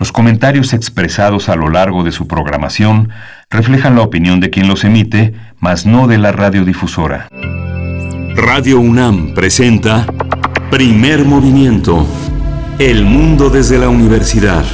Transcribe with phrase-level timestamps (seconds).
[0.00, 3.10] Los comentarios expresados a lo largo de su programación
[3.50, 7.28] reflejan la opinión de quien los emite, mas no de la radiodifusora.
[8.34, 10.06] Radio UNAM presenta
[10.70, 12.06] Primer Movimiento.
[12.78, 14.64] El mundo desde la universidad.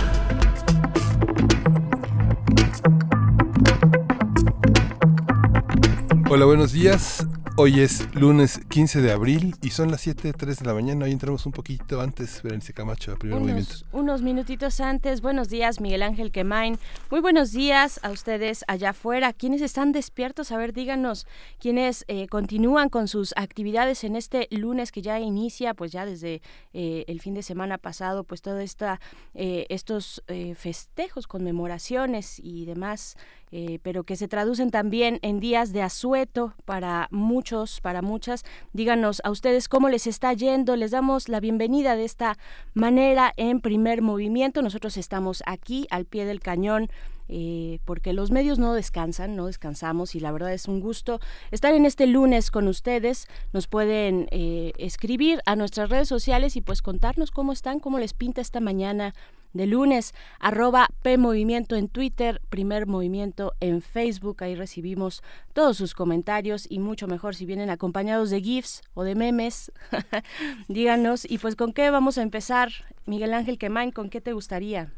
[6.31, 7.27] Hola, buenos días.
[7.59, 11.07] Hoy es lunes 15 de abril y son las 7.03 de la mañana.
[11.07, 13.87] Hoy entramos un poquito antes, Berenice Camacho, primer unos, movimiento.
[13.93, 15.23] Unos minutitos antes.
[15.23, 16.79] Buenos días, Miguel Ángel Quemain.
[17.11, 19.33] Muy buenos días a ustedes allá afuera.
[19.33, 20.53] ¿Quiénes están despiertos?
[20.53, 21.27] A ver, díganos.
[21.59, 26.43] ¿Quiénes eh, continúan con sus actividades en este lunes que ya inicia, pues ya desde
[26.75, 29.01] eh, el fin de semana pasado, pues todos esta,
[29.33, 30.23] eh, estos
[30.57, 33.17] festejos, conmemoraciones y demás
[33.59, 38.45] eh, pero que se traducen también en días de asueto para muchos, para muchas.
[38.75, 40.77] Díganos a ustedes cómo les está yendo.
[40.77, 42.37] Les damos la bienvenida de esta
[42.75, 44.61] manera en primer movimiento.
[44.61, 46.91] Nosotros estamos aquí al pie del cañón.
[47.29, 51.19] Eh, porque los medios no descansan, no descansamos y la verdad es un gusto
[51.51, 53.27] estar en este lunes con ustedes.
[53.53, 58.13] Nos pueden eh, escribir a nuestras redes sociales y pues contarnos cómo están, cómo les
[58.13, 59.13] pinta esta mañana
[59.57, 65.95] de lunes, arroba P Movimiento en Twitter, Primer Movimiento en Facebook, ahí recibimos todos sus
[65.95, 69.73] comentarios y mucho mejor si vienen acompañados de GIFs o de memes,
[70.69, 71.25] díganos.
[71.29, 72.71] Y pues con qué vamos a empezar,
[73.07, 74.93] Miguel Ángel Quemain, ¿con qué te gustaría?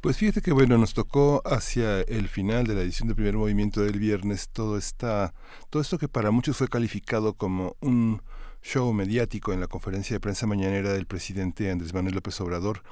[0.00, 3.80] Pues fíjate que bueno, nos tocó hacia el final de la edición del primer movimiento
[3.80, 5.34] del viernes todo esta,
[5.70, 8.22] todo esto que para muchos fue calificado como un
[8.62, 12.82] show mediático en la conferencia de prensa mañanera del presidente Andrés Manuel López Obrador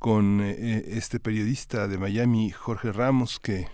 [0.00, 3.68] con eh, eh, este periodista de Miami, Jorge Ramos, que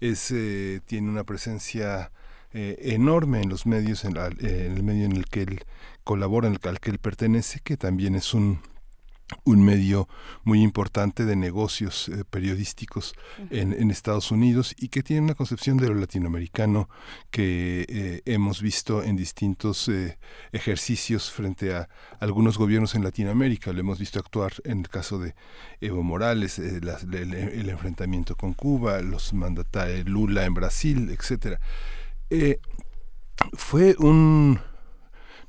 [0.00, 2.10] es, eh, tiene una presencia
[2.56, 5.64] enorme en los medios, en, en, el medio en el que él
[6.04, 8.60] colabora, en el al que él pertenece, que también es un
[9.44, 10.08] un medio
[10.44, 13.14] muy importante de negocios eh, periodísticos
[13.50, 16.88] en, Estados Unidos y que tiene una concepción de lo latinoamericano
[17.30, 20.18] que eh, hemos visto en distintos eh,
[20.52, 23.72] ejercicios frente a algunos gobiernos en Latinoamérica.
[23.72, 25.34] Lo hemos visto actuar en el caso de
[25.80, 31.60] Evo Morales, el, el, enfrentamiento con Cuba, los mandatarios Lula en Brasil, etcétera.
[33.56, 34.58] fue un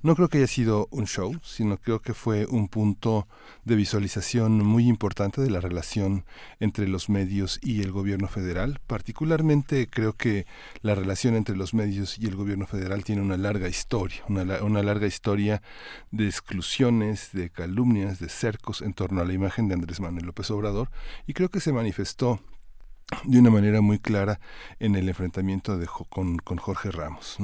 [0.05, 3.27] no creo que haya sido un show, sino creo que fue un punto
[3.63, 6.25] de visualización muy importante de la relación
[6.59, 8.79] entre los medios y el gobierno federal.
[8.85, 10.45] Particularmente creo que
[10.83, 14.83] la relación entre los medios y el gobierno federal tiene una larga historia, una, una
[14.83, 15.63] larga historia
[16.11, 20.51] de exclusiones, de calumnias, de cercos en torno a la imagen de Andrés Manuel López
[20.51, 20.91] Obrador
[21.25, 22.39] y creo que se manifestó
[23.23, 24.39] de una manera muy clara
[24.79, 27.37] en el enfrentamiento de, con, con, Jorge Ramos.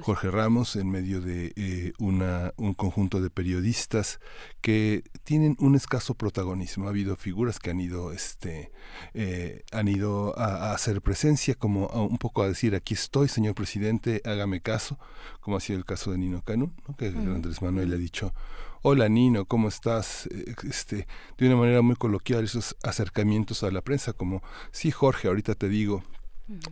[0.00, 4.20] Jorge Ramos en medio de eh, una, un conjunto de periodistas
[4.62, 6.86] que tienen un escaso protagonismo.
[6.86, 8.72] Ha habido figuras que han ido, este,
[9.12, 14.22] eh, han ido a, hacer presencia, como un poco a decir, aquí estoy, señor presidente,
[14.24, 14.98] hágame caso,
[15.40, 18.32] como ha sido el caso de Nino Cano, que Andrés Manuel le ha dicho,
[18.88, 20.28] hola Nino, ¿cómo estás?
[20.28, 21.08] Eh, este,
[21.38, 25.68] de una manera muy coloquial esos acercamientos a la prensa, como, sí Jorge, ahorita te
[25.68, 26.04] digo,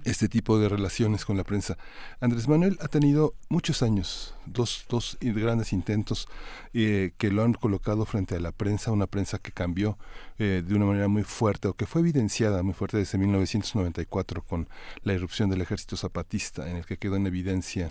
[0.05, 1.77] este tipo de relaciones con la prensa.
[2.21, 6.29] Andrés Manuel ha tenido muchos años, dos, dos grandes intentos
[6.73, 9.99] eh, que lo han colocado frente a la prensa, una prensa que cambió
[10.39, 14.69] eh, de una manera muy fuerte o que fue evidenciada muy fuerte desde 1994 con
[15.03, 17.91] la irrupción del ejército zapatista, en el que quedó en evidencia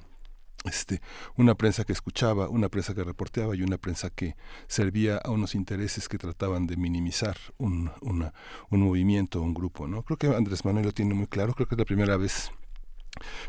[0.66, 1.02] este,
[1.36, 4.36] una prensa que escuchaba, una prensa que reporteaba y una prensa que
[4.68, 8.34] servía a unos intereses que trataban de minimizar un, una,
[8.70, 9.88] un movimiento, un grupo.
[9.88, 10.04] ¿no?
[10.04, 12.52] Creo que Andrés Manuel lo tiene muy claro, creo que es la primera vez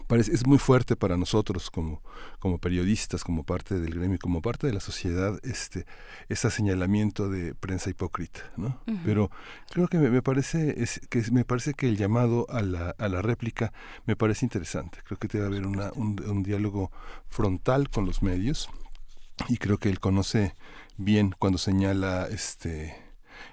[0.07, 2.03] Parece, es muy fuerte para nosotros como,
[2.39, 5.87] como periodistas, como parte del gremio, como parte de la sociedad, este,
[6.29, 8.81] ese señalamiento de prensa hipócrita, ¿no?
[9.05, 9.31] Pero
[9.71, 13.23] creo que me, parece es, que me parece que el llamado a la, a la
[13.23, 13.73] réplica
[14.07, 14.99] me parece interesante.
[15.05, 16.93] Creo que debe haber una, un, un diálogo
[17.29, 18.69] frontal con los medios
[19.49, 20.55] y creo que él conoce
[20.97, 22.97] bien cuando señala este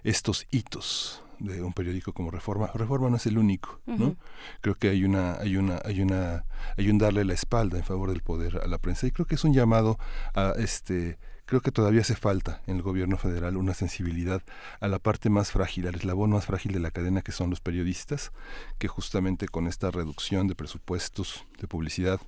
[0.03, 2.67] estos hitos de un periódico como Reforma.
[2.73, 4.16] Reforma no es el único, ¿no?
[4.61, 6.46] Creo que hay una, hay una, hay una,
[6.78, 9.35] hay un darle la espalda en favor del poder a la prensa y creo que
[9.35, 9.97] es un llamado
[10.34, 14.41] a este creo que todavía hace falta en el gobierno federal una sensibilidad
[14.79, 17.59] a la parte más frágil, al eslabón más frágil de la cadena que son los
[17.59, 18.32] periodistas,
[18.78, 22.22] que justamente con esta reducción de presupuestos de publicidad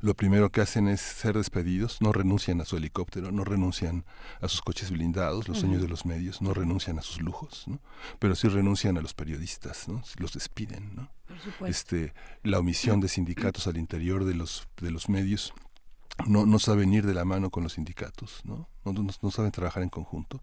[0.00, 4.04] lo primero que hacen es ser despedidos, no renuncian a su helicóptero, no renuncian
[4.40, 7.80] a sus coches blindados, los sueños de los medios, no renuncian a sus lujos, ¿no?
[8.18, 10.02] pero sí renuncian a los periodistas, ¿no?
[10.18, 10.94] los despiden.
[10.94, 11.10] ¿no?
[11.66, 15.52] Este, la omisión de sindicatos al interior de los, de los medios
[16.26, 18.68] no, no saben ir de la mano con los sindicatos, ¿no?
[18.84, 20.42] no, saben trabajar en conjunto.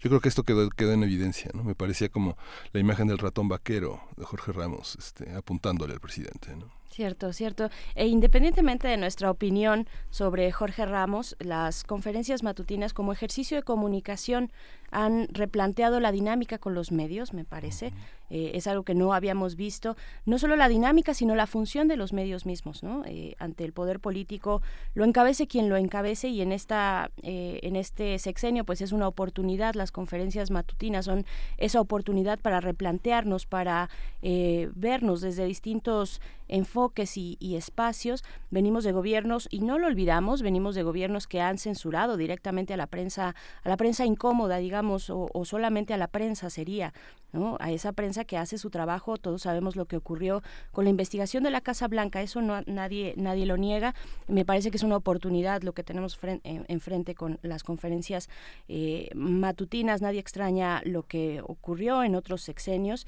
[0.00, 1.62] Yo creo que esto quedó, quedó en evidencia, ¿no?
[1.62, 2.36] Me parecía como
[2.72, 6.81] la imagen del ratón vaquero de Jorge Ramos este, apuntándole al presidente, ¿no?
[6.92, 7.70] Cierto, cierto.
[7.94, 14.52] E independientemente de nuestra opinión sobre Jorge Ramos, las conferencias matutinas como ejercicio de comunicación
[14.92, 17.92] han replanteado la dinámica con los medios, me parece.
[18.32, 19.94] Eh, es algo que no habíamos visto.
[20.24, 23.04] No solo la dinámica, sino la función de los medios mismos, ¿no?
[23.04, 24.62] Eh, ante el poder político,
[24.94, 29.06] lo encabece quien lo encabece y en esta, eh, en este sexenio, pues es una
[29.06, 29.74] oportunidad.
[29.74, 31.26] Las conferencias matutinas son
[31.58, 33.90] esa oportunidad para replantearnos, para
[34.22, 36.20] vernos desde distintos
[36.52, 38.24] enfoques y, espacios.
[38.50, 42.76] Venimos de gobiernos y no lo olvidamos, venimos de gobiernos que han censurado directamente a
[42.76, 43.34] la prensa,
[43.64, 46.92] a la prensa incómoda, digamos, o, solamente a la prensa sería,
[47.32, 47.56] ¿no?
[47.60, 49.16] A esa prensa que hace su trabajo.
[49.16, 50.42] Todos sabemos lo que ocurrió
[50.72, 52.22] con la investigación de la Casa Blanca.
[52.22, 53.94] Eso no nadie nadie lo niega.
[54.28, 58.28] Me parece que es una oportunidad lo que tenemos enfrente con las conferencias
[58.68, 60.02] eh, matutinas.
[60.02, 63.06] Nadie extraña lo que ocurrió en otros sexenios.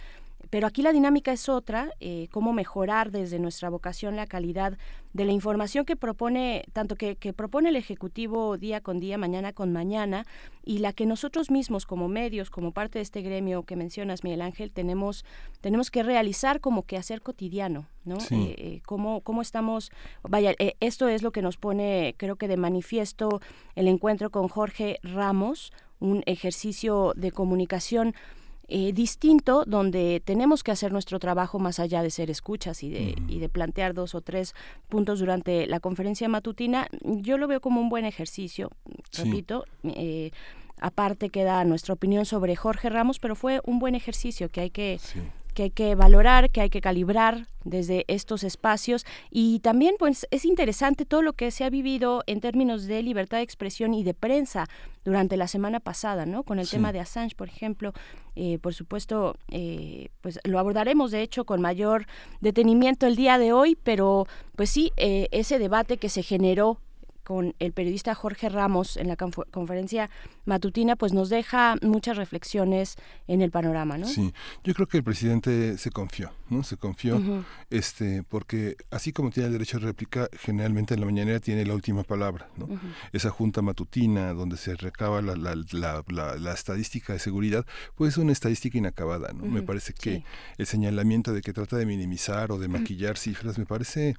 [0.50, 4.78] Pero aquí la dinámica es otra, eh, cómo mejorar desde nuestra vocación la calidad
[5.12, 9.72] de la información que propone, tanto que, propone el Ejecutivo día con día, mañana con
[9.72, 10.26] mañana,
[10.64, 14.42] y la que nosotros mismos como medios, como parte de este gremio que mencionas, Miguel
[14.42, 15.24] Ángel, tenemos,
[15.60, 18.16] tenemos que realizar como que hacer cotidiano, ¿no?
[18.16, 19.92] Eh, eh, cómo, cómo, estamos,
[20.22, 23.40] vaya, esto es lo que nos pone, creo que de manifiesto
[23.76, 28.14] el encuentro con Jorge Ramos, un ejercicio de comunicación
[28.68, 33.14] eh, distinto donde tenemos que hacer nuestro trabajo más allá de ser escuchas y de,
[33.28, 34.54] y de plantear dos o tres
[34.88, 38.70] puntos durante la conferencia matutina, yo lo veo como un buen ejercicio,
[39.12, 39.64] repito.
[39.82, 40.30] Eh,
[40.80, 44.98] aparte queda nuestra opinión sobre Jorge Ramos, pero fue un buen ejercicio que hay que
[45.54, 49.06] que hay que valorar, que hay que calibrar desde estos espacios.
[49.30, 53.38] Y también pues es interesante todo lo que se ha vivido en términos de libertad
[53.38, 54.68] de expresión y de prensa
[55.04, 56.44] durante la semana pasada, ¿no?
[56.44, 57.92] Con el tema de Assange, por ejemplo,
[58.36, 62.06] eh, por supuesto, eh, pues lo abordaremos de hecho con mayor
[62.40, 64.26] detenimiento el día de hoy, pero
[64.56, 66.78] pues sí, eh, ese debate que se generó
[67.24, 70.10] con el periodista Jorge Ramos en la conferencia
[70.44, 74.06] matutina, pues nos deja muchas reflexiones en el panorama, ¿no?
[74.06, 74.32] Sí,
[74.62, 76.62] yo creo que el presidente se confió, ¿no?
[76.62, 77.20] Se confió,
[77.70, 81.74] este, porque así como tiene el derecho de réplica, generalmente en la mañanera tiene la
[81.74, 82.68] última palabra, ¿no?
[83.12, 86.04] Esa junta matutina donde se recaba la, la,
[86.38, 89.46] la, estadística de seguridad, pues es una estadística inacabada, ¿no?
[89.46, 90.24] Me parece que
[90.58, 94.16] el señalamiento de que trata de minimizar o de maquillar cifras, me parece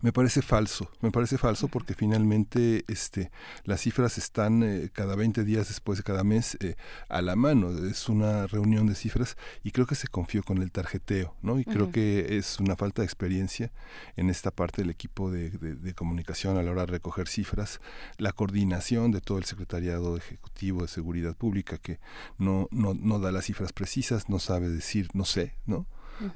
[0.00, 3.30] me parece falso, me parece falso porque finalmente este,
[3.64, 6.76] las cifras están eh, cada 20 días después de cada mes eh,
[7.08, 7.70] a la mano.
[7.86, 11.58] Es una reunión de cifras y creo que se confió con el tarjeteo, ¿no?
[11.58, 13.72] Y creo que es una falta de experiencia
[14.16, 17.80] en esta parte del equipo de, de, comunicación a la hora de recoger cifras,
[18.18, 22.00] la coordinación de todo el secretariado ejecutivo de seguridad pública que
[22.38, 25.86] no, no, no da las cifras precisas, no sabe decir no sé, ¿no?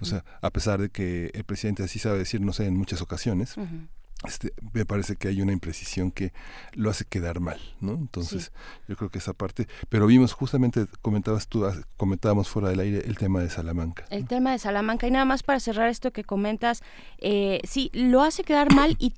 [0.01, 3.03] O sea, a pesar de que el presidente así sabe decir no sé en muchas
[3.03, 3.57] ocasiones,
[4.25, 6.33] este, me parece que hay una imprecisión que
[6.73, 7.93] lo hace quedar mal, ¿no?
[7.93, 8.51] Entonces,
[8.89, 13.03] yo creo que esa parte, pero vimos justamente, comentabas tú, ah, comentábamos fuera del aire
[13.07, 14.07] el tema de Salamanca.
[14.09, 16.83] El tema de Salamanca, y nada más para cerrar esto que comentas,
[17.19, 19.13] eh, sí, lo hace quedar mal y,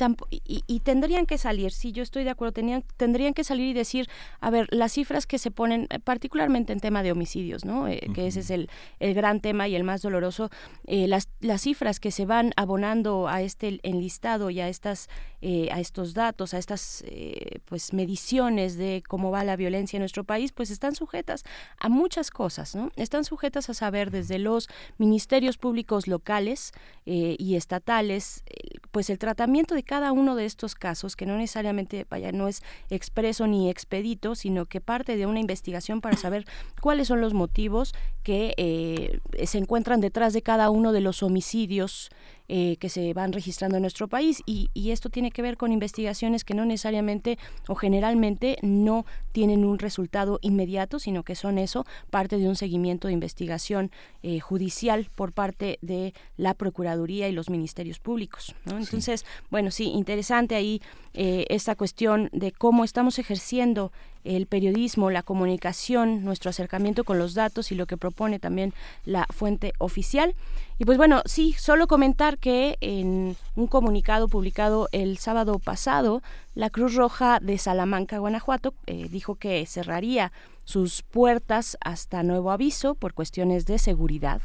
[0.66, 4.08] y, tendrían que salir, sí, yo estoy de acuerdo, tenían, tendrían que salir y decir,
[4.40, 7.86] a ver, las cifras que se ponen, eh, particularmente en tema de homicidios, ¿no?
[7.86, 8.68] Eh, que ese es el,
[8.98, 10.50] el, gran tema y el más doloroso,
[10.84, 15.08] las, las cifras que se van abonando a este enlistado y a esta tas
[15.40, 20.00] eh, a estos datos, a estas eh, pues mediciones de cómo va la violencia en
[20.00, 21.44] nuestro país, pues están sujetas
[21.78, 22.90] a muchas cosas, ¿no?
[22.96, 24.68] Están sujetas a saber desde los
[24.98, 26.72] ministerios públicos locales
[27.06, 28.42] eh, y estatales,
[28.90, 32.62] pues el tratamiento de cada uno de estos casos, que no necesariamente, vaya, no es
[32.90, 36.46] expreso ni expedito, sino que parte de una investigación para saber
[36.80, 42.10] cuáles son los motivos que se encuentran detrás de cada uno de los homicidios
[42.50, 46.44] eh, que se van registrando en nuestro país y, esto tiene que ver con investigaciones
[46.44, 52.38] que no necesariamente o generalmente no tienen un resultado inmediato, sino que son eso, parte
[52.38, 53.90] de un seguimiento de investigación
[54.22, 58.54] eh, judicial por parte de la Procuraduría y los ministerios públicos.
[58.66, 60.82] Entonces, bueno, sí, interesante ahí
[61.14, 63.92] eh, esta cuestión de cómo estamos ejerciendo
[64.24, 69.26] el periodismo, la comunicación, nuestro acercamiento con los datos y lo que propone también la
[69.30, 70.34] fuente oficial.
[70.78, 76.22] Y pues bueno, sí, solo comentar que en un comunicado publicado el sábado pasado,
[76.54, 80.32] la Cruz Roja de Salamanca, Guanajuato, eh, dijo que cerraría
[80.64, 84.42] sus puertas hasta nuevo aviso por cuestiones de seguridad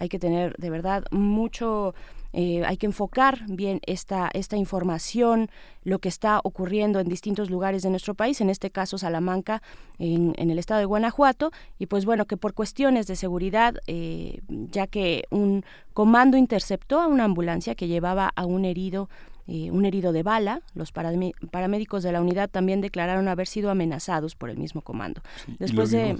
[0.00, 1.94] hay que tener de verdad mucho
[2.32, 5.50] eh, hay que enfocar bien esta, esta información,
[5.82, 9.62] lo que está ocurriendo en distintos lugares de nuestro país, en este caso Salamanca,
[9.98, 14.86] en, el estado de Guanajuato, y pues bueno, que por cuestiones de seguridad, eh, ya
[14.86, 19.08] que un comando interceptó a una ambulancia que llevaba a un herido
[19.52, 20.62] eh, un herido de bala.
[20.74, 25.22] Los paramédicos de la unidad también declararon haber sido amenazados por el mismo comando.
[25.58, 26.18] Después de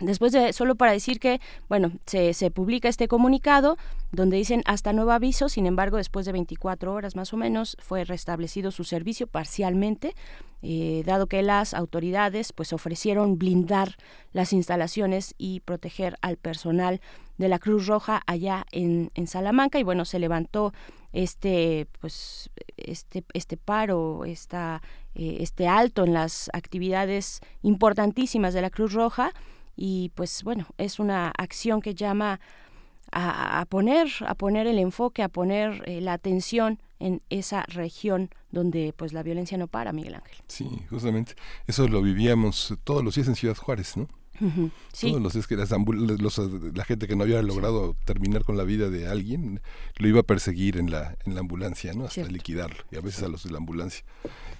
[0.00, 3.76] Después de, solo para decir que, bueno, se, se publica este comunicado
[4.12, 8.04] donde dicen hasta nuevo aviso, sin embargo, después de 24 horas más o menos, fue
[8.04, 10.14] restablecido su servicio parcialmente,
[10.62, 13.96] eh, dado que las autoridades pues ofrecieron blindar
[14.32, 17.00] las instalaciones y proteger al personal
[17.38, 19.78] de la Cruz Roja allá en, en Salamanca.
[19.78, 20.72] Y bueno, se levantó
[21.12, 22.50] este pues
[22.86, 24.82] este este paro esta
[25.14, 29.32] eh, este alto en las actividades importantísimas de la Cruz Roja.
[29.76, 32.40] Y pues bueno es una acción que llama
[33.12, 38.92] a, poner a poner el enfoque a poner eh, la atención en esa región donde
[38.96, 40.36] pues la violencia no para Miguel Ángel.
[40.48, 41.34] Sí justamente.
[41.66, 44.08] Eso lo vivíamos todos los días en Ciudad Juárez no
[45.00, 49.06] todos los días que la gente que no había logrado terminar con la vida de
[49.06, 49.60] alguien
[49.96, 52.06] lo iba a perseguir en la, en la ambulancia, ¿no?
[52.06, 54.04] Hasta liquidarlo, y a veces a los de la ambulancia.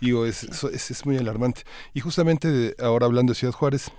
[0.01, 1.63] Digo, es, es, es muy alarmante.
[1.95, 3.91] Y justamente ahora hablando de Ciudad Juárez,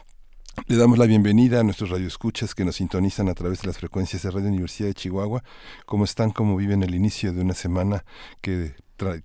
[0.72, 4.24] le damos la bienvenida a nuestros radioescuchas que nos sintonizan a través de las frecuencias
[4.24, 5.44] de Radio Universidad de Chihuahua.
[5.86, 6.32] ¿Cómo están?
[6.32, 8.06] ¿Cómo viven el inicio de una semana
[8.40, 8.74] que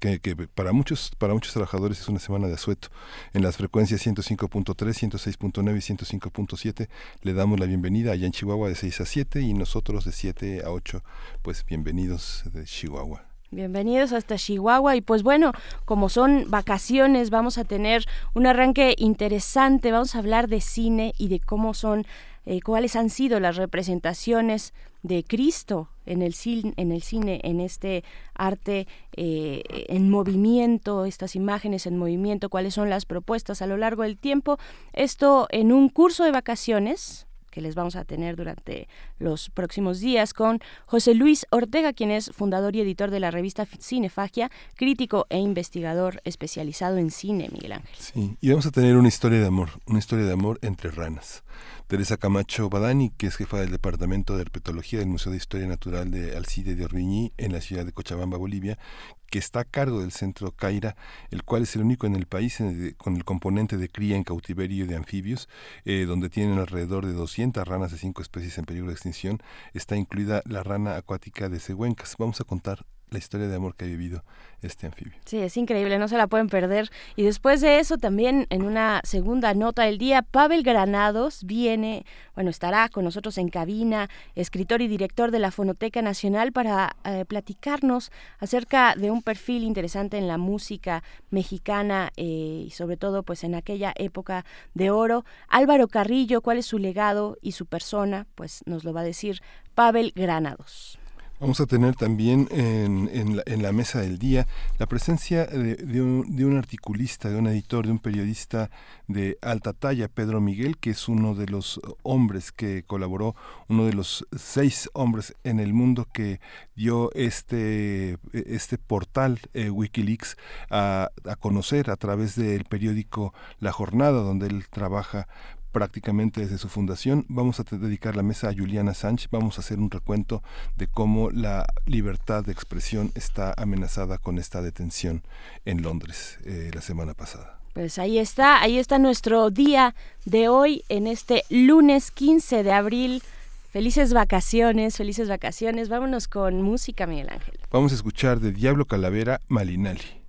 [0.00, 2.88] que, para muchos para muchos trabajadores es una semana de asueto.
[3.32, 6.88] En las frecuencias 105.3, 106.9 y 105.7
[7.22, 10.62] le damos la bienvenida allá en Chihuahua de 6 a 7 y nosotros de 7
[10.64, 11.04] a 8,
[11.42, 13.25] pues bienvenidos de Chihuahua.
[13.52, 15.52] Bienvenidos hasta Chihuahua y pues bueno,
[15.84, 21.28] como son vacaciones, vamos a tener un arranque interesante, vamos a hablar de cine y
[21.28, 22.06] de cómo son,
[22.44, 24.74] eh, cuáles han sido las representaciones
[25.04, 28.02] de Cristo en el cine, en, el cine, en este
[28.34, 34.02] arte eh, en movimiento, estas imágenes en movimiento, cuáles son las propuestas a lo largo
[34.02, 34.58] del tiempo.
[34.92, 37.25] Esto en un curso de vacaciones
[37.56, 38.86] que les vamos a tener durante
[39.18, 43.64] los próximos días con José Luis Ortega, quien es fundador y editor de la revista
[43.64, 47.96] Cinefagia, crítico e investigador especializado en cine, Miguel Ángel.
[47.98, 51.44] Sí, y vamos a tener una historia de amor, una historia de amor entre ranas.
[51.86, 56.10] Teresa Camacho Badani, que es jefa del Departamento de Herpetología del Museo de Historia Natural
[56.10, 58.76] de Alcide de Orbiñí en la ciudad de Cochabamba, Bolivia,
[59.26, 60.96] que está a cargo del centro Caira,
[61.30, 62.58] el cual es el único en el país
[62.96, 65.48] con el componente de cría en cautiverio de anfibios,
[65.84, 69.38] eh, donde tienen alrededor de 200 ranas de cinco especies en peligro de extinción.
[69.74, 72.16] Está incluida la rana acuática de Cehuencas.
[72.18, 74.24] Vamos a contar la historia de amor que ha vivido
[74.62, 75.14] este anfibio.
[75.24, 76.90] Sí, es increíble, no se la pueden perder.
[77.14, 82.50] Y después de eso, también en una segunda nota del día, Pavel Granados viene, bueno,
[82.50, 88.10] estará con nosotros en cabina, escritor y director de la Fonoteca Nacional, para eh, platicarnos
[88.38, 93.54] acerca de un perfil interesante en la música mexicana eh, y sobre todo pues en
[93.54, 94.44] aquella época
[94.74, 95.24] de oro.
[95.48, 99.42] Álvaro Carrillo, cuál es su legado y su persona, pues nos lo va a decir
[99.74, 100.98] Pavel Granados.
[101.38, 104.46] Vamos a tener también en, la, mesa del día
[104.78, 108.70] la presencia de, un, articulista, de un editor, de un periodista
[109.06, 113.36] de alta talla, Pedro Miguel, que es uno de los hombres que colaboró,
[113.68, 116.40] uno de los seis hombres en el mundo que
[116.74, 120.38] dio este, este portal eh, Wikileaks
[120.70, 125.28] a, a conocer a través del periódico La Jornada, donde él trabaja
[125.76, 127.26] prácticamente desde su fundación.
[127.28, 130.42] Vamos a dedicar la mesa a Juliana Sánchez, vamos a hacer un recuento
[130.74, 135.22] de cómo la libertad de expresión está amenazada con esta detención
[135.66, 137.58] en Londres eh, la semana pasada.
[137.74, 143.22] Pues ahí está, ahí está nuestro día de hoy en este lunes 15 de abril.
[143.70, 145.90] Felices vacaciones, felices vacaciones.
[145.90, 147.58] Vámonos con música, Miguel Ángel.
[147.70, 150.24] Vamos a escuchar de Diablo Calavera Malinali.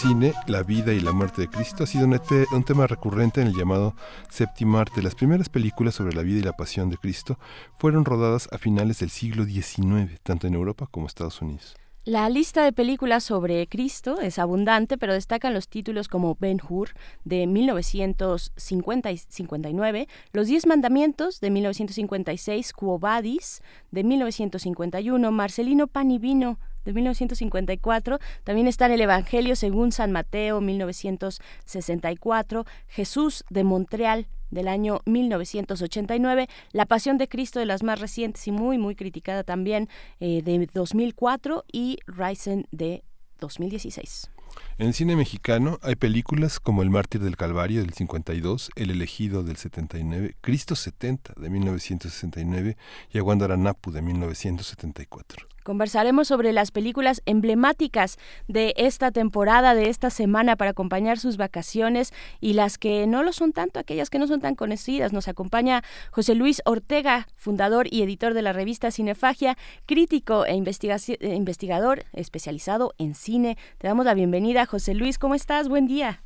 [0.00, 3.54] Cine, la vida y la muerte de Cristo ha sido un, tema recurrente en el
[3.54, 3.94] llamado
[4.30, 5.02] séptimo arte.
[5.02, 7.38] Las primeras películas sobre la vida y la pasión de Cristo
[7.78, 11.76] fueron rodadas a finales del siglo XIX, tanto en Europa como Estados Unidos.
[12.04, 16.94] La lista de películas sobre Cristo es abundante, pero destacan los títulos como Ben Hur
[17.24, 23.60] de 1959, Los Diez Mandamientos de 1956, Quo Vadis
[23.90, 28.18] de 1951, Marcelino Panivino de 1954.
[28.44, 32.64] También está en el Evangelio según San Mateo, 1964.
[32.88, 38.52] Jesús de Montreal, del año 1989, La Pasión de Cristo de las más recientes y
[38.52, 39.88] muy, muy criticada también,
[40.18, 43.04] eh, de 2004 y Ryzen de
[43.38, 44.30] 2016.
[44.78, 49.42] En el cine mexicano hay películas como El mártir del Calvario del 52, El elegido
[49.42, 52.76] del 79, Cristo 70 de 1969
[53.10, 55.46] y Aguandaranapu de 1974.
[55.70, 62.12] Conversaremos sobre las películas emblemáticas de esta temporada, de esta semana, para acompañar sus vacaciones
[62.40, 65.12] y las que no lo son tanto, aquellas que no son tan conocidas.
[65.12, 69.56] Nos acompaña José Luis Ortega, fundador y editor de la revista Cinefagia,
[69.86, 73.56] crítico e investigador especializado en cine.
[73.78, 75.18] Te damos la bienvenida, José Luis.
[75.20, 75.68] ¿Cómo estás?
[75.68, 76.20] Buen día.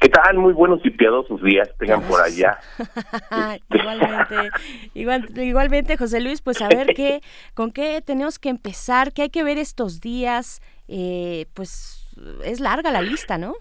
[0.00, 0.38] ¿Qué tal?
[0.38, 2.58] Muy buenos y piadosos días tengan por allá.
[4.94, 7.20] igualmente, igualmente, José Luis, pues a ver qué,
[7.54, 10.60] con qué tenemos que empezar, qué hay que ver estos días.
[10.88, 13.54] Eh, pues es larga la lista, ¿no?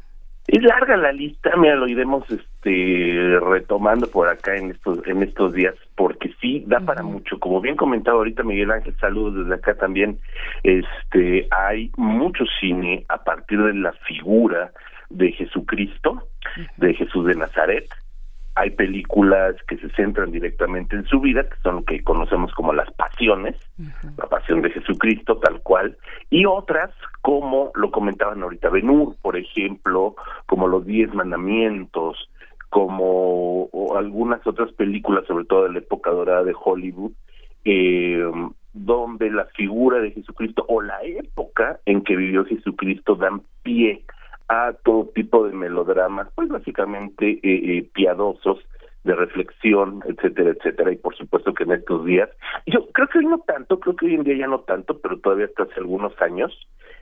[0.47, 5.53] Es larga la lista, mira, lo iremos este, retomando por acá en estos en estos
[5.53, 7.37] días, porque sí da para mucho.
[7.39, 10.17] Como bien comentaba ahorita Miguel Ángel, saludos desde acá también.
[10.63, 14.71] Este, hay mucho cine a partir de la figura
[15.09, 16.23] de Jesucristo,
[16.77, 17.87] de Jesús de Nazaret.
[18.55, 22.73] Hay películas que se centran directamente en su vida, que son lo que conocemos como
[22.73, 23.55] las pasiones,
[24.17, 25.97] la pasión de Jesucristo tal cual,
[26.29, 26.91] y otras
[27.21, 32.29] como lo comentaban ahorita Benur, por ejemplo, como los diez mandamientos,
[32.69, 37.11] como algunas otras películas, sobre todo de la época dorada de Hollywood,
[37.65, 38.29] eh,
[38.73, 44.03] donde la figura de Jesucristo o la época en que vivió Jesucristo dan pie
[44.49, 48.59] a todo tipo de melodramas, pues básicamente eh, eh, piadosos,
[49.03, 52.29] de reflexión, etcétera, etcétera, y por supuesto que en estos días,
[52.65, 55.17] yo creo que hoy no tanto, creo que hoy en día ya no tanto, pero
[55.19, 56.51] todavía hasta hace algunos años,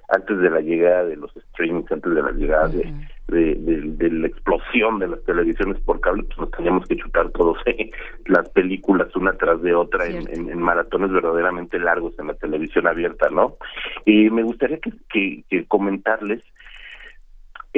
[0.09, 2.93] antes de la llegada de los streamings, antes de la llegada de,
[3.27, 7.89] de, la explosión de las televisiones por cable, pues nos teníamos que chutar todos eh,
[8.27, 13.29] las películas una tras de otra en, en, maratones verdaderamente largos en la televisión abierta,
[13.29, 13.57] ¿no?
[14.05, 16.41] Y me gustaría que, que comentarles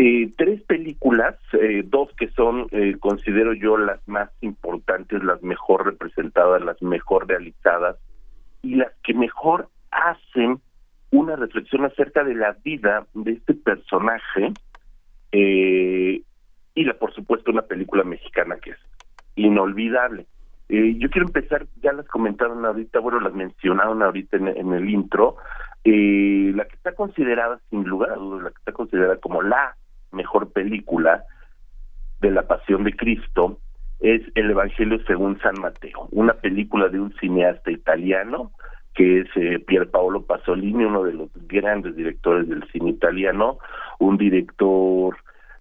[0.01, 5.85] eh, tres películas, eh, dos que son, eh, considero yo, las más importantes, las mejor
[5.85, 7.97] representadas, las mejor realizadas
[8.61, 10.61] y las que mejor hacen
[11.11, 14.53] una reflexión acerca de la vida de este personaje
[15.33, 16.23] y
[16.85, 18.79] la, por supuesto, una película mexicana que es
[19.35, 20.27] inolvidable.
[20.69, 25.35] yo quiero empezar, ya las comentaron ahorita, bueno, las mencionaron ahorita en, en el intro,
[25.83, 29.75] la que está considerada, sin lugar a dudas, la que está considerada como la
[30.11, 31.23] mejor película
[32.21, 33.59] de la Pasión de Cristo
[33.99, 38.51] es El Evangelio según San Mateo, una película de un cineasta italiano
[38.95, 43.59] que es eh, Pier Paolo Pasolini, uno de los grandes directores del cine italiano,
[43.99, 45.15] un director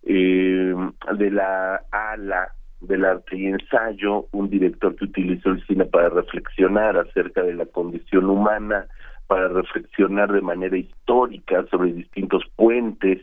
[0.05, 0.75] eh,
[1.17, 6.97] de la ala del arte y ensayo, un director que utilizó el cine para reflexionar
[6.97, 8.87] acerca de la condición humana,
[9.27, 13.21] para reflexionar de manera histórica sobre distintos puentes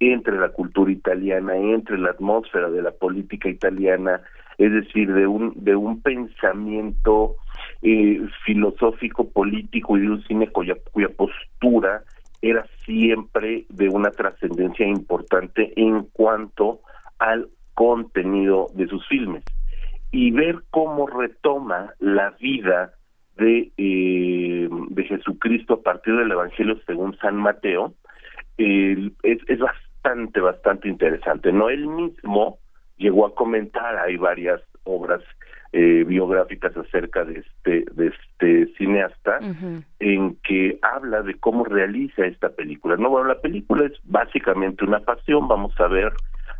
[0.00, 4.20] entre la cultura italiana, entre la atmósfera de la política italiana,
[4.58, 7.36] es decir, de un de un pensamiento
[7.82, 10.76] eh, filosófico, político y de un cine cuya,
[11.16, 12.02] postura
[12.40, 16.80] era siempre de una trascendencia importante en cuanto
[17.18, 19.44] al contenido de sus filmes.
[20.10, 22.92] Y ver cómo retoma la vida
[23.36, 27.94] de, eh, de Jesucristo a partir del Evangelio según San Mateo
[28.56, 31.52] eh, es, es bastante bastante, bastante interesante.
[31.52, 32.58] No él mismo
[32.96, 35.22] llegó a comentar, hay varias obras
[35.72, 39.38] eh, biográficas acerca de este de este cineasta
[39.98, 42.96] en que habla de cómo realiza esta película.
[42.96, 45.46] No, bueno, la película es básicamente una pasión.
[45.46, 46.12] Vamos a ver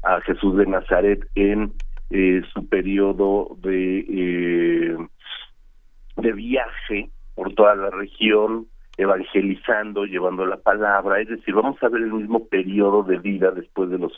[0.04, 1.72] a Jesús de Nazaret en
[2.10, 4.96] eh, su periodo de eh,
[6.16, 8.66] de viaje por toda la región
[8.98, 13.88] evangelizando, llevando la palabra, es decir, vamos a ver el mismo periodo de vida después
[13.90, 14.12] de los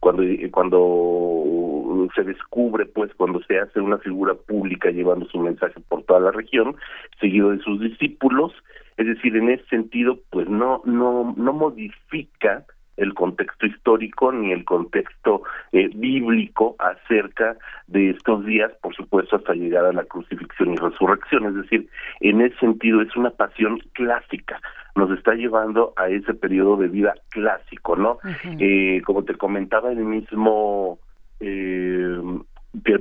[0.00, 6.02] cuando cuando se descubre pues cuando se hace una figura pública llevando su mensaje por
[6.02, 6.74] toda la región,
[7.20, 8.52] seguido de sus discípulos,
[8.96, 12.64] es decir, en ese sentido pues no no no modifica
[12.96, 19.54] el contexto histórico ni el contexto eh, bíblico acerca de estos días, por supuesto, hasta
[19.54, 21.46] llegar a la crucifixión y resurrección.
[21.46, 21.88] Es decir,
[22.20, 24.60] en ese sentido es una pasión clásica,
[24.94, 28.18] nos está llevando a ese periodo de vida clásico, ¿no?
[28.58, 30.98] eh, como te comentaba, el mismo
[31.40, 32.18] eh,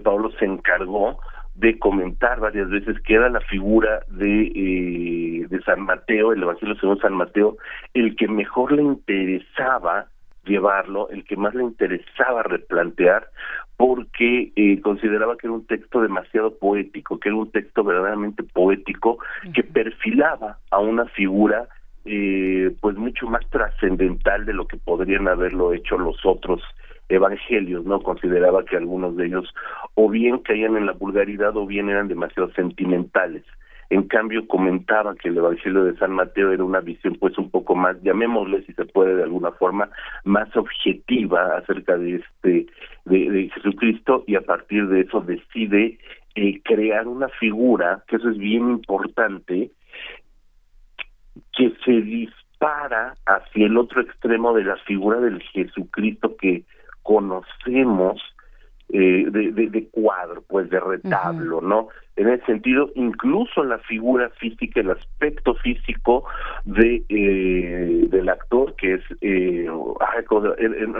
[0.04, 1.20] Pablo se encargó
[1.56, 6.76] de comentar varias veces que era la figura de, eh, de San Mateo, el Evangelio
[6.76, 7.58] según San Mateo,
[7.94, 10.08] el que mejor le interesaba
[10.46, 13.30] llevarlo, el que más le interesaba replantear,
[13.78, 19.20] porque eh, consideraba que era un texto demasiado poético, que era un texto verdaderamente poético,
[19.54, 21.68] que perfilaba a una figura
[22.06, 26.62] eh, pues mucho más trascendental de lo que podrían haberlo hecho los otros
[27.10, 28.02] evangelios, ¿no?
[28.02, 29.54] Consideraba que algunos de ellos
[29.96, 33.44] o bien caían en la vulgaridad o bien eran demasiado sentimentales.
[33.90, 37.76] En cambio, comentaba que el Evangelio de San Mateo era una visión, pues, un poco
[37.76, 39.90] más, llamémosle, si se puede, de alguna forma,
[40.24, 42.66] más objetiva acerca de este,
[43.06, 46.00] de, Jesucristo, y a partir de eso decide
[46.34, 49.70] eh, crear una figura, que eso es bien importante,
[51.56, 56.64] que se dispara hacia el otro extremo de la figura del Jesucristo que
[57.04, 58.22] conocemos
[58.90, 61.88] eh, de, de, cuadro, pues de retablo, ¿no?
[62.16, 66.26] En ese sentido, incluso la figura física, el aspecto físico
[66.64, 69.68] de eh, del actor, que es eh,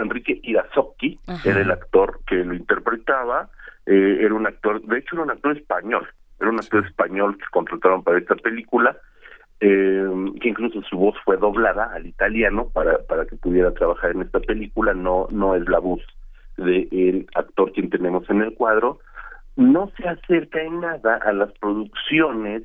[0.02, 3.48] Enrique Irazoki, era el actor que lo interpretaba,
[3.86, 6.08] eh, era un actor, de hecho era un actor español,
[6.40, 8.96] era un actor español que contrataron para esta película,
[9.60, 10.06] eh,
[10.40, 14.40] que incluso su voz fue doblada al italiano para, para que pudiera trabajar en esta
[14.40, 16.00] película, no, no es la voz
[16.56, 18.98] del actor quien tenemos en el cuadro,
[19.56, 22.62] no se acerca en nada a las producciones,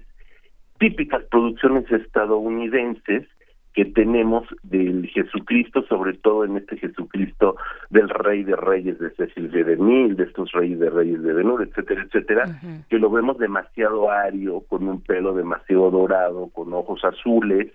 [0.79, 3.27] típicas producciones estadounidenses,
[3.73, 7.55] que tenemos del Jesucristo, sobre todo en este Jesucristo
[7.89, 11.61] del Rey de Reyes de Cecil de Mil, de estos Reyes de Reyes de Benur,
[11.61, 12.45] etcétera, etcétera,
[12.89, 17.67] que lo vemos demasiado ario, con un pelo demasiado dorado, con ojos azules,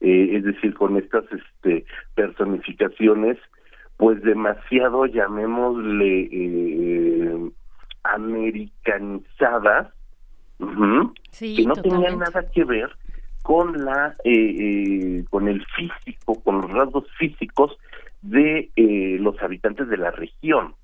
[0.00, 3.38] eh, es decir, con estas este, personificaciones,
[3.98, 7.50] pues demasiado, llamémosle, eh,
[8.02, 9.92] americanizadas,
[10.58, 12.90] que no tenían nada que ver
[13.44, 17.76] con la eh, eh, con el físico, con los rasgos físicos
[18.22, 20.74] de eh, los habitantes de la región,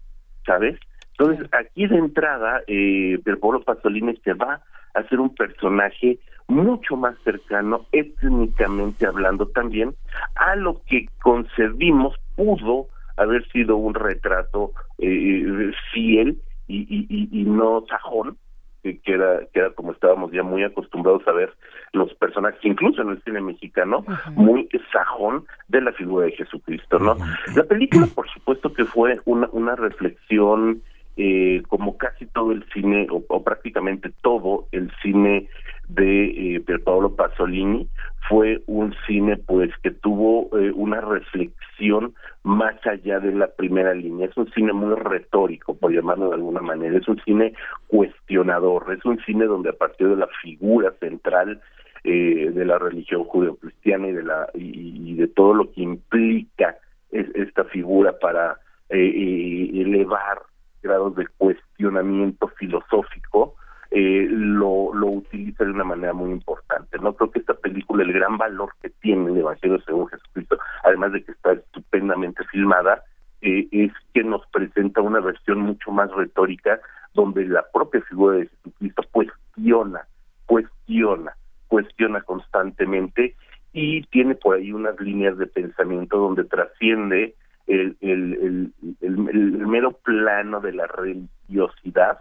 [0.44, 0.78] ¿sabes?
[1.12, 4.60] Entonces aquí de entrada, eh, Pablo Pasolini se va
[4.92, 6.18] a ser un personaje
[6.48, 9.94] mucho más cercano, étnicamente hablando también,
[10.34, 17.86] a lo que concebimos pudo haber sido un retrato eh, fiel y, y, y no
[17.88, 18.36] sajón
[18.82, 21.52] que, era que era como estábamos ya muy acostumbrados a ver
[21.92, 27.16] los personajes incluso en el cine mexicano muy sajón de la figura de Jesucristo no
[27.54, 30.82] la película por supuesto que fue una una reflexión
[31.22, 35.50] eh, como casi todo el cine o, prácticamente todo el cine
[35.86, 37.86] de eh, Paolo Pasolini
[38.26, 44.28] fue un cine pues que tuvo eh, una reflexión más allá de la primera línea.
[44.28, 46.96] Es un cine muy retórico por llamarlo de alguna manera.
[46.96, 47.52] Es un cine
[47.88, 48.90] cuestionador.
[48.96, 51.60] Es un cine donde a partir de la figura central
[52.04, 56.78] eh, de la religión judeocristiana y de la y, de todo lo que implica
[57.10, 60.38] esta figura para eh, elevar
[60.82, 63.56] grados de cuestionamiento filosófico
[63.90, 66.98] eh, lo, lo utiliza de una manera muy importante.
[66.98, 71.12] No creo que esta película, el gran valor que tiene el Evangelio según Jesucristo, además
[71.12, 73.02] de que está estupendamente filmada,
[73.42, 76.80] eh, es que nos presenta una versión mucho más retórica
[77.14, 80.06] donde la propia figura de Jesucristo cuestiona,
[80.46, 81.32] cuestiona,
[81.66, 83.34] cuestiona constantemente
[83.72, 87.34] y tiene por ahí unas líneas de pensamiento donde trasciende
[87.66, 92.20] el, el, el, el, mero plano de la religiosidad,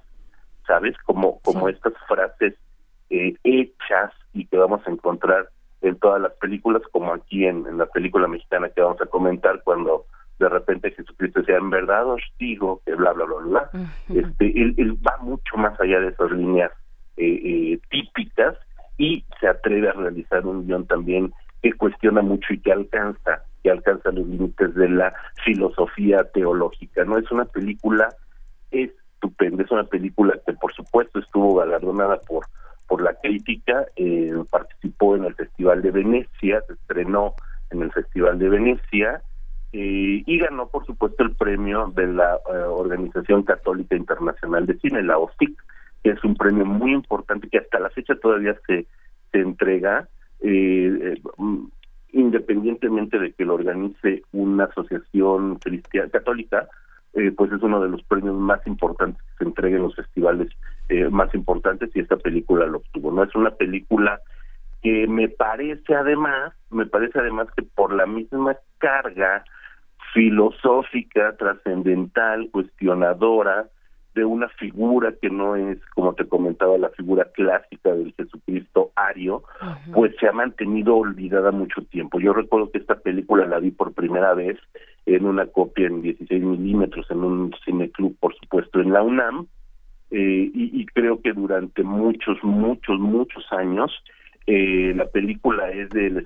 [0.67, 0.95] ¿sabes?
[1.05, 2.55] Como, como estas frases
[3.09, 5.49] eh, hechas y que vamos a encontrar
[5.81, 9.63] en todas las películas, como aquí en, en, la película mexicana que vamos a comentar,
[9.63, 10.05] cuando
[10.39, 13.69] de repente Jesucristo decía, en verdad os digo, que bla, bla, bla, bla.
[14.09, 16.71] este, él, él, va mucho más allá de esas líneas
[17.17, 18.55] eh, eh, típicas
[18.97, 23.71] y se atreve a realizar un guion también que cuestiona mucho y que alcanza que
[23.71, 27.03] alcanza los límites de la filosofía teológica.
[27.05, 28.09] No es una película
[28.71, 32.45] estupenda, es una película que por supuesto estuvo galardonada por
[32.89, 37.35] por la crítica, eh, participó en el Festival de Venecia, se estrenó
[37.69, 39.21] en el Festival de Venecia
[39.71, 45.03] eh, y ganó, por supuesto, el premio de la eh, Organización Católica Internacional de Cine,
[45.03, 45.55] la OSIC,
[46.03, 48.87] que es un premio muy importante que hasta la fecha todavía se,
[49.31, 50.09] se entrega,
[50.41, 51.65] eh, mm,
[52.11, 56.67] independientemente de que lo organice una asociación cristiana católica,
[57.35, 60.49] pues es uno de los premios más importantes que se entrega en los festivales
[61.11, 63.11] más importantes y esta película lo obtuvo.
[63.11, 64.19] No es una película
[64.81, 69.43] que me parece además, me parece además que por la misma carga
[70.13, 73.67] filosófica, trascendental, cuestionadora
[74.19, 79.43] de una figura que no es, como te comentaba, la figura clásica del Jesucristo ario,
[79.93, 82.19] pues se ha mantenido olvidada mucho tiempo.
[82.19, 84.57] Yo recuerdo que esta película la vi por primera vez
[85.05, 89.47] en una copia en 16 milímetros en un cineclub, por supuesto, en la UNAM,
[90.11, 93.91] eh, y, y creo que durante muchos, muchos, muchos años
[94.47, 96.25] eh, la película es del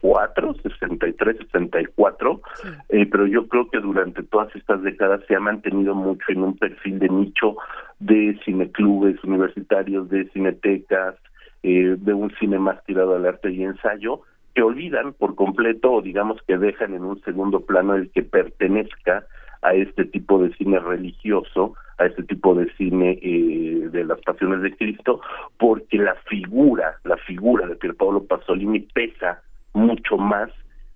[0.00, 2.40] 64, 63, 64,
[2.88, 6.56] eh, pero yo creo que durante todas estas décadas se ha mantenido mucho en un
[6.56, 7.56] perfil de nicho
[7.98, 11.16] de cineclubes universitarios, de cinetecas,
[11.62, 14.22] eh, de un cine más tirado al arte y ensayo,
[14.54, 19.24] que olvidan por completo o digamos que dejan en un segundo plano el que pertenezca
[19.62, 24.62] a este tipo de cine religioso, a este tipo de cine eh, de las pasiones
[24.62, 25.20] de Cristo,
[25.58, 30.50] porque la figura, la figura de Pier Paolo Pasolini pesa mucho más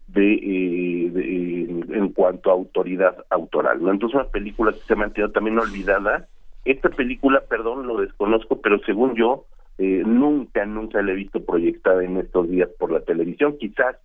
[0.08, 3.80] de, eh, en cuanto a autoridad autoral.
[3.88, 6.28] Entonces una película que se ha mantenido también olvidada.
[6.64, 9.46] Esta película, perdón, lo desconozco, pero según yo,
[9.78, 13.56] eh, nunca, nunca la he visto proyectada en estos días por la televisión.
[13.58, 13.96] Quizás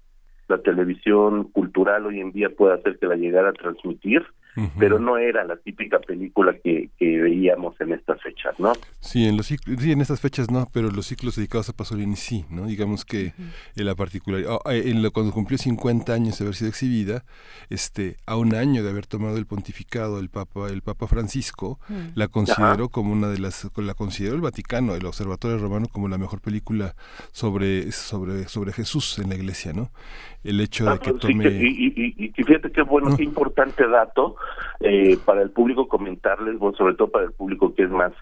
[0.47, 4.25] la televisión cultural hoy en día puede hacer que la llegara a transmitir,
[4.77, 8.73] pero no era la típica película que, que, veíamos en estas fechas, ¿no?
[8.99, 12.45] Sí, en los sí, en estas fechas no, pero los ciclos dedicados a Pasolini sí,
[12.49, 12.65] ¿no?
[12.65, 13.33] Digamos que
[13.75, 17.23] en la particularidad, ah, en lo, cuando cumplió 50 años de haber sido exhibida,
[17.69, 21.79] este, a un año de haber tomado el pontificado el Papa, el Papa Francisco,
[22.15, 26.17] la consideró como una de las, la consideró el Vaticano, el Observatorio Romano como la
[26.17, 26.95] mejor película
[27.31, 29.91] sobre, sobre, sobre Jesús en la iglesia, ¿no?
[30.47, 31.45] El hecho de ah, que tome...
[31.49, 34.37] y, fíjate qué bueno, qué importante dato,
[34.79, 38.13] eh, para el público comentarles, bueno, sobre todo para el público que es más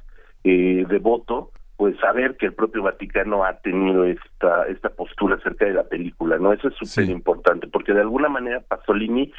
[0.44, 5.74] eh, devoto, pues saber que el propio Vaticano ha tenido esta esta postura acerca de
[5.74, 6.52] la película, ¿no?
[6.52, 9.32] Eso es súper importante, porque de alguna manera Pasolini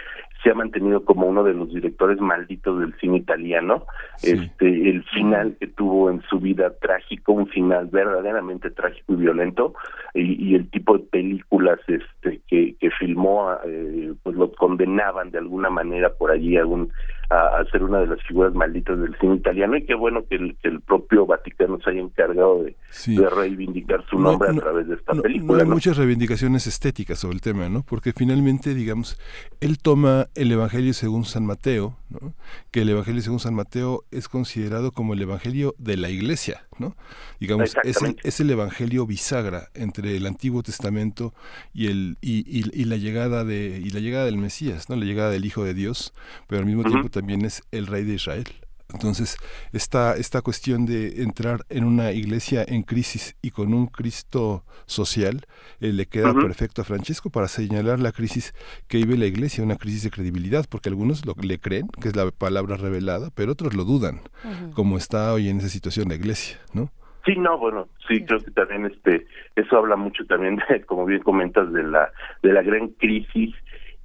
[0.47, 3.85] se ha mantenido como uno de los directores malditos del cine italiano.
[4.23, 9.75] Este, el final que tuvo en su vida trágico, un final verdaderamente trágico y violento,
[10.15, 15.69] y, el tipo de películas este que, que filmó, eh, pues lo condenaban de alguna
[15.69, 16.93] manera por allí algún
[17.31, 20.57] a, ser una de las figuras malditas del cine italiano y qué bueno que el,
[20.63, 24.95] que el propio Vaticano se haya encargado de, de reivindicar su nombre a través de
[24.95, 25.59] esta película.
[25.59, 27.83] No hay muchas reivindicaciones estéticas sobre el tema, ¿no?
[27.83, 29.21] Porque finalmente, digamos,
[29.61, 32.35] él toma el Evangelio según San Mateo, ¿no?
[32.71, 36.97] que el Evangelio según San Mateo es considerado como el Evangelio de la Iglesia, ¿no?
[37.41, 41.35] Digamos, es el, es el Evangelio bisagra entre el Antiguo Testamento
[41.73, 44.97] y el y, y, la llegada de y la llegada del Mesías, ¿no?
[44.97, 46.13] La llegada del Hijo de Dios,
[46.47, 48.47] pero al mismo tiempo también es el Rey de Israel.
[48.93, 49.37] Entonces,
[49.73, 55.43] esta, esta cuestión de entrar en una iglesia en crisis y con un Cristo social
[55.81, 58.55] eh, le queda perfecto a Francesco para señalar la crisis
[58.87, 62.17] que vive la iglesia, una crisis de credibilidad, porque algunos lo, le creen, que es
[62.17, 64.21] la palabra revelada, pero otros lo dudan,
[64.75, 66.91] como está hoy en esa situación la iglesia, ¿no?
[67.27, 71.73] Sí, no, bueno, sí, creo que también este eso habla mucho también, como bien comentas,
[71.73, 73.53] de la de la gran crisis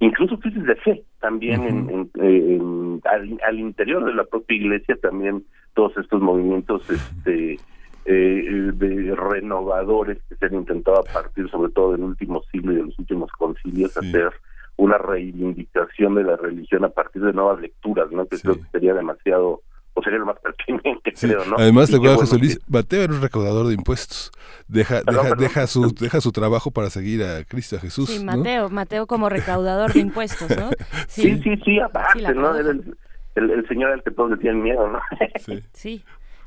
[0.02, 6.20] incluso crisis de fe también en, al, interior de la propia iglesia también todos estos
[6.20, 7.58] movimientos este
[8.04, 12.76] eh, de renovadores que se han intentado a partir sobre todo del último siglo y
[12.76, 14.32] de los últimos concilios hacer
[14.76, 18.94] una reivindicación de la religión a partir de nuevas lecturas no que creo que sería
[18.94, 19.62] demasiado
[19.94, 21.56] o sería lo más pertinente, creo, ¿no?
[21.58, 24.32] Además, te acuerdas, José Luis, Mateo era un recaudador de impuestos.
[24.68, 28.08] Deja, deja, deja, su, deja su trabajo para seguir a Cristo, a Jesús.
[28.08, 30.70] Sí, Mateo, Mateo como recaudador de impuestos, ¿no?
[31.08, 32.56] Sí, sí, sí, aparte, ¿no?
[32.56, 32.96] Era el,
[33.34, 35.00] el, señor al que todos le tienen miedo, ¿no?
[35.72, 36.02] Sí.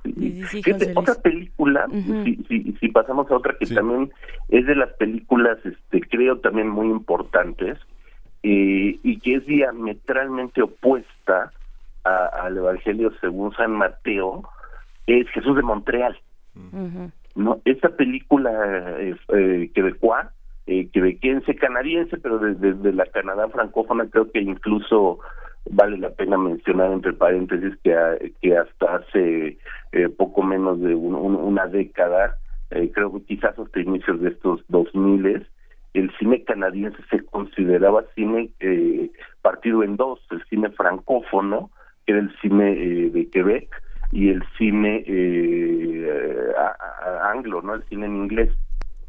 [0.06, 0.62] sí.
[0.96, 1.88] otra película,
[2.24, 4.12] si, si, si, pasamos a otra que también
[4.50, 7.78] es de las películas, este, creo también muy importantes,
[8.44, 11.52] eh, y que es diametralmente opuesta
[12.06, 14.48] al Evangelio según San Mateo
[15.08, 16.18] es Jesús de Montreal.
[17.36, 17.60] ¿no?
[17.66, 18.52] Esta película
[19.00, 20.32] eh, eh, quebecoa,
[20.68, 25.20] eh, quebequense, canadiense, pero desde, la Canadá francófona creo que incluso
[25.70, 29.58] vale la pena mencionar entre paréntesis que, que hasta hace
[29.92, 32.38] eh, poco menos de una década,
[32.72, 35.48] eh, creo que quizás hasta inicios de estos 2000,
[35.94, 39.10] el cine canadiense se consideraba cine eh,
[39.42, 41.70] partido en dos, el cine francófono,
[42.06, 43.70] que era el cine eh, de Quebec,
[44.12, 46.54] y el cine eh,
[47.24, 47.76] anglo, ¿no?
[47.76, 48.50] El cine en inglés.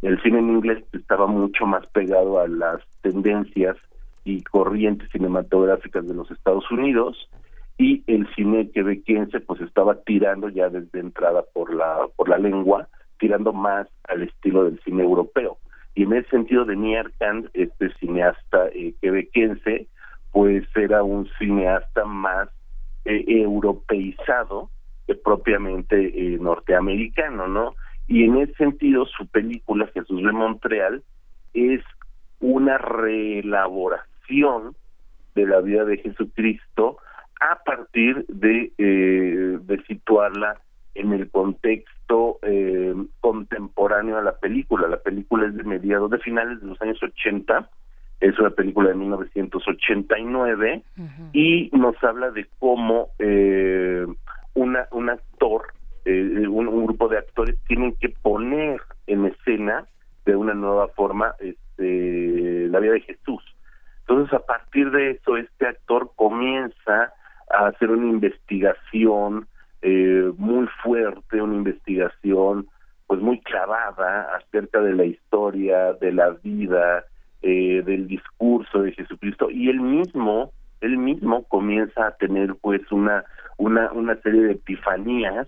[0.02, 3.76] El cine en inglés estaba mucho más pegado a las tendencias
[4.24, 7.30] y corrientes cinematográficas de los Estados Unidos
[7.78, 12.88] y el cine quebequense pues estaba tirando ya desde entrada por la por la lengua,
[13.18, 15.58] tirando más al estilo del cine europeo.
[15.94, 16.76] Y en ese sentido de
[17.18, 19.86] Kant, este cineasta eh, quebequense,
[20.32, 22.48] pues era un cineasta más
[23.06, 24.70] eh, europeizado
[25.06, 27.74] que propiamente eh, norteamericano, ¿no?
[28.08, 31.02] Y en ese sentido su película Jesús de Montreal
[31.54, 31.82] es
[32.40, 34.76] una reelaboración
[35.34, 36.98] de la vida de Jesucristo
[37.40, 40.60] a partir de, eh, de situarla
[40.94, 44.88] en el contexto eh, contemporáneo a la película.
[44.88, 47.68] La película es de mediados, de finales de los años 80,
[48.20, 50.82] es una película de 1989
[51.32, 54.06] y nos habla de cómo eh,
[54.54, 55.66] una, un actor,
[56.04, 59.86] eh, un, un, grupo de actores tienen que poner en escena
[60.24, 63.42] de una nueva forma este, la vida de Jesús.
[64.00, 67.12] Entonces, a partir de eso, este actor comienza
[67.50, 69.46] a hacer una investigación
[69.82, 72.68] eh, muy fuerte, una investigación
[73.06, 77.04] pues muy clavada acerca de la historia, de la vida,
[77.48, 83.24] eh, del discurso de Jesucristo y él mismo, él mismo comienza a tener pues una
[83.56, 85.46] una una serie de epifanías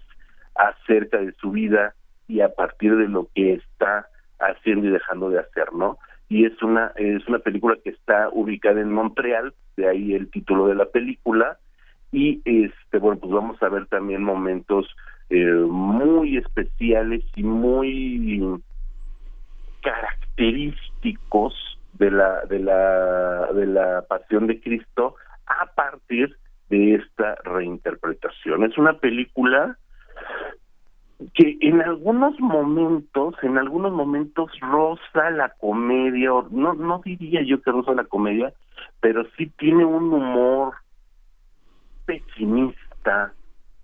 [0.55, 1.97] acerca de su vida
[2.29, 4.07] y a partir de lo que está
[4.39, 5.99] haciendo y dejando de hacer, ¿no?
[6.29, 10.69] Y es una es una película que está ubicada en Montreal, de ahí el título
[10.69, 11.59] de la película
[12.13, 14.87] y este bueno pues vamos a ver también momentos
[15.31, 18.63] eh, muy especiales y muy
[19.83, 25.17] característicos de la de la de la pasión de Cristo
[25.47, 26.37] a partir
[26.69, 29.79] de esta reinterpretación es una película
[31.35, 37.73] que en algunos momentos en algunos momentos roza la comedia no no diría yo que
[37.73, 38.53] roza la comedia
[39.01, 40.75] pero sí tiene un humor
[42.09, 43.35] pesimista,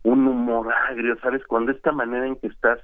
[0.02, 1.44] un humor agrio, ¿sabes?
[1.46, 2.80] Cuando esta manera en que estás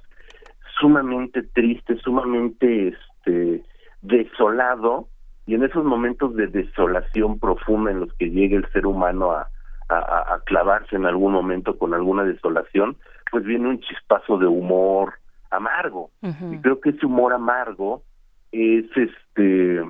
[0.79, 3.63] sumamente triste, sumamente este
[4.01, 5.07] desolado,
[5.45, 9.49] y en esos momentos de desolación profunda en los que llega el ser humano a,
[9.89, 12.95] a, clavarse en algún momento con alguna desolación,
[13.31, 15.13] pues viene un chispazo de humor
[15.49, 16.11] amargo.
[16.21, 18.03] Y creo que ese humor amargo
[18.51, 19.83] es este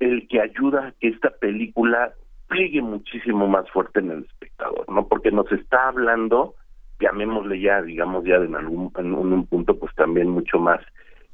[0.00, 2.14] el que ayuda a que esta película
[2.48, 5.06] pliegue muchísimo más fuerte en el espectador, ¿no?
[5.06, 6.54] Porque nos está hablando,
[6.98, 10.80] llamémosle ya, digamos ya en algún en un punto, pues también mucho más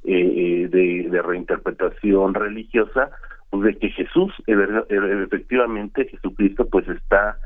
[0.06, 3.10] eh, eh de, de, reinterpretación religiosa,
[3.50, 7.38] pues de que Jesús, efectivamente, Jesucristo, pues está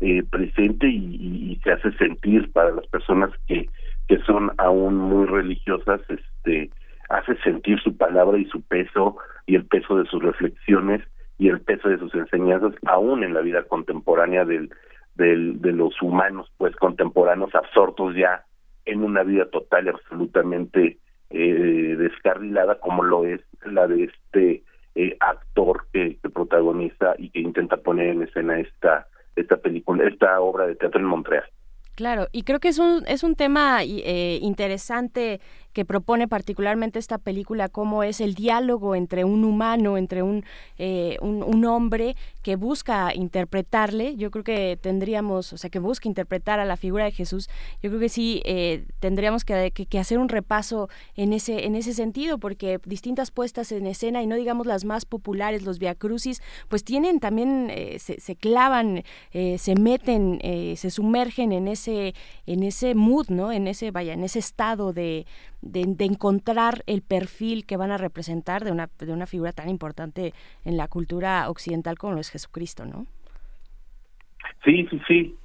[0.00, 3.68] eh, presente y, se hace sentir para las personas que
[4.08, 6.70] que son aún muy religiosas, este,
[7.10, 11.02] hace sentir su palabra y su peso y el peso de sus reflexiones
[11.36, 14.70] y el peso de sus enseñanzas aún en la vida contemporánea del,
[15.14, 18.44] del, de los humanos pues contemporáneos absortos ya
[18.86, 20.98] en una vida total y absolutamente
[21.30, 24.62] eh, descarrilada como lo es la de este
[24.94, 29.06] eh, actor que, protagoniza y que intenta poner en escena esta
[29.36, 31.44] esta película esta obra de teatro en Montreal.
[31.94, 35.40] Claro, y creo que es un, es un tema eh, interesante
[35.78, 40.44] que propone particularmente esta película, cómo es el diálogo entre un humano, entre un,
[40.76, 44.16] eh, un, hombre que busca interpretarle.
[44.16, 47.48] Yo creo que tendríamos, o sea, que busca interpretar a la figura de Jesús.
[47.80, 52.38] Yo creo que sí eh, tendríamos que, hacer un repaso en ese, en ese sentido,
[52.38, 56.82] porque distintas puestas en escena, y no digamos las más populares, los Via Crucis, pues
[56.82, 60.40] tienen también, eh, se, se, clavan, se meten,
[60.76, 62.16] se sumergen en ese,
[62.46, 63.52] en ese mood, ¿no?
[63.52, 65.24] En ese, vaya, en ese estado de
[65.60, 70.32] de, encontrar el perfil que van a representar de una, de una figura tan importante
[70.64, 73.06] en la cultura occidental como lo es Jesucristo, ¿no?
[74.64, 75.36] Sí, sí, sí.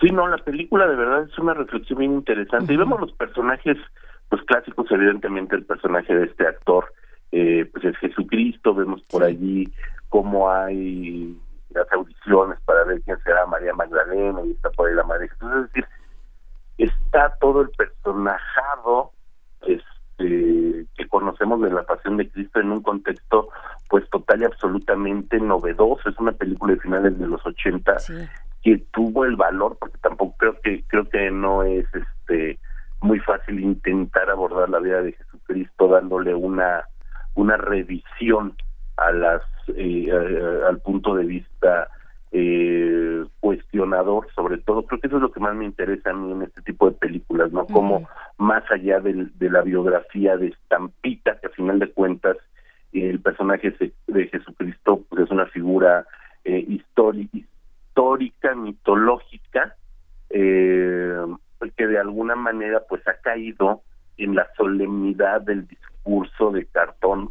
[0.00, 2.72] Sí, no, la película de verdad es una reflexión bien interesante.
[2.72, 3.78] Y vemos los personajes,
[4.28, 6.92] pues clásicos, evidentemente el personaje de este actor,
[7.30, 9.72] eh, pues es Jesucristo, vemos por allí
[10.08, 11.38] cómo hay
[11.70, 15.50] las audiciones para ver quién será María Magdalena y está por ahí la Madre Jesús.
[15.54, 15.86] Es decir,
[16.78, 19.12] está todo el personajado
[19.66, 23.48] este, que conocemos de la Pasión de Cristo en un contexto
[23.88, 26.08] pues total y absolutamente novedoso.
[26.08, 27.96] Es una película de finales de los 80
[28.62, 32.58] que tuvo el valor, porque tampoco creo que creo que no es este
[33.00, 36.84] muy fácil intentar abordar la vida de Jesucristo dándole una
[37.34, 38.54] una revisión
[38.96, 39.42] a las
[39.76, 40.08] eh,
[40.68, 41.88] al punto de vista
[42.32, 44.84] eh, cuestionador sobre todo.
[44.86, 46.96] Creo que eso es lo que más me interesa a mí en este tipo de
[46.96, 48.08] películas no como
[48.38, 52.36] más allá de la biografía de estampita que a final de cuentas
[52.92, 53.74] el personaje
[54.06, 56.06] de Jesucristo pues, es una figura
[56.44, 59.76] eh, histórica mitológica
[60.30, 61.16] eh,
[61.76, 63.82] que de alguna manera pues ha caído
[64.16, 67.30] en la solemnidad del discurso de cartón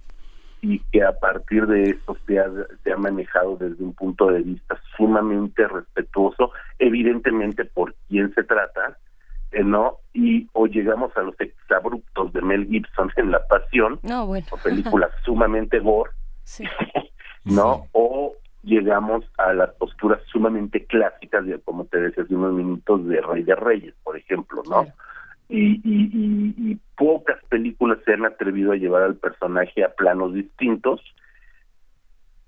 [0.61, 2.45] y que a partir de eso se ha,
[2.83, 8.97] se ha manejado desde un punto de vista sumamente respetuoso, evidentemente por quién se trata,
[9.51, 9.97] eh, ¿no?
[10.13, 14.45] Y o llegamos a los exabruptos de Mel Gibson en La Pasión, no, bueno.
[14.51, 16.11] o películas sumamente gore,
[16.43, 16.63] sí.
[17.43, 17.87] ¿no?
[17.91, 23.19] O llegamos a las posturas sumamente clásicas, de, como te decía hace unos minutos, de
[23.19, 24.85] Rey de Reyes, por ejemplo, ¿no?
[25.53, 31.01] Y, y, y, pocas películas se han atrevido a llevar al personaje a planos distintos.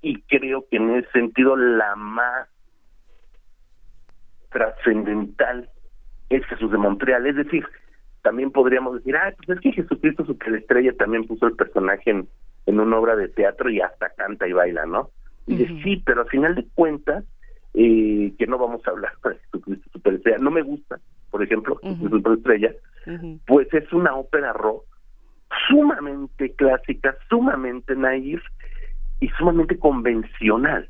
[0.01, 2.47] Y creo que en ese sentido la más
[4.51, 5.70] trascendental
[6.30, 7.66] es Jesús de Montreal, es decir,
[8.22, 12.30] también podríamos decir, ah, pues es que Jesucristo Superestrella también puso el personaje en,
[12.66, 15.10] en una obra de teatro y hasta canta y baila, ¿no?
[15.45, 17.26] Y de, sí, pero al final de cuentas,
[17.74, 20.99] eh, que no vamos a hablar de Jesucristo Superestrella, no me gusta,
[21.34, 22.76] por ejemplo, uh Superestrella,
[23.48, 24.86] pues es una ópera rock
[25.68, 28.40] sumamente clásica, sumamente naif
[29.20, 30.88] y sumamente convencional.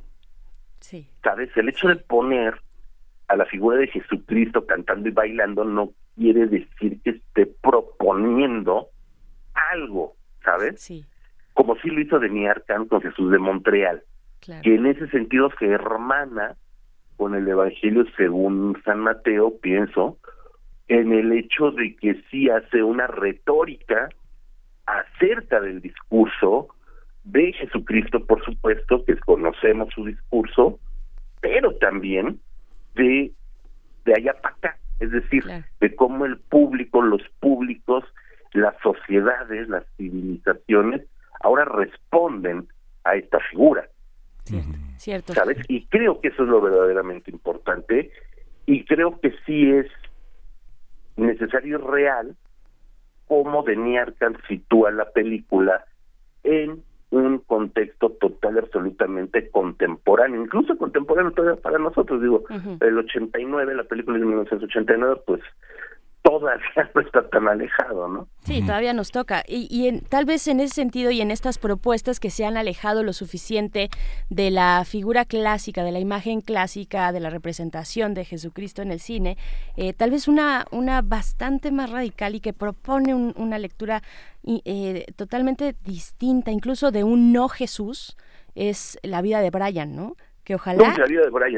[0.82, 1.08] Sí.
[1.24, 1.50] ¿Sabes?
[1.56, 2.56] El hecho de poner
[3.30, 8.90] a la figura de Jesucristo cantando y bailando no quiere decir que esté proponiendo
[9.72, 10.82] algo, ¿sabes?
[10.82, 11.06] Sí.
[11.54, 14.04] Como si lo hizo de Arcán con Jesús de Montreal,
[14.42, 14.62] claro.
[14.62, 16.58] que en ese sentido se hermana
[17.16, 20.18] con el Evangelio según San Mateo, pienso,
[20.88, 24.10] en el hecho de que sí hace una retórica
[24.86, 26.68] acerca del discurso
[27.24, 30.80] de Jesucristo, por supuesto, que conocemos su discurso,
[31.40, 32.40] pero también
[32.96, 33.32] de,
[34.06, 35.66] de allá para acá, es decir, Claro.
[35.80, 38.04] de cómo el público, los públicos,
[38.52, 41.02] las sociedades, las civilizaciones,
[41.42, 42.68] ahora responden
[43.06, 43.88] a esta figura,
[44.98, 45.34] Cierto.
[45.34, 45.58] ¿sabes?
[45.70, 48.12] Y creo que eso es lo verdaderamente importante
[48.66, 49.88] y creo que sí es
[51.16, 52.36] necesario y real
[53.28, 55.86] cómo Deniarcan sitúa la película
[56.44, 62.78] en un contexto total absolutamente contemporáneo, incluso contemporáneo todavía para nosotros, digo, Ujú.
[62.80, 65.42] el 89, la película de 1989, pues
[66.40, 66.64] todavía
[66.96, 68.28] no está tan alejado, ¿no?
[68.44, 69.44] Sí, todavía nos toca.
[69.48, 72.58] Y, y en- tal vez en ese sentido y en estas propuestas que se han
[72.58, 73.90] alejado lo suficiente
[74.30, 79.00] de la figura clásica, de la imagen clásica, de la representación de Jesucristo en el
[79.00, 79.38] cine,
[79.78, 84.02] eh, tal vez una, una bastante más radical y que propone un- una lectura
[84.46, 88.18] eh, totalmente distinta, incluso de un no Jesús,
[88.56, 90.16] es la vida de Brian, ¿no?
[90.44, 91.06] Que ojalá No,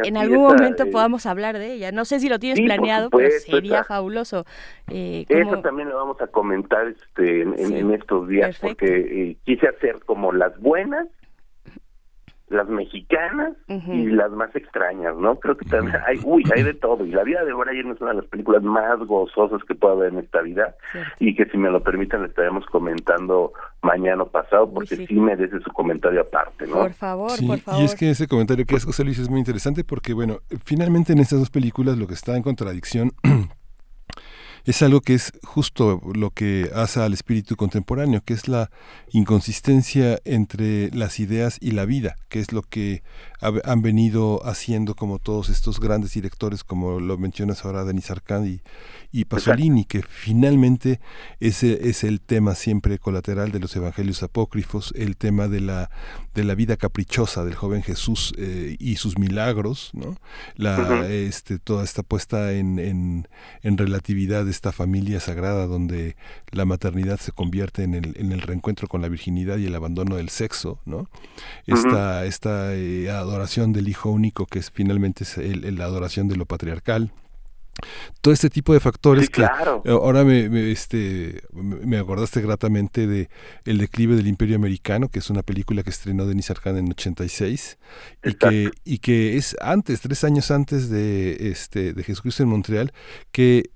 [0.04, 1.92] en algún momento eh, podamos hablar de ella.
[1.92, 4.46] No sé si lo tienes sí, planeado, pero sería esa- fabuloso.
[4.92, 8.86] Eh, Eso también lo vamos a comentar este, en, en- Sí, en estos días, perfecto.
[8.86, 8.96] porque
[9.32, 11.08] eh, quise hacer como las buenas,
[12.48, 15.39] las mexicanas y las más extrañas, ¿no?
[15.39, 17.04] Creo que también hay, uy, hay de todo.
[17.06, 20.14] Y La vida de Brian es una de las películas más gozosas que puedo ver
[20.14, 21.12] en esta vida Cierto.
[21.20, 25.08] y que si me lo permiten le estaremos comentando mañana o pasado porque sí.
[25.08, 25.16] sí.
[25.16, 26.76] merece su comentario aparte, ¿no?
[26.76, 27.82] Por favor, Sí, por favor.
[27.82, 31.14] y es que ese comentario que hace José Luis es muy interesante porque, bueno, finalmente
[31.14, 33.12] en estas dos películas lo que está en contradicción
[34.66, 38.72] es algo que es justo lo que hace al espíritu contemporáneo, que es la
[39.11, 43.03] inconsistencia entre las ideas y la vida, que es lo que
[43.64, 48.62] han venido haciendo como todos estos grandes directores, como lo mencionas ahora Denis Arcand y,
[49.12, 51.00] y Pasolini, que finalmente
[51.39, 55.89] ese es el tema siempre colateral de los evangelios apócrifos, el tema de la,
[56.34, 60.18] de la vida caprichosa del joven Jesús eh, y sus milagros, ¿no?
[60.56, 63.28] La, este, toda esta puesta en, en,
[63.62, 66.18] en relatividad de esta familia sagrada donde
[66.52, 70.16] la maternidad se convierte en el, en el reencuentro con la virginidad y el abandono
[70.16, 71.10] del sexo, ¿no?
[71.68, 73.35] Esta, esta eh, adoración
[73.74, 77.12] del hijo único que es finalmente es el- la adoración de lo patriarcal.
[78.22, 79.84] Todo este tipo de factores Sí, que claro.
[79.86, 83.28] ahora me, me, este, me me acordaste gratamente de
[83.66, 87.78] El declive del imperio americano, que es una película que estrenó Denis Arcand en 86
[88.24, 92.94] y que, y que es antes, tres años antes de, este, de Jesucristo en Montreal,
[93.34, 93.70] que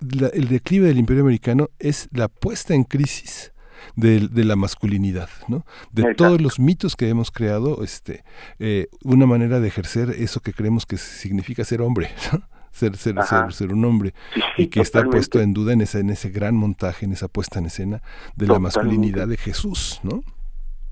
[0.00, 3.52] la- el declive del imperio americano es la puesta en crisis
[3.94, 5.64] de, de la masculinidad, ¿no?
[5.92, 8.24] De todos los mitos que hemos creado, este,
[8.58, 12.10] eh, una manera de ejercer eso que creemos que significa ser hombre,
[12.72, 14.12] Ser, ser, ser, ser, un hombre
[14.58, 17.58] y que está puesto en duda en ese, en ese gran montaje, en esa puesta
[17.58, 18.02] en escena
[18.34, 20.22] de la masculinidad de Jesús, ¿no?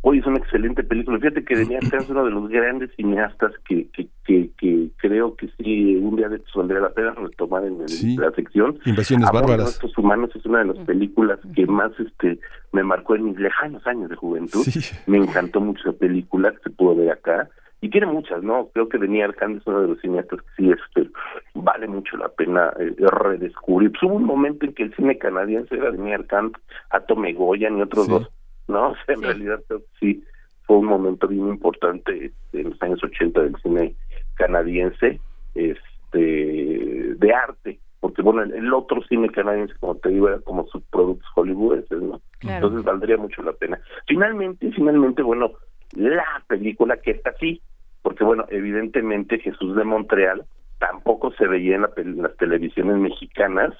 [0.07, 1.19] Hoy es una excelente película.
[1.19, 5.97] Fíjate que Denis es uno de los grandes cineastas que, que, que, creo que sí,
[5.97, 8.79] un día de estos valdría la pena retomar en, la sección.
[8.85, 9.81] Invasiones bárbaras.
[9.97, 12.39] Humanos es una de las películas que más este
[12.73, 14.67] me marcó en mis lejanos años de juventud.
[15.07, 17.49] Me encantó mucho la película que se pudo ver acá.
[17.81, 18.69] Y tiene muchas, ¿no?
[18.75, 21.11] Creo que Denis Arcand es uno de los cineastas que sí este,
[21.55, 23.91] vale mucho la pena eh, redescubrir.
[23.93, 26.57] Pues hubo un momento en que el cine canadiense era Denis Arcand,
[26.91, 28.31] Atome Goyan y otros dos
[28.69, 28.95] ¿no?
[29.09, 29.61] en realidad
[30.01, 30.23] sí
[30.67, 33.95] fue un momento bien importante en los años 80 del cine
[34.35, 35.21] canadiense,
[35.55, 41.29] este, de arte, porque bueno, el, otro cine canadiense, como te digo, era como subproductos
[41.35, 42.21] hollywoodenses, ¿no?
[42.43, 43.79] Entonces valdría mucho la pena.
[44.07, 45.53] Finalmente, finalmente, bueno,
[45.97, 47.61] la película que está así,
[48.03, 50.45] porque bueno, evidentemente Jesús de Montreal
[50.79, 53.73] tampoco se veía en las televisiones mexicanas,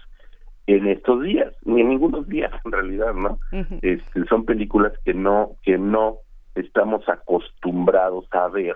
[0.67, 3.39] en estos días, ni en ningunos días en realidad, ¿no?
[3.83, 6.19] este, son películas que no, que no
[6.55, 8.75] estamos acostumbrados a ver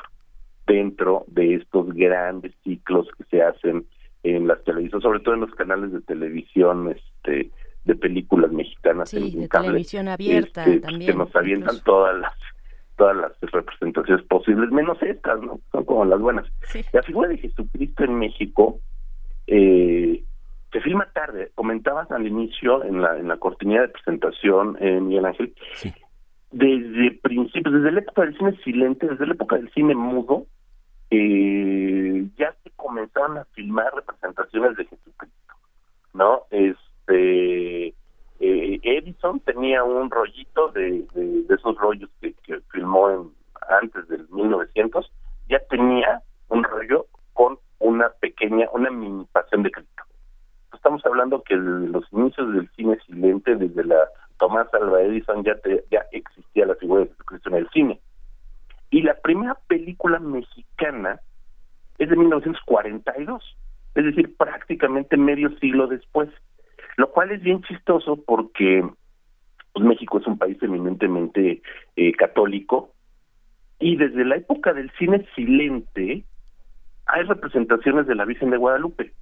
[0.66, 3.86] dentro de estos grandes ciclos que se hacen
[4.22, 7.50] en las televisiones, sobre todo en los canales de televisión, este,
[7.84, 12.34] de películas mexicanas en, de televisión abierta este, también, que nos avientan todas las
[12.96, 15.60] todas las representaciones posibles, menos estas, ¿no?
[15.70, 16.44] Son como las buenas.
[16.92, 18.80] La figura de Jesucristo en México
[19.46, 20.24] eh,
[20.72, 21.50] se filma tarde.
[21.54, 25.54] Comentabas al inicio, en la, en la cortinilla de presentación, eh, Miguel Ángel,
[26.50, 30.46] desde principios, desde la época del cine silente, desde la época del cine mudo,
[31.10, 35.54] eh, ya se comenzaron a filmar representaciones de Jesucristo,
[36.12, 36.42] ¿no?
[36.50, 37.94] Este
[38.40, 43.30] eh, Edison tenía un rollito de, de, esos rollos que, que filmó en,
[43.82, 45.10] antes del 1900,
[45.48, 50.07] ya tenía un rollo con una pequeña, una mini pasión de Cristo
[50.78, 54.08] estamos hablando que desde los inicios del cine silente, desde la
[54.38, 55.56] Tomás Alva Edison, ya,
[55.90, 58.00] ya existía la figura de Jesucristo en el cine.
[58.90, 61.20] Y la primera película mexicana
[61.98, 63.56] es de 1942,
[63.94, 66.30] es decir, prácticamente medio siglo después,
[66.96, 68.88] lo cual es bien chistoso porque
[69.72, 71.60] pues, México es un país eminentemente
[71.96, 72.92] eh, católico
[73.80, 76.24] y desde la época del cine silente
[77.06, 79.12] hay representaciones de la Virgen de Guadalupe.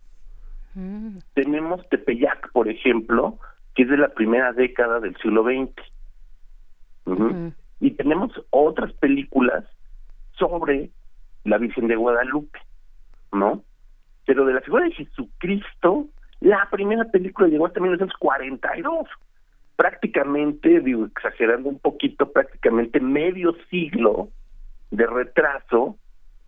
[0.77, 1.19] Mm.
[1.33, 3.39] Tenemos Tepeyac, por ejemplo,
[3.75, 5.73] que es de la primera década del siglo XX.
[7.81, 9.65] Y tenemos otras películas
[10.39, 10.91] sobre
[11.45, 12.59] la Virgen de Guadalupe,
[13.33, 13.63] ¿no?
[14.27, 16.09] Pero de la figura de Jesucristo,
[16.41, 19.09] la primera película llegó hasta 1942.
[19.77, 24.29] Prácticamente, digo, exagerando un poquito, prácticamente medio siglo
[24.91, 25.97] de retraso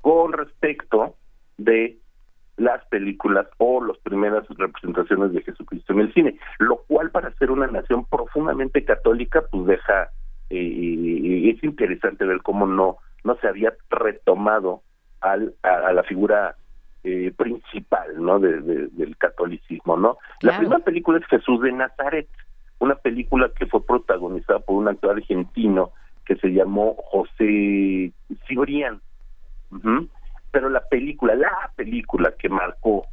[0.00, 1.14] con respecto
[1.56, 1.98] de
[2.58, 7.50] las películas o las primeras representaciones de Jesucristo en el cine, lo cual para ser
[7.50, 10.10] una nación profundamente católica pues deja
[10.50, 14.82] eh, es interesante ver cómo no no se había retomado
[15.20, 16.56] al, a, la figura
[17.04, 22.28] eh, principal no de, del catolicismo no la primera película es Jesús de Nazaret
[22.80, 25.92] una película que fue protagonizada por un actor argentino
[26.24, 28.12] que se llamó José
[28.46, 29.00] Cibrián
[30.50, 33.06] pero la película, la película que marcó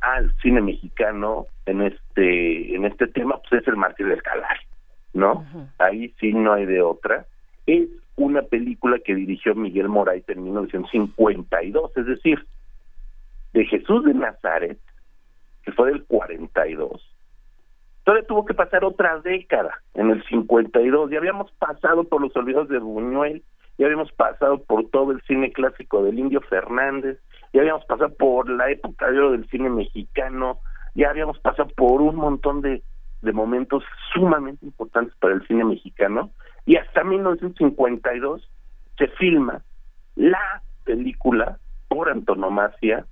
[0.00, 4.68] al cine mexicano en este en este tema pues es el Mártir del Calvario,
[5.12, 5.44] ¿no?
[5.78, 7.26] Ahí sí no hay de otra.
[7.66, 12.46] Es una película que dirigió Miguel Moray en 1952, es decir,
[13.52, 14.78] de Jesús de Nazaret,
[15.62, 17.14] que fue del 42.
[18.04, 22.68] Todavía tuvo que pasar otra década, en el 52, ya habíamos pasado por los olvidos
[22.68, 23.42] de Buñuel,
[23.78, 27.18] ya habíamos pasado por todo el cine clásico del Indio Fernández,
[27.52, 30.58] ya habíamos pasado por la época de oro del cine mexicano,
[30.94, 32.82] ya habíamos pasado por un montón de,
[33.22, 36.30] de momentos sumamente importantes para el cine mexicano,
[36.66, 38.50] y hasta 1952
[38.98, 39.62] se filma
[40.16, 43.06] la película por antonomasia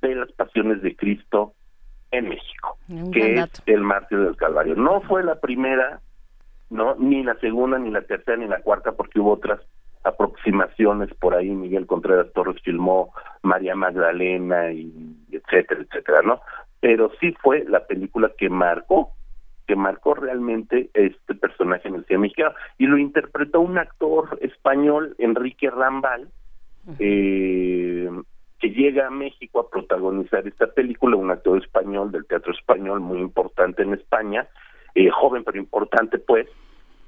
[0.00, 1.52] de las pasiones de Cristo
[2.12, 2.78] en México,
[3.12, 4.76] que es El Mártir del Calvario.
[4.76, 6.00] No fue la primera,
[6.70, 9.60] no, ni la segunda, ni la tercera, ni la cuarta, porque hubo otras
[10.06, 16.40] aproximaciones por ahí Miguel Contreras Torres filmó María Magdalena y etcétera etcétera no
[16.80, 19.10] pero sí fue la película que marcó
[19.66, 22.54] que marcó realmente este personaje en el cine mexicano.
[22.78, 26.28] Y lo interpretó un actor español Enrique Rambal
[27.00, 28.08] eh,
[28.60, 33.18] que llega a México a protagonizar esta película un actor español del teatro español muy
[33.18, 34.46] importante en España
[34.94, 36.46] eh, joven pero importante pues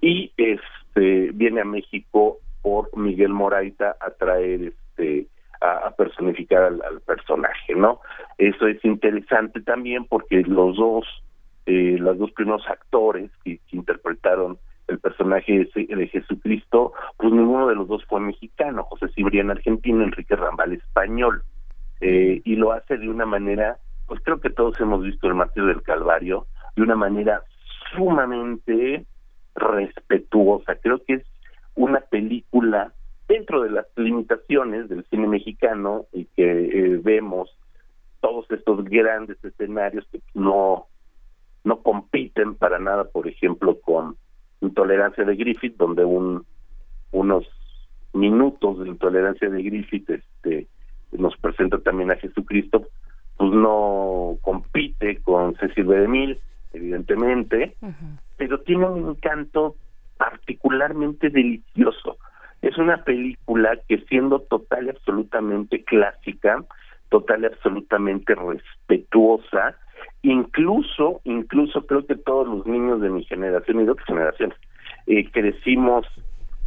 [0.01, 5.29] y este viene a México por Miguel Moraita a traer este
[5.61, 8.01] a, personificar al, personaje, ¿no?
[8.37, 11.05] Eso es interesante también porque los dos,
[11.67, 17.89] eh, los dos primeros actores que, interpretaron el personaje de, Jesucristo, pues ninguno de los
[17.89, 21.43] dos fue mexicano, José Cibrián argentino, Enrique Rambal español,
[22.01, 25.69] eh, y lo hace de una manera, pues creo que todos hemos visto el Martirio
[25.69, 27.43] del Calvario, de una manera
[27.95, 29.05] sumamente
[29.55, 31.25] respetuosa, creo que es
[31.79, 32.93] una película
[33.29, 37.57] dentro de las limitaciones del cine mexicano y que eh, vemos
[38.21, 40.87] todos estos grandes escenarios que no
[41.65, 44.17] no compiten para nada, por ejemplo, con
[44.61, 46.45] Intolerancia de Griffith, donde un
[47.13, 47.47] unos
[48.13, 50.67] minutos de Intolerancia de Griffith este
[51.13, 52.89] nos presenta también a Jesucristo,
[53.37, 55.97] pues no compite con Cecil B.
[56.01, 56.41] DeMille,
[56.73, 57.77] evidentemente,
[58.37, 59.77] pero tiene un encanto
[60.19, 62.19] particularmente delicioso.
[62.61, 66.65] Es una película que siendo total y absolutamente clásica,
[67.09, 69.77] total y absolutamente respetuosa,
[70.23, 74.59] incluso, incluso creo que todos los niños de mi generación y de otras generaciones,
[75.07, 76.07] eh, crecimos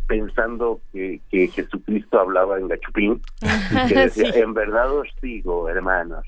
[0.07, 6.25] pensando que, que, Jesucristo hablaba en gachupín y que decía, en verdad os digo, hermanos,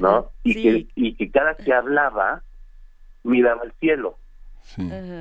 [0.00, 0.30] ¿no?
[0.42, 2.42] Y, que, y que cada que hablaba
[3.22, 4.16] miraba al cielo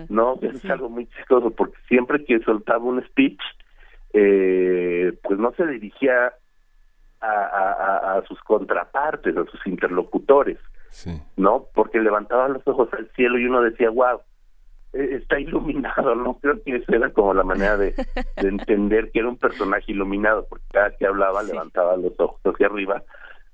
[0.09, 0.39] ¿no?
[0.41, 3.39] Es algo muy chistoso porque siempre que soltaba un speech,
[4.13, 6.33] eh, pues no se dirigía
[7.21, 10.57] a, a, sus contrapartes, a sus interlocutores,
[11.35, 11.65] ¿no?
[11.73, 14.21] Porque levantaba los ojos al cielo y uno decía, wow,
[14.93, 16.39] e, está iluminado, ¿no?
[16.39, 17.93] Creo que esa era como la manera de,
[18.37, 23.03] entender que era un personaje iluminado, porque cada que hablaba levantaba los ojos hacia arriba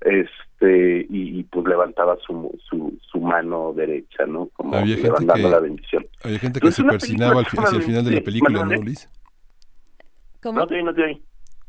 [0.06, 4.48] este y, pues levantaba su, su, su mano derecha, ¿no?
[4.54, 6.06] Como había gente que, la bendición.
[6.22, 9.08] Había gente que se persinaba al, hacia el final de la película, ¿no, Luis?
[10.42, 10.60] ¿Cómo?
[10.60, 11.20] No te no te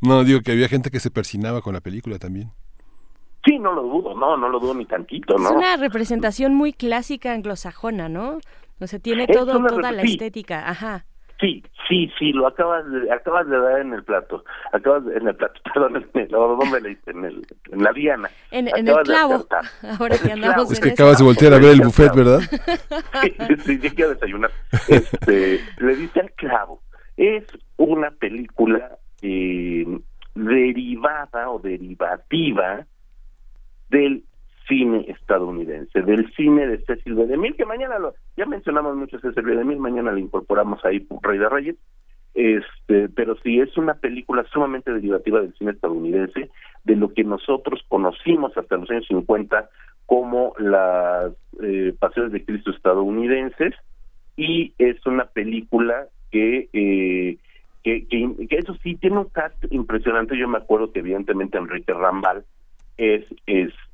[0.02, 2.52] No, digo que había gente que se persinaba con la película también.
[3.46, 5.50] Sí, no lo dudo, no, no lo dudo ni tantito, ¿no?
[5.50, 8.40] Es una representación muy clásica anglosajona, ¿no?
[8.80, 11.06] O sea, tiene todo, toda la estética, ajá.
[11.40, 14.44] Sí, sí, sí, lo acabas de, acabas de dar en el plato.
[14.74, 18.30] Acabas de, en el plato, perdón, en el, ¿dónde le En, el, en la diana.
[18.50, 19.46] En, en el clavo.
[20.00, 22.40] Ahora que andamos Es que acabas de voltear a ver el buffet, ¿verdad?
[23.22, 23.36] sí,
[23.66, 24.52] sí, sí, quiero desayunar.
[24.88, 26.82] Este, le dice al clavo.
[27.18, 27.46] Es
[27.78, 29.86] una película eh,
[30.34, 32.86] derivada o derivativa
[33.90, 34.24] del
[34.68, 37.28] cine estadounidense, del cine de Cecil B.
[37.28, 39.56] DeMille, que mañana lo, ya mencionamos mucho Cecil B.
[39.56, 41.76] DeMille, mañana le incorporamos ahí Rey de Reyes,
[42.34, 46.50] este, pero sí es una película sumamente derivativa del cine estadounidense,
[46.84, 49.70] de lo que nosotros conocimos hasta los años 50
[50.06, 53.74] como las eh, pasiones de Cristo estadounidenses,
[54.36, 57.38] y es una película que, eh,
[57.84, 60.38] que, que, eso sí tiene un cast impresionante.
[60.38, 62.46] Yo me acuerdo que evidentemente Enrique Rambal
[62.98, 63.26] es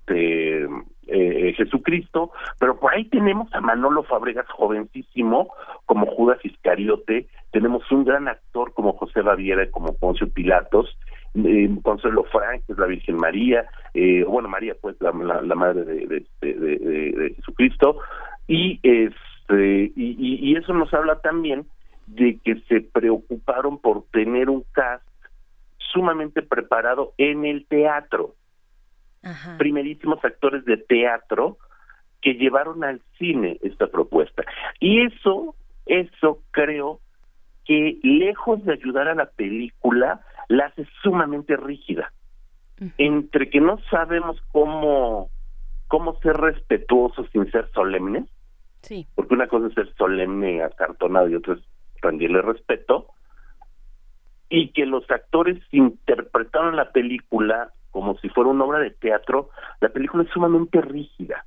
[0.06, 0.68] este
[1.08, 5.50] eh, Jesucristo, pero por ahí tenemos a Manolo Fabregas jovencísimo
[5.86, 10.98] como Judas Iscariote, tenemos un gran actor como José Baviera como Poncio Pilatos,
[11.36, 17.98] eh, Consuelo Frank, es la Virgen María, eh, bueno, María pues la, madre de, Jesucristo,
[18.48, 21.66] y este y eso nos habla también
[22.08, 25.06] de que se preocuparon por tener un cast
[25.78, 28.36] sumamente preparado en el teatro
[29.58, 31.58] primerísimos actores de teatro
[32.22, 34.44] que llevaron al cine esta propuesta.
[34.80, 35.56] Y eso,
[35.86, 37.00] eso creo
[37.66, 42.12] que lejos de ayudar a la película, la hace sumamente rígida.
[42.98, 45.30] Entre que no sabemos cómo,
[45.88, 48.26] cómo ser respetuosos sin ser solemnes,
[48.82, 49.08] sí.
[49.16, 51.62] porque una cosa es ser solemne, acartonado y otra es
[52.02, 53.08] rendirle respeto,
[54.50, 59.90] y que los actores interpretaron la película como si fuera una obra de teatro, la
[59.90, 61.46] película es sumamente rígida,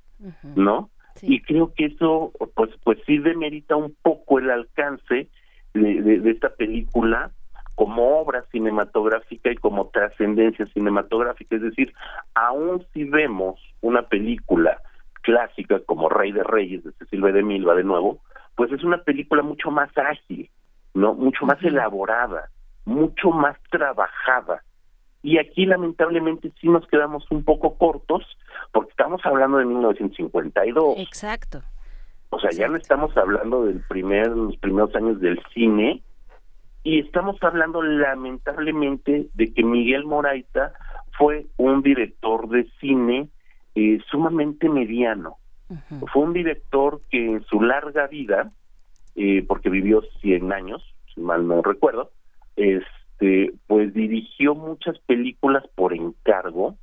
[0.55, 0.91] ¿no?
[1.21, 5.29] Y creo que eso, pues, pues sí demerita un poco el alcance
[5.75, 7.33] de, de, esta película
[7.75, 11.57] como obra cinematográfica y como trascendencia cinematográfica.
[11.57, 11.93] Es decir,
[12.35, 14.81] aún si vemos una película
[15.23, 18.21] clásica como Rey de Reyes de Cecil de Milva de nuevo,
[18.55, 20.49] pues es una película mucho más ágil,
[20.95, 21.13] ¿no?
[21.15, 22.51] Mucho más elaborada,
[22.85, 24.63] mucho más trabajada
[25.27, 28.23] y aquí lamentablemente sí nos quedamos un poco cortos
[28.71, 30.99] porque estamos hablando de 1952.
[30.99, 31.63] Exacto.
[32.31, 36.01] O sea, ya no estamos hablando del primer los primeros años del cine
[36.85, 40.73] y estamos hablando lamentablemente de que Miguel Moraita
[41.19, 43.29] fue un director de cine
[43.75, 45.39] eh, sumamente mediano.
[46.13, 48.53] Fue un director que en su larga vida
[49.17, 52.13] eh, porque vivió 100 años, si mal no recuerdo,
[53.17, 56.77] este, pues dirigió muchas películas por encargo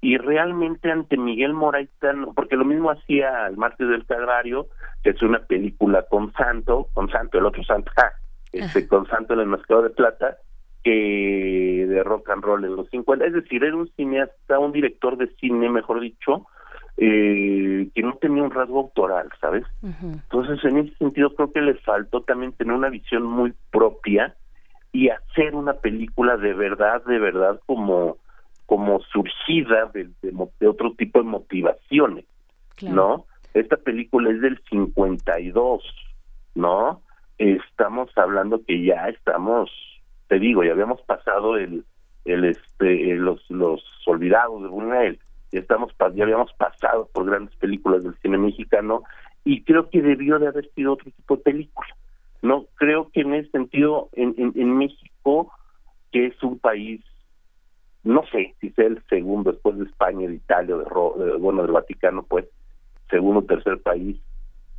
[0.00, 4.68] y realmente ante Miguel Moraitán, porque lo mismo hacía El Martes del Sagrario,
[5.02, 7.90] que es una película con Santo, con Santo, el otro Santo,
[8.52, 10.38] este, con Santo en el Mercado de Plata,
[10.84, 15.16] que de rock and roll en los 50, es decir, era un cineasta, un director
[15.16, 16.46] de cine, mejor dicho,
[16.96, 19.64] eh, que no tenía un rasgo autoral, ¿sabes?
[19.82, 24.36] Entonces, en ese sentido, creo que le faltó también tener una visión muy propia
[24.92, 28.18] y hacer una película de verdad, de verdad, como
[28.68, 32.26] como surgida de, de, otro tipo de motivaciones,
[32.82, 33.24] ¿no?
[33.54, 35.82] Esta película es del 52,
[36.54, 37.00] ¿no?
[37.38, 39.70] Estamos hablando que ya estamos,
[40.26, 41.82] te digo, ya habíamos pasado el,
[42.26, 45.18] el este, los, los olvidados de Buñuel,
[45.50, 49.02] ya estamos, ya habíamos pasado por grandes películas del cine mexicano
[49.44, 51.88] y creo que debió de haber sido otro tipo de película,
[52.42, 52.66] ¿no?
[52.74, 55.52] Creo que en ese sentido, en, en, en México,
[56.12, 57.00] que es un país
[58.04, 62.22] no sé si sea el segundo después de España, de Italia, de, bueno, del Vaticano,
[62.22, 62.46] pues,
[63.10, 64.16] segundo o tercer país,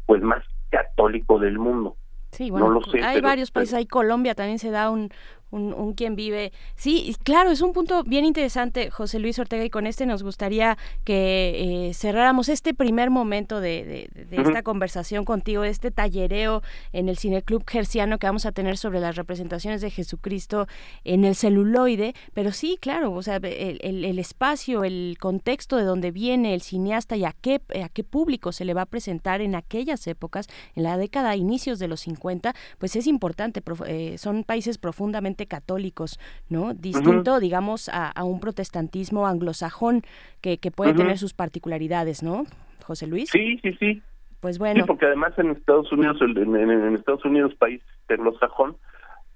[0.05, 1.95] pues más católico del mundo.
[2.31, 5.09] Sí, bueno, no lo sé, hay varios países, hay Colombia también se da un,
[5.51, 6.51] un, quien vive.
[6.75, 10.77] Sí, claro, es un punto bien interesante, José Luis Ortega, y con este nos gustaría
[11.03, 16.61] que eh, cerráramos este primer momento de, esta conversación contigo, este tallereo
[16.93, 20.67] en el Cineclub Gerciano que vamos a tener sobre las representaciones de Jesucristo
[21.03, 22.13] en el celuloide.
[22.33, 27.25] Pero sí, claro, o sea, el, espacio, el contexto de donde viene el cineasta y
[27.25, 30.97] a qué, a qué público se le va a presentar en aquellas épocas, en la
[30.97, 33.61] década, inicios de los 50, pues es importante.
[33.87, 36.19] Eh, son países profundamente católicos,
[36.49, 36.73] ¿no?
[36.73, 40.03] Distinto, digamos, a, un protestantismo anglosajón
[40.41, 42.45] que, que puede tener sus particularidades, ¿no?
[42.83, 43.29] José Luis.
[43.29, 44.01] Sí, sí, sí.
[44.39, 44.81] Pues bueno.
[44.81, 48.77] Sí, porque además en Estados Unidos, en, Estados Unidos, país anglosajón,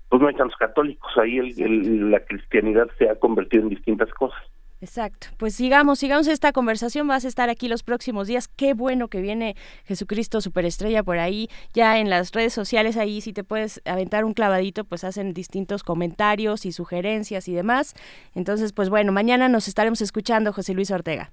[0.09, 1.11] pues no hay tantos católicos.
[1.17, 4.41] Ahí la cristianidad se ha convertido en distintas cosas.
[4.83, 5.27] Exacto.
[5.37, 7.07] Pues sigamos, sigamos esta conversación.
[7.07, 8.49] Vas a estar aquí los próximos días.
[8.49, 9.55] Qué bueno que viene
[9.85, 11.49] Jesucristo Superestrella por ahí.
[11.73, 15.83] Ya en las redes sociales ahí si te puedes aventar un clavadito, pues hacen distintos
[15.83, 17.93] comentarios y sugerencias y demás.
[18.35, 21.31] Entonces, pues bueno, mañana nos estaremos escuchando, José Luis Ortega.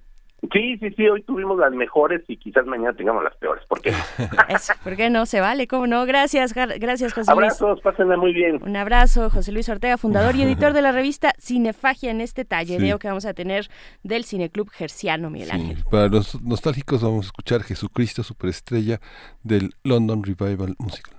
[0.51, 3.63] Sí, sí, sí, hoy tuvimos las mejores y quizás mañana tengamos las peores.
[3.67, 3.91] ¿Por qué?
[4.49, 5.27] Eso, ¿Por qué no?
[5.27, 6.03] Se vale, ¿cómo no?
[6.05, 7.43] Gracias, gracias José Luis.
[7.43, 8.59] Abrazos, pásenla muy bien.
[8.63, 12.97] Un abrazo, José Luis Ortega, fundador y editor de la revista Cinefagia en este tallereo
[12.97, 13.67] que vamos a tener
[14.01, 15.83] del Cineclub Gerciano, Miguel Ángel.
[15.89, 18.99] Para los nostálgicos vamos a escuchar Jesucristo Superestrella
[19.43, 21.15] del London Revival Musical.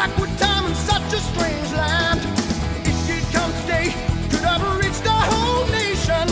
[0.00, 2.20] backward time in such a strange land.
[2.88, 3.92] If she'd come today,
[4.30, 6.26] could have reached the whole nation.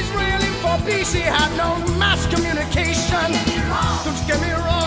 [0.00, 3.28] Israel for peace, he had no mass communication.
[4.04, 4.85] Don't get me wrong.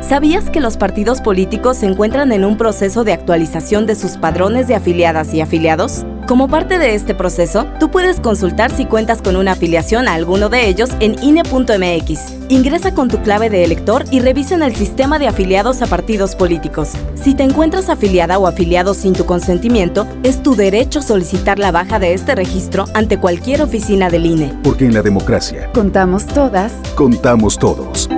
[0.00, 4.68] ¿Sabías que los partidos políticos se encuentran en un proceso de actualización de sus padrones
[4.68, 6.04] de afiliadas y afiliados?
[6.26, 10.48] Como parte de este proceso, tú puedes consultar si cuentas con una afiliación a alguno
[10.48, 12.48] de ellos en INE.mx.
[12.48, 16.34] Ingresa con tu clave de elector y revisa en el sistema de afiliados a partidos
[16.34, 16.92] políticos.
[17.14, 21.98] Si te encuentras afiliada o afiliado sin tu consentimiento, es tu derecho solicitar la baja
[21.98, 24.54] de este registro ante cualquier oficina del INE.
[24.62, 26.72] Porque en la democracia Contamos todas.
[26.94, 28.08] contamos todos.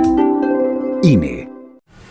[1.03, 1.49] INE.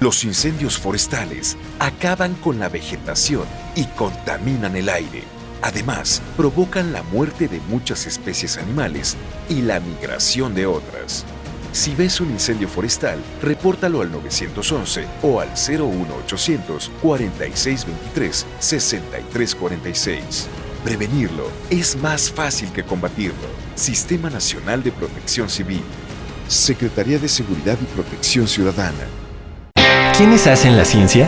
[0.02, 3.43] Los incendios forestales acaban con la vegetación
[3.78, 5.24] y contaminan el aire.
[5.62, 9.18] Además, provocan la muerte de muchas especies animales
[9.49, 11.26] y la migración de otras.
[11.72, 20.47] Si ves un incendio forestal, repórtalo al 911 o al 01800 4623 6346.
[20.86, 23.47] Prevenirlo es más fácil que combatirlo.
[23.76, 25.84] Sistema Nacional de Protección Civil.
[26.47, 29.06] Secretaría de Seguridad y Protección Ciudadana.
[30.16, 31.28] ¿Quiénes hacen la ciencia?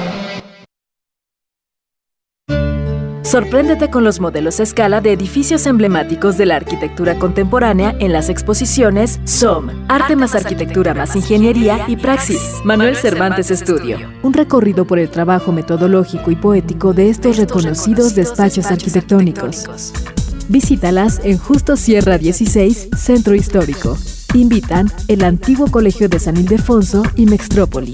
[3.31, 8.27] Sorpréndete con los modelos a escala de edificios emblemáticos de la arquitectura contemporánea en las
[8.27, 13.99] exposiciones SOM, Arte más Arquitectura más Ingeniería y Praxis, Manuel Cervantes Estudio.
[14.21, 19.93] Un recorrido por el trabajo metodológico y poético de estos reconocidos despachos arquitectónicos.
[20.49, 23.97] Visítalas en Justo Sierra 16, Centro Histórico.
[24.33, 27.93] Invitan el antiguo Colegio de San Ildefonso y Mextrópoli.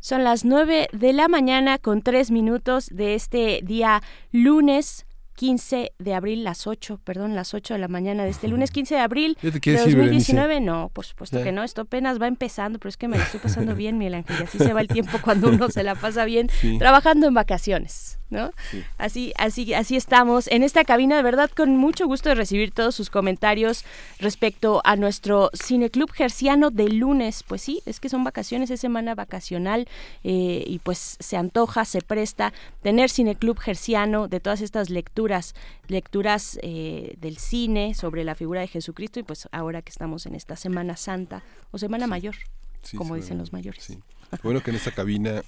[0.00, 4.02] Son las 9 de la mañana con 3 minutos de este día
[4.32, 5.03] lunes
[5.34, 8.94] 15 de abril, las 8, perdón, las 8 de la mañana de este lunes 15
[8.94, 10.60] de abril ¿Ya te de quieres ir, 2019.
[10.60, 11.44] No, por supuesto Ya.
[11.44, 14.14] que no, esto apenas va empezando, pero es que me lo estoy pasando bien, Miguel
[14.14, 16.78] Ángel, y así se va el tiempo cuando uno se la pasa bien Sí.
[16.78, 18.52] trabajando en vacaciones, ¿no?
[18.98, 22.94] Así, así, así estamos en esta cabina, de verdad, con mucho gusto de recibir todos
[22.94, 23.84] sus comentarios
[24.18, 27.44] respecto a nuestro cineclub gerciano de lunes.
[27.44, 29.88] Pues sí, es que son vacaciones, es semana vacacional
[30.24, 35.54] eh, y pues se antoja, se presta tener cineclub gerciano de todas estas lecturas,
[35.88, 40.34] lecturas eh, del cine sobre la figura de Jesucristo y pues ahora que estamos en
[40.34, 42.34] esta Semana Santa o Semana Mayor,
[42.82, 43.96] Sí, como dicen los mayores.
[44.42, 45.42] Bueno que en esta cabina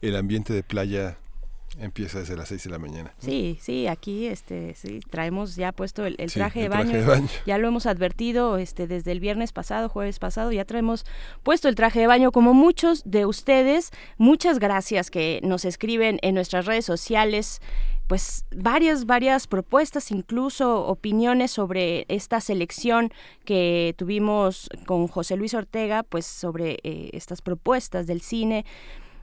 [0.00, 1.16] el ambiente de playa
[1.78, 3.14] empieza desde las 6 de la mañana.
[3.18, 6.90] Sí, sí, aquí este, sí, traemos ya puesto el, el Sí, traje, el de, baño.
[6.90, 7.28] traje de baño.
[7.46, 11.04] Ya lo hemos advertido este, desde el viernes pasado, jueves pasado, ya traemos
[11.42, 13.90] puesto el traje de baño como muchos de ustedes.
[14.18, 17.60] Muchas gracias que nos escriben en nuestras redes sociales
[18.06, 23.10] pues varias, varias propuestas, incluso opiniones sobre esta selección
[23.46, 28.66] que tuvimos con José Luis Ortega, pues sobre eh, estas propuestas del cine.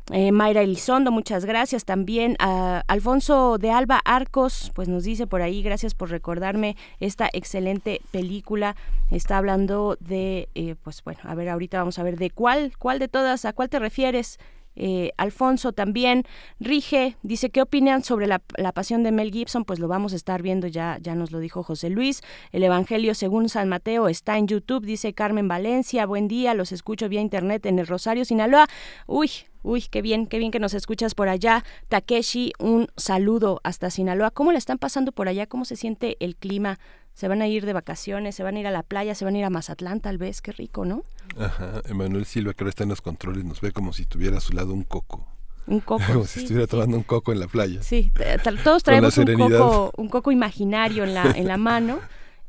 [0.10, 1.86] Eh, Mayra Elizondo, muchas gracias.
[1.86, 7.30] También a Alfonso de Alba Arcos, pues nos dice por ahí, gracias por recordarme esta
[7.32, 8.76] excelente película.
[9.10, 12.99] Está hablando de, eh, pues bueno, a ver, ahorita vamos a ver de cuál, cuál
[12.99, 14.39] de todas, a cuál te refieres.
[14.76, 16.24] Eh, Alfonso también,
[16.60, 19.66] Rige, dice, ¿qué opinan sobre la, la pasión de Mel Gibson?
[19.66, 22.22] Pues lo vamos a estar viendo, ya, ya nos lo dijo José Luis.
[22.52, 27.10] El Evangelio según San Mateo está en YouTube, dice Carmen Valencia, buen día, los escucho
[27.10, 28.68] vía internet en el Rosario, Sinaloa.
[29.08, 29.30] Uy,
[29.64, 31.64] Uy, qué bien, qué bien que nos escuchas por allá.
[31.88, 34.32] Takeshi, un saludo hasta Sinaloa.
[34.32, 35.46] ¿Cómo le están pasando por allá?
[35.46, 36.80] ¿Cómo se siente el clima
[37.14, 39.36] se van a ir de vacaciones, se van a ir a la playa, se van
[39.36, 41.03] a ir a Mazatlán tal vez, qué rico, ¿no?
[41.38, 44.41] Ajá, Emanuel Silva, que ahora está en los controles, nos ve como si tuviera a
[44.41, 45.28] su lado un coco.
[45.68, 46.03] Un coco.
[46.07, 47.84] Como sí, si estuviera tomando un coco en la playa.
[47.84, 48.12] Sí,
[48.64, 51.99] todos traemos un coco, un coco imaginario en la, en la mano.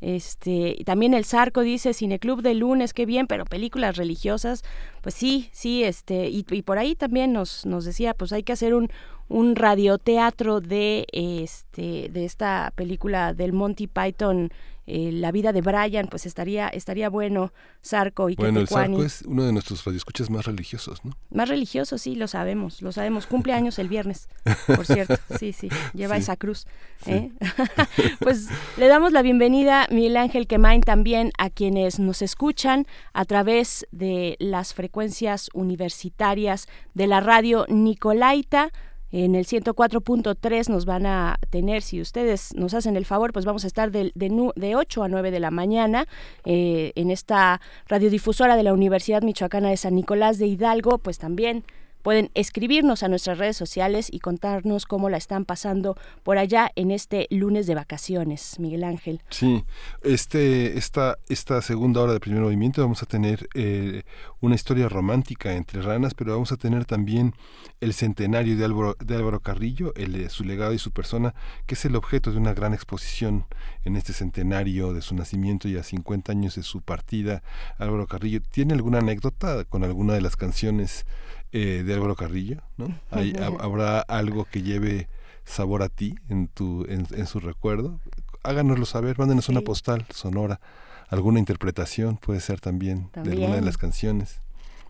[0.01, 4.61] Este, y también el Zarco dice Cineclub de lunes, qué bien, pero películas religiosas,
[5.01, 8.51] pues sí, sí, este, y, y por ahí también nos, nos decía, pues hay que
[8.51, 8.89] hacer un,
[9.29, 14.51] un radioteatro de este, de esta película del Monty Python,
[14.85, 18.67] eh, La vida de Brian, pues estaría, estaría bueno, Zarco y Bueno, el.
[18.67, 21.13] Zarco es uno de nuestros radioescuchas más religiosos, ¿no?
[21.31, 23.25] Más religioso, sí, lo sabemos, lo sabemos.
[23.25, 24.27] Cumple años el viernes,
[24.67, 25.15] por cierto.
[25.39, 26.23] Sí, sí, lleva Sí.
[26.23, 26.67] esa cruz.
[27.05, 27.11] Sí.
[27.11, 27.31] ¿eh?
[28.19, 33.87] pues le damos la bienvenida, Miguel Ángel Quemain, también a quienes nos escuchan a través
[33.91, 38.71] de las frecuencias universitarias de la radio Nicolaita.
[39.15, 43.63] En el 104.3 nos van a tener, si ustedes nos hacen el favor, pues vamos
[43.63, 46.07] a estar de, nu- de 8 a 9 de la mañana
[46.45, 51.63] eh, en esta radiodifusora de la Universidad Michoacana de San Nicolás de Hidalgo, pues también
[52.03, 56.91] pueden escribirnos a nuestras redes sociales y contarnos cómo la están pasando por allá en
[56.91, 59.21] este lunes de vacaciones, Miguel Ángel.
[59.29, 59.63] Sí,
[60.03, 64.03] este, esta, esta segunda hora de primer movimiento vamos a tener eh,
[64.41, 67.33] una historia romántica entre ranas, pero vamos a tener también
[67.79, 71.33] el centenario de Álvaro, de Álvaro Carrillo, el, su legado y su persona,
[71.65, 73.45] que es el objeto de una gran exposición
[73.85, 77.43] en este centenario de su nacimiento y a 50 años de su partida.
[77.77, 81.05] Álvaro Carrillo, ¿tiene alguna anécdota con alguna de las canciones
[81.53, 82.57] eh, de Álvaro Carrillo?
[82.77, 82.87] ¿no?
[83.11, 85.07] Hay- ha- ¿Habrá algo que lleve
[85.45, 87.99] sabor a ti en, tu, en, en su recuerdo?
[88.43, 90.59] Háganoslo saber, mándenos una postal sonora,
[91.07, 94.39] alguna interpretación puede ser también, de alguna de las canciones.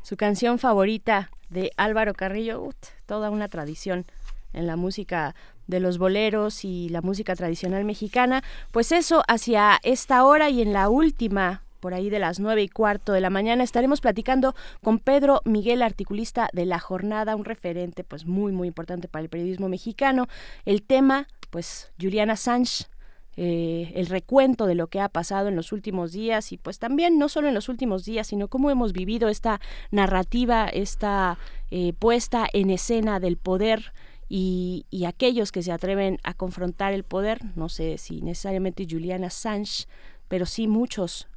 [0.02, 2.70] Su canción favorita de Álvaro Carrillo,
[3.06, 4.06] toda una tradición
[4.54, 5.36] en la música
[5.68, 8.44] de los boleros y la música tradicional mexicana.
[8.72, 12.70] Pues eso, hacia esta hora y en la última, por ahí de las nueve y
[12.70, 18.06] cuarto de la mañana, estaremos platicando con Pedro Miguel, articulista de La Jornada, un referente
[18.06, 20.28] pues muy, muy importante para el periodismo mexicano.
[20.64, 22.86] El tema, pues Julian Assange,
[23.36, 27.20] eh, el recuento de lo que ha pasado en los últimos días y pues también
[27.20, 29.60] no solo en los últimos días, sino cómo hemos vivido esta
[29.92, 31.38] narrativa, esta
[31.70, 33.92] eh, puesta en escena del poder
[34.30, 39.26] y, y aquellos que se atreven a confrontar el poder, no sé si necesariamente Julian
[39.26, 39.86] Assange,
[40.30, 41.28] pero sí muchos,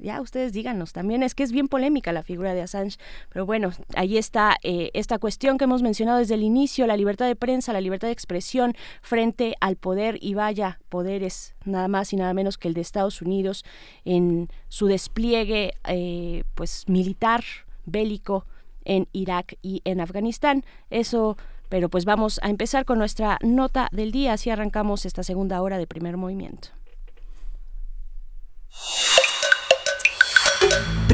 [0.00, 2.98] ya ustedes díganos también es que es bien polémica la figura de Assange
[3.32, 7.26] pero bueno ahí está eh, esta cuestión que hemos mencionado desde el inicio la libertad
[7.26, 12.16] de prensa la libertad de expresión frente al poder y vaya poderes nada más y
[12.16, 13.64] nada menos que el de Estados Unidos
[14.04, 17.44] en su despliegue eh, pues militar
[17.84, 18.46] bélico
[18.84, 20.64] en Irak y en Afganistán.
[20.90, 21.36] Eso
[21.68, 25.78] pero pues vamos a empezar con nuestra nota del día así arrancamos esta segunda hora
[25.78, 26.68] de primer movimiento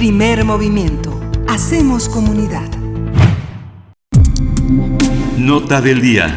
[0.03, 1.16] Primer movimiento.
[1.46, 2.68] Hacemos comunidad.
[5.38, 6.36] Nota del día.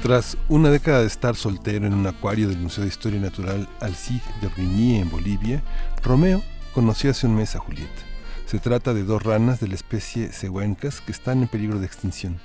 [0.00, 4.22] Tras una década de estar soltero en un acuario del Museo de Historia Natural Alcide
[4.40, 5.60] de Origny en Bolivia,
[6.04, 6.40] Romeo
[6.72, 8.13] conoció hace un mes a Julieta.
[8.46, 12.38] Se trata de dos ranas de la especie cehuencas que están en peligro de extinción.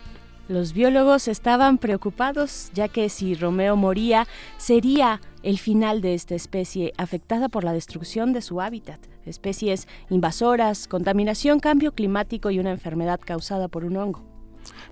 [0.47, 4.25] Los biólogos estaban preocupados ya que si Romeo moría
[4.57, 10.87] sería el final de esta especie afectada por la destrucción de su hábitat, especies invasoras,
[10.87, 14.38] contaminación, cambio climático y una enfermedad causada por un hongo.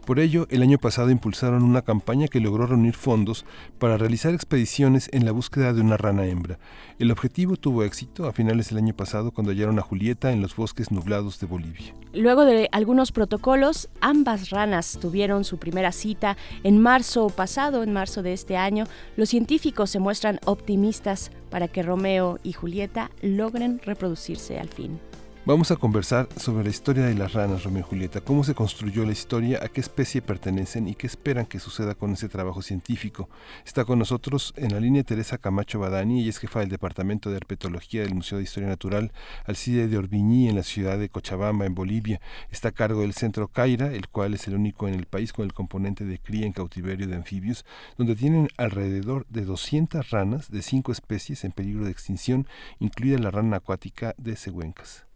[0.06, 3.46] Por ello, el año pasado impulsaron una campaña que logró reunir fondos
[3.78, 6.60] para realizar expediciones en la búsqueda de una rana hembra.
[6.98, 10.56] El objetivo tuvo éxito a finales del año pasado cuando hallaron a Julieta en los
[10.56, 11.94] bosques nublados de Bolivia.
[12.14, 18.24] Luego de algunos protocolos, ambas ranas tuvieron su primera cita en marzo pasado, en marzo
[18.24, 18.86] de este año.
[19.18, 25.00] Los científicos se muestran optimistas para que Romeo y Julieta logren reproducirse al fin.
[25.48, 29.06] Vamos a conversar sobre la historia de las ranas, Romeo y Julieta, cómo se construyó
[29.06, 33.30] la historia, a qué especie pertenecen y qué esperan que suceda con ese trabajo científico.
[33.66, 37.38] Está con nosotros en la línea Teresa Camacho Badani, ella es jefa del Departamento de
[37.38, 39.14] Herpetología del Museo de Historia Natural
[39.46, 42.20] Alcide de Orbiñí en la ciudad de Cochabamba, en Bolivia.
[42.52, 45.46] Está a cargo del Centro Caira, el cual es el único en el país con
[45.46, 47.64] el componente de cría en cautiverio de anfibios,
[47.98, 52.48] donde tienen alrededor de 200 ranas de cinco especies en peligro de extinción,
[52.80, 55.07] incluida la rana acuática de Cehuencas.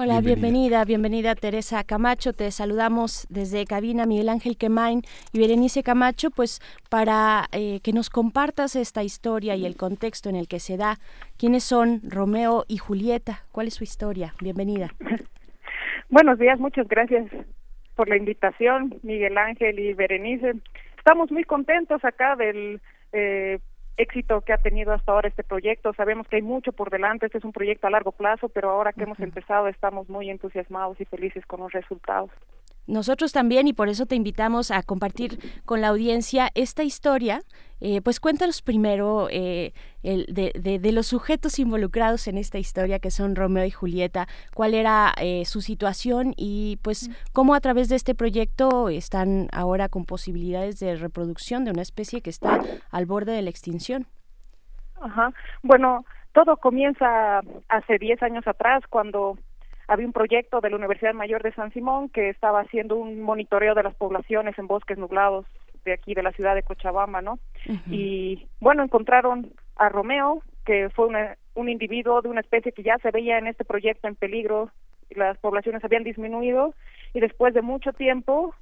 [0.00, 0.84] Hola, bienvenida.
[0.84, 2.32] bienvenida, Teresa Camacho.
[2.32, 8.08] Te saludamos desde cabina Miguel Ángel Quemain y Berenice Camacho, pues para eh, que nos
[8.08, 10.98] compartas esta historia y el contexto en el que se da.
[11.36, 13.42] ¿Quiénes son Romeo y Julieta?
[13.50, 14.34] ¿Cuál es su historia?
[14.40, 14.94] Bienvenida.
[16.10, 17.26] Buenos días, muchas gracias
[17.96, 20.52] por la invitación, Miguel Ángel y Berenice.
[20.96, 22.80] Estamos muy contentos acá del
[23.12, 23.58] eh,
[23.98, 25.92] éxito que ha tenido hasta ahora este proyecto.
[25.92, 28.92] Sabemos que hay mucho por delante, este es un proyecto a largo plazo, pero ahora
[28.92, 32.30] que hemos empezado estamos muy entusiasmados y felices con los resultados.
[32.88, 37.42] Nosotros también y por eso te invitamos a compartir con la audiencia esta historia.
[37.80, 39.72] Eh, pues cuéntanos primero eh,
[40.02, 44.72] el, de, de, los sujetos involucrados en esta historia que son Romeo y Julieta, cuál
[44.72, 50.06] era eh, su situación y pues cómo a través de este proyecto están ahora con
[50.06, 52.58] posibilidades de reproducción de una especie que está
[52.90, 54.06] al borde de la extinción.
[55.00, 55.30] Ajá.
[55.62, 59.36] Bueno, todo comienza hace 10 años atrás cuando
[59.88, 63.74] había un proyecto de la Universidad Mayor de San Simón que estaba haciendo un monitoreo
[63.74, 65.46] de las poblaciones en bosques nublados
[65.84, 67.38] de aquí de la ciudad de Cochabamba, ¿no?
[67.90, 71.08] Y bueno, encontraron a Romeo, que fue
[71.54, 74.70] un individuo de una especie que ya se veía en este proyecto en peligro,
[75.10, 76.74] las poblaciones habían disminuido
[77.14, 78.54] y después de mucho tiempo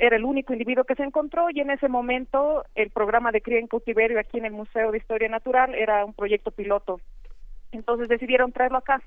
[0.00, 3.60] era el único individuo que se encontró y en ese momento el programa de cría
[3.60, 7.00] en cautiverio aquí en el Museo de Historia Natural era un proyecto piloto.
[7.70, 9.00] Entonces decidieron traerlo acá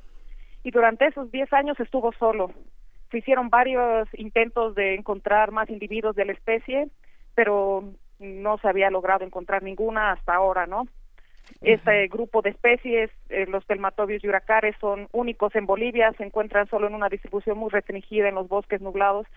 [0.63, 2.51] y durante esos 10 años estuvo solo.
[3.09, 6.87] Se hicieron varios intentos de encontrar más individuos de la especie,
[7.35, 7.83] pero
[8.19, 10.87] no se había logrado encontrar ninguna hasta ahora, ¿no?
[11.59, 16.87] Este grupo de especies, eh, los telmatobios yuracares, son únicos en Bolivia, se encuentran solo
[16.87, 19.27] en una distribución muy restringida en los bosques nublados.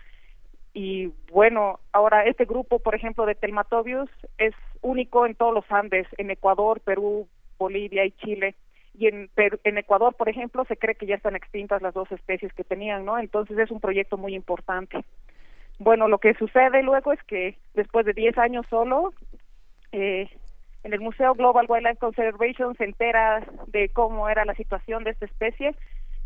[0.73, 6.07] Y bueno, ahora este grupo, por ejemplo, de telmatobios es único en todos los Andes,
[6.17, 7.27] en Ecuador, Perú,
[7.57, 8.55] Bolivia y Chile
[8.97, 12.53] y en, en Ecuador, por ejemplo, se cree que ya están extintas las dos especies
[12.53, 13.17] que tenían, ¿no?
[13.17, 15.03] Entonces es un proyecto muy importante.
[15.79, 19.13] Bueno, lo que sucede luego es que después de 10 años solo,
[19.91, 20.29] eh,
[20.83, 25.25] en el Museo Global Wildlife Conservation se entera de cómo era la situación de esta
[25.25, 25.75] especie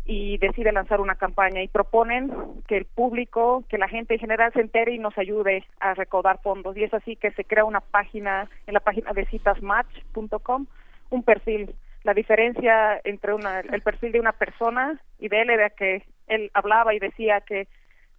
[0.04, 2.30] y decide lanzar una campaña y proponen
[2.66, 6.40] que el público, que la gente en general se entere y nos ayude a recaudar
[6.42, 6.76] fondos.
[6.76, 10.66] Y es así que se crea una página, en la página de citasmatch.com,
[11.10, 15.70] un perfil la diferencia entre una, el perfil de una persona y de él era
[15.70, 17.68] que él hablaba y decía que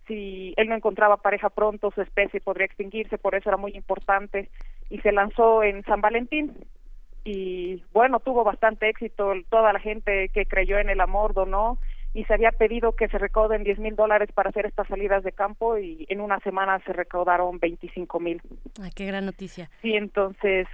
[0.08, 4.50] si él no encontraba pareja pronto su especie podría extinguirse, por eso era muy importante
[4.90, 6.54] y se lanzó en San Valentín
[7.24, 11.78] y bueno, tuvo bastante éxito, toda la gente que creyó en el amor donó
[12.14, 15.32] y se había pedido que se recauden 10 mil dólares para hacer estas salidas de
[15.32, 18.42] campo y en una semana se recaudaron 25 mil.
[18.96, 19.70] qué gran noticia.
[19.82, 20.68] Sí, entonces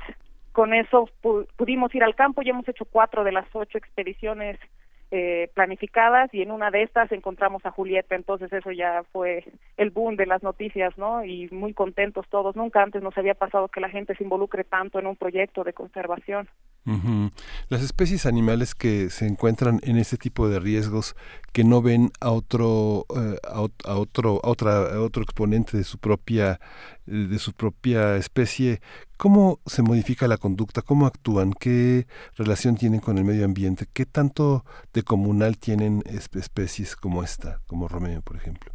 [0.58, 1.08] con eso
[1.56, 4.58] pudimos ir al campo y hemos hecho cuatro de las ocho expediciones
[5.12, 9.46] eh, planificadas y en una de estas encontramos a Julieta, entonces eso ya fue
[9.78, 11.24] el boom de las noticias, ¿no?
[11.24, 12.56] Y muy contentos todos.
[12.56, 15.74] Nunca antes nos había pasado que la gente se involucre tanto en un proyecto de
[15.74, 16.50] conservación.
[17.70, 21.16] Las especies animales que se encuentran en este tipo de riesgos
[21.54, 23.62] que no ven a otro eh, a,
[23.98, 26.60] otro a otra otro exponente de su propia
[27.08, 28.80] de su propia especie.
[29.18, 32.06] Cómo se modifica la conducta cómo actúan qué
[32.38, 34.64] relación tienen con el medio ambiente qué tanto
[34.94, 38.72] de comunal tienen especies como esta como Romeo por ejemplo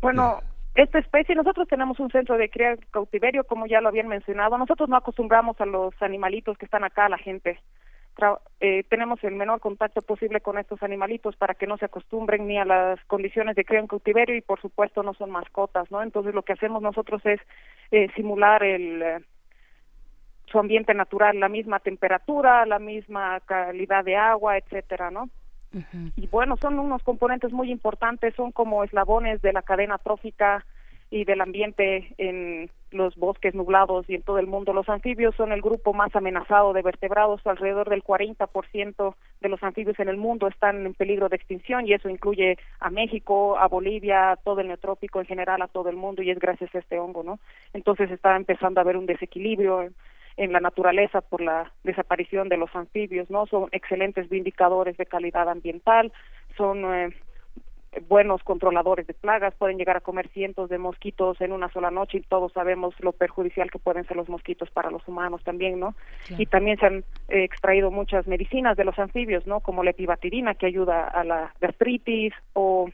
[0.00, 0.40] bueno
[0.74, 4.56] esta especie, nosotros tenemos un centro de cría cautiverio, como ya lo habían mencionado.
[4.56, 7.58] Nosotros no acostumbramos a los animalitos que están acá, a la gente.
[8.60, 12.58] Eh, tenemos el menor contacto posible con estos animalitos para que no se acostumbren ni
[12.58, 16.02] a las condiciones de cría en cautiverio y, por supuesto, no son mascotas, ¿no?
[16.02, 17.40] Entonces, lo que hacemos nosotros es
[17.90, 19.18] eh, simular el eh,
[20.50, 25.30] su ambiente natural, la misma temperatura, la misma calidad de agua, etcétera, ¿no?
[26.16, 30.66] Y bueno, son unos componentes muy importantes, son como eslabones de la cadena trófica
[31.10, 34.72] y del ambiente en los bosques nublados y en todo el mundo.
[34.72, 39.98] Los anfibios son el grupo más amenazado de vertebrados, alrededor del 40% de los anfibios
[40.00, 44.32] en el mundo están en peligro de extinción y eso incluye a México, a Bolivia,
[44.32, 46.98] a todo el neotrópico en general, a todo el mundo y es gracias a este
[46.98, 47.38] hongo, ¿no?
[47.72, 49.90] Entonces está empezando a haber un desequilibrio
[50.36, 53.46] en la naturaleza por la desaparición de los anfibios, ¿no?
[53.46, 56.12] Son excelentes indicadores de calidad ambiental,
[56.56, 57.10] son eh,
[58.08, 62.18] buenos controladores de plagas, pueden llegar a comer cientos de mosquitos en una sola noche
[62.18, 65.94] y todos sabemos lo perjudicial que pueden ser los mosquitos para los humanos también, ¿no?
[66.38, 66.98] Y también se han
[67.28, 69.60] eh, extraído muchas medicinas de los anfibios, ¿no?
[69.60, 72.88] Como la epibatirina que ayuda a la gastritis o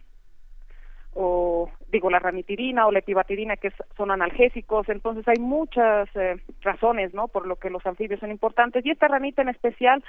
[1.19, 7.15] o digo la ramitirina o la epibatirina que son analgésicos entonces hay muchas eh, razones
[7.15, 10.05] no por lo que los anfibios son importantes y esta ranita en especial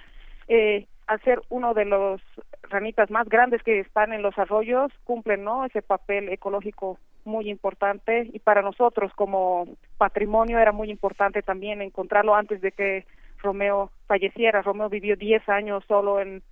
[0.50, 2.22] eh, al ser uno de los
[2.64, 8.30] ranitas más grandes que están en los arroyos cumplen no ese papel ecológico muy importante
[8.32, 9.68] y para nosotros como
[9.98, 13.06] patrimonio era muy importante también encontrarlo antes de que
[13.38, 16.44] Romeo falleciera Romeo vivió 10 años solo en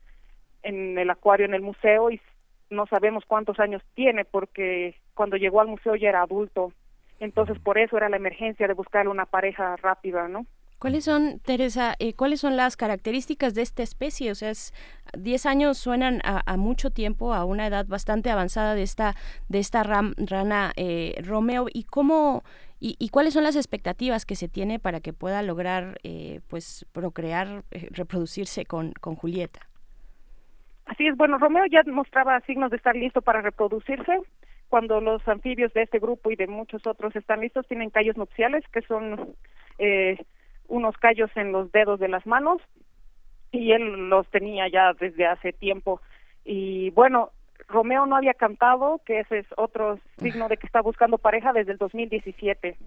[0.64, 2.20] en el acuario en el museo y
[2.70, 6.74] no sabemos cuántos años tiene porque cuando llegó al museo ya era adulto.
[7.20, 10.46] Entonces por eso era la emergencia de buscarle una pareja rápida, ¿no?
[10.86, 14.30] ¿Cuáles son, Teresa, eh, cuáles son las características de esta especie?
[14.30, 14.52] O sea,
[15.18, 19.16] 10 años suenan a, mucho tiempo, a una edad bastante avanzada de esta,
[19.50, 21.66] de esta rana eh, Romeo.
[21.74, 22.44] ¿Y cómo,
[22.80, 27.64] y, cuáles son las expectativas que se tiene para que pueda lograr, eh, pues, procrear,
[27.72, 29.62] reproducirse con, con Julieta?
[30.86, 34.20] Así es, bueno, Romeo ya mostraba signos de estar listo para reproducirse.
[34.70, 38.64] Cuando los anfibios de este grupo y de muchos otros están listos, tienen callos nupciales,
[38.72, 39.36] que son
[39.80, 40.18] eh,
[40.68, 42.62] unos callos en los dedos de las manos,
[43.52, 46.02] y él los tenía ya desde hace tiempo.
[46.44, 47.32] Y bueno,
[47.68, 51.72] Romeo no había cantado, que ese es otro signo de que está buscando pareja desde
[51.72, 52.78] el 2017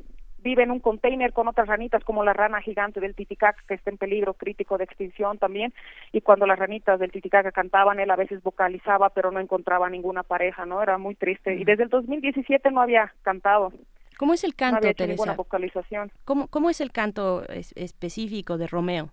[0.43, 3.91] vive en un container con otras ranitas como la rana gigante del Titicaca que está
[3.91, 5.73] en peligro crítico de extinción también
[6.13, 10.23] y cuando las ranitas del Titicaca cantaban él a veces vocalizaba pero no encontraba ninguna
[10.23, 10.83] pareja, ¿no?
[10.83, 13.73] Era muy triste y desde el 2017 no había cantado.
[14.19, 15.07] ¿Cómo es el canto, Teresa?
[15.07, 16.11] ninguna vocalización.
[16.25, 19.11] ¿Cómo, ¿Cómo es el canto específico de Romeo?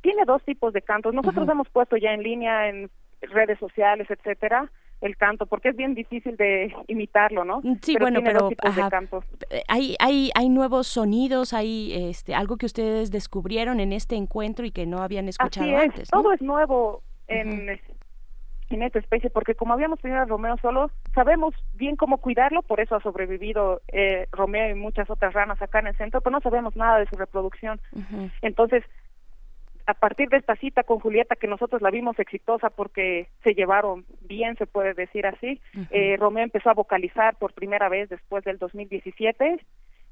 [0.00, 1.12] Tiene dos tipos de cantos.
[1.12, 2.90] Nosotros hemos puesto ya en línea en
[3.22, 7.60] redes sociales, etcétera, el canto, porque es bien difícil de imitarlo, ¿no?
[7.60, 13.10] Mm, sí, bueno, pero eh, hay hay hay nuevos sonidos, hay este algo que ustedes
[13.10, 16.08] descubrieron en este encuentro y que no habían escuchado antes.
[16.08, 17.80] Todo es nuevo en en
[18.80, 22.94] esta especie, porque como habíamos tenido a Romeo solo, sabemos bien cómo cuidarlo, por eso
[22.94, 26.76] ha sobrevivido eh, Romeo y muchas otras ranas acá en el centro, pero no sabemos
[26.76, 27.80] nada de su reproducción.
[28.40, 28.84] Entonces,
[29.86, 34.04] a partir de esta cita con Julieta, que nosotros la vimos exitosa porque se llevaron
[34.20, 38.58] bien, se puede decir así, eh, Romeo empezó a vocalizar por primera vez después del
[38.58, 39.58] 2017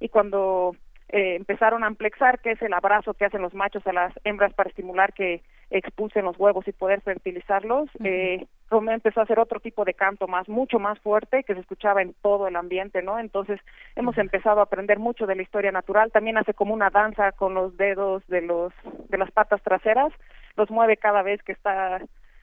[0.01, 0.75] y cuando
[1.09, 4.53] eh, empezaron a amplexar, que es el abrazo que hacen los machos a las hembras
[4.55, 7.89] para estimular que expulsen los huevos y poder fertilizarlos.
[8.05, 11.61] eh, Romeo empezó a hacer otro tipo de canto más, mucho más fuerte, que se
[11.61, 13.19] escuchaba en todo el ambiente, ¿no?
[13.19, 13.61] Entonces
[13.97, 16.11] hemos empezado a aprender mucho de la historia natural.
[16.13, 18.73] También hace como una danza con los dedos de los
[19.09, 20.13] de las patas traseras,
[20.57, 22.01] los mueve cada vez que está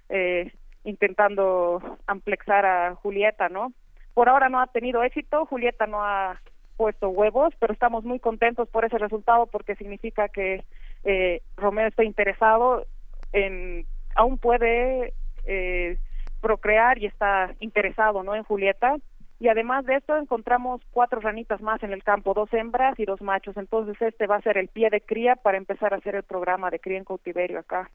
[0.09, 0.51] eh,
[0.83, 3.73] intentando amplexar a Julieta, ¿no?
[4.13, 6.41] Por ahora no ha tenido éxito, Julieta no ha
[6.77, 10.63] puesto huevos, pero estamos muy contentos por ese resultado porque significa que
[11.03, 12.85] eh, Romeo está interesado
[13.33, 13.85] en,
[14.15, 15.13] aún puede
[15.45, 15.97] eh,
[16.41, 18.35] procrear y está interesado, ¿no?
[18.35, 18.95] En Julieta.
[19.39, 23.21] Y además de esto encontramos cuatro ranitas más en el campo, dos hembras y dos
[23.21, 23.55] machos.
[23.57, 26.71] Entonces este va a ser el pie de cría para empezar a hacer el programa
[26.71, 27.91] de cría en cautiverio acá.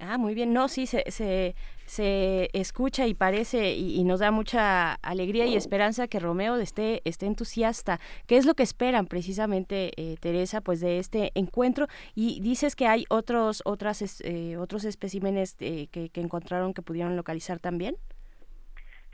[0.00, 0.52] Ah, muy bien.
[0.52, 6.06] No, sí, se, se, se escucha y parece y, nos da mucha alegría y esperanza
[6.06, 7.98] que Romeo esté, esté entusiasta.
[8.28, 11.88] ¿Qué es lo que esperan precisamente, eh, Teresa, pues de este encuentro?
[12.14, 17.16] Y dices que hay otros, otras, eh, otros especímenes eh, que, que encontraron que pudieron
[17.16, 17.96] localizar también.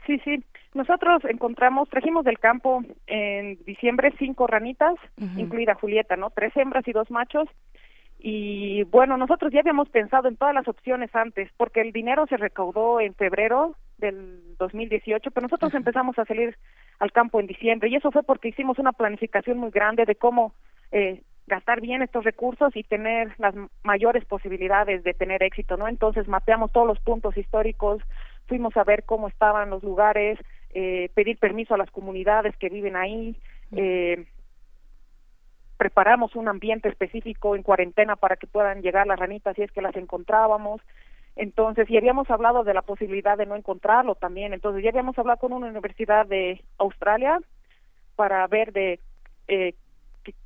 [0.05, 0.43] Sí, sí.
[0.75, 4.95] Nosotros encontramos, trajimos del campo en diciembre cinco ranitas,
[5.37, 6.29] incluida Julieta, ¿no?
[6.29, 7.47] Tres hembras y dos machos
[8.27, 12.37] y bueno, nosotros ya habíamos pensado en todas las opciones antes, porque el dinero se
[12.37, 16.57] recaudó en febrero del 2018, pero nosotros empezamos a salir
[16.97, 20.55] al campo en diciembre y eso fue porque hicimos una planificación muy grande de cómo
[20.91, 23.53] eh, gastar bien estos recursos y tener las
[23.83, 25.87] mayores posibilidades de tener éxito, ¿no?
[25.87, 28.01] Entonces mapeamos todos los puntos históricos,
[28.47, 30.39] fuimos a ver cómo estaban los lugares,
[30.73, 33.35] eh, pedir permiso a las comunidades que viven ahí,
[33.75, 34.25] eh,
[35.77, 39.81] preparamos un ambiente específico en cuarentena para que puedan llegar las ranitas si es que
[39.81, 40.81] las encontrábamos.
[41.35, 44.53] Entonces, y habíamos hablado de la posibilidad de no encontrarlo también.
[44.53, 47.39] Entonces, ya habíamos hablado con una universidad de Australia
[48.15, 48.99] para ver de
[49.47, 49.73] eh,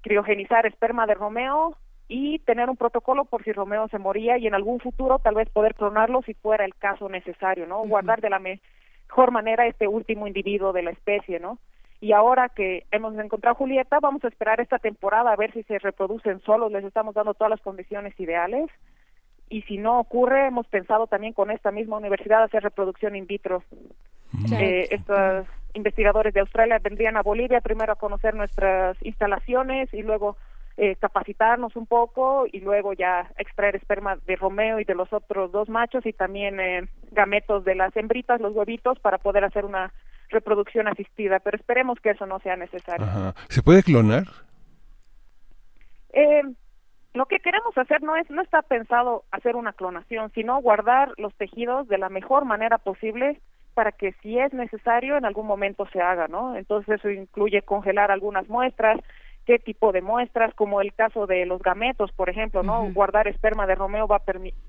[0.02, 1.78] criogenizar esperma de Romeo
[2.08, 5.48] y tener un protocolo por si Romeo se moría y en algún futuro tal vez
[5.50, 7.84] poder clonarlo si fuera el caso necesario, ¿no?
[7.84, 11.60] Guardar de la mejor manera este último individuo de la especie, ¿no?
[12.02, 15.80] Y ahora que hemos encontrado Julieta, vamos a esperar esta temporada a ver si se
[15.80, 18.70] reproducen solos, les estamos dando todas las condiciones ideales.
[19.50, 23.64] Y si no ocurre, hemos pensado también con esta misma universidad hacer reproducción in vitro.
[24.54, 30.38] Eh, estos investigadores de Australia vendrían a Bolivia primero a conocer nuestras instalaciones y luego
[30.78, 35.52] eh, capacitarnos un poco y luego ya extraer esperma de Romeo y de los otros
[35.52, 39.92] dos machos y también eh, gametos de las hembritas, los huevitos, para poder hacer una
[40.30, 43.06] reproducción asistida, pero esperemos que eso no sea necesario.
[43.50, 44.26] ¿Se puede clonar?
[46.14, 46.42] Eh,
[47.14, 51.34] lo que queremos hacer no es no está pensado hacer una clonación, sino guardar los
[51.36, 53.42] tejidos de la mejor manera posible
[53.74, 56.56] para que si es necesario en algún momento se haga, ¿no?
[56.56, 59.00] Entonces eso incluye congelar algunas muestras,
[59.46, 62.92] qué tipo de muestras, como el caso de los gametos, por ejemplo, ¿no?
[62.92, 64.22] Guardar esperma de Romeo va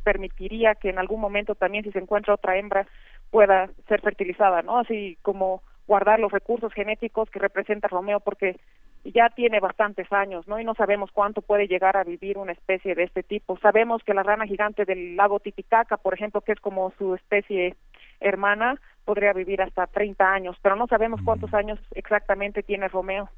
[0.05, 2.87] permitiría que en algún momento también si se encuentra otra hembra
[3.31, 4.79] pueda ser fertilizada, ¿no?
[4.79, 8.61] Así como guardar los recursos genéticos que representa Romeo, porque
[9.05, 10.61] ya tiene bastantes años, ¿no?
[10.61, 13.59] Y no sabemos cuánto puede llegar a vivir una especie de este tipo.
[13.59, 17.77] Sabemos que la rana gigante del lago Titicaca, por ejemplo, que es como su especie
[18.21, 23.31] hermana, podría vivir hasta 30 años, pero no sabemos cuántos años exactamente tiene Romeo.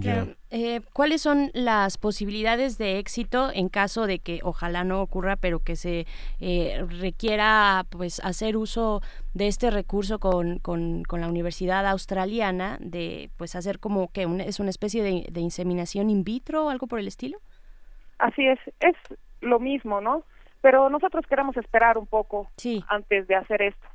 [0.00, 0.34] Claro.
[0.50, 5.60] Eh, ¿Cuáles son las posibilidades de éxito en caso de que ojalá no ocurra, pero
[5.60, 6.06] que se
[6.40, 9.00] eh, requiera pues hacer uso
[9.34, 14.40] de este recurso con, con, con, la Universidad Australiana de pues hacer como que un,
[14.40, 17.38] es una especie de, de inseminación in vitro o algo por el estilo?
[18.18, 18.96] Así es, es
[19.40, 20.22] lo mismo, ¿no?
[20.62, 22.48] Pero nosotros queremos esperar un poco
[22.88, 23.86] antes de hacer esto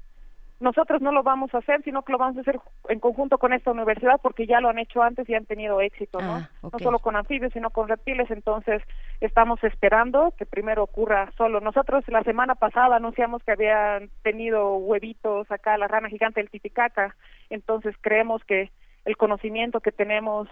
[0.62, 2.60] nosotros no lo vamos a hacer, sino que lo vamos a hacer
[2.90, 6.22] en conjunto con esta universidad porque ya lo han hecho antes y han tenido éxito,
[6.22, 6.48] ¿no?
[6.62, 8.82] No solo con anfibios, sino con reptiles, entonces
[9.20, 11.60] estamos esperando que primero ocurra solo.
[11.60, 17.16] Nosotros la semana pasada anunciamos que habían tenido huevitos acá la rana gigante del Titicaca,
[17.50, 18.72] entonces creemos que
[19.06, 20.48] el conocimiento que tenemos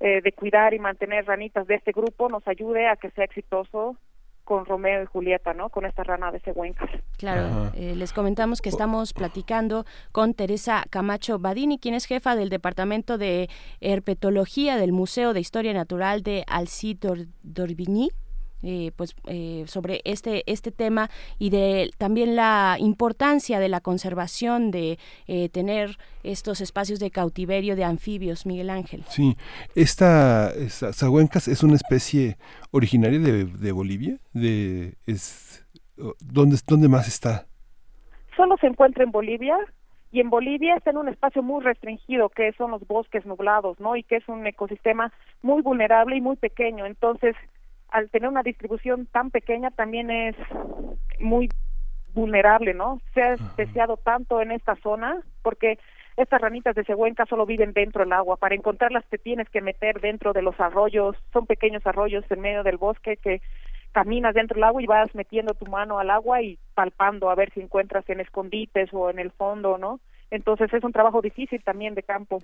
[0.00, 3.96] eh, de cuidar y mantener ranitas de este grupo nos ayude a que sea exitoso
[4.44, 5.70] con Romeo y Julieta, ¿no?
[5.70, 6.90] Con esta rana de Cehuencas.
[7.16, 12.50] Claro, eh, les comentamos que estamos platicando con Teresa Camacho Badini, quien es jefa del
[12.50, 13.48] Departamento de
[13.80, 18.10] Herpetología del Museo de Historia Natural de Alcide d'Orbigny.
[18.66, 24.70] Eh, pues eh, sobre este este tema y de también la importancia de la conservación
[24.70, 29.36] de eh, tener estos espacios de cautiverio de anfibios Miguel Ángel sí
[29.74, 32.38] esta, Sahuencas es una especie
[32.70, 35.66] originaria de, de Bolivia de es
[36.20, 37.46] dónde dónde más está
[38.34, 39.58] solo se encuentra en Bolivia
[40.10, 43.96] y en Bolivia está en un espacio muy restringido que son los bosques nublados, ¿no?
[43.96, 45.12] Y que es un ecosistema
[45.42, 46.86] muy vulnerable y muy pequeño.
[46.86, 47.34] Entonces,
[47.94, 50.34] al tener una distribución tan pequeña también es
[51.20, 51.48] muy
[52.12, 53.00] vulnerable, ¿no?
[53.14, 55.78] Se ha especiado tanto en esta zona porque
[56.16, 58.36] estas ranitas de cehuenca solo viven dentro del agua.
[58.36, 62.64] Para encontrarlas te tienes que meter dentro de los arroyos, son pequeños arroyos en medio
[62.64, 63.40] del bosque que
[63.92, 67.52] caminas dentro del agua y vas metiendo tu mano al agua y palpando a ver
[67.52, 70.00] si encuentras en escondites o en el fondo, ¿no?
[70.30, 72.38] Entonces es un trabajo difícil también de campo.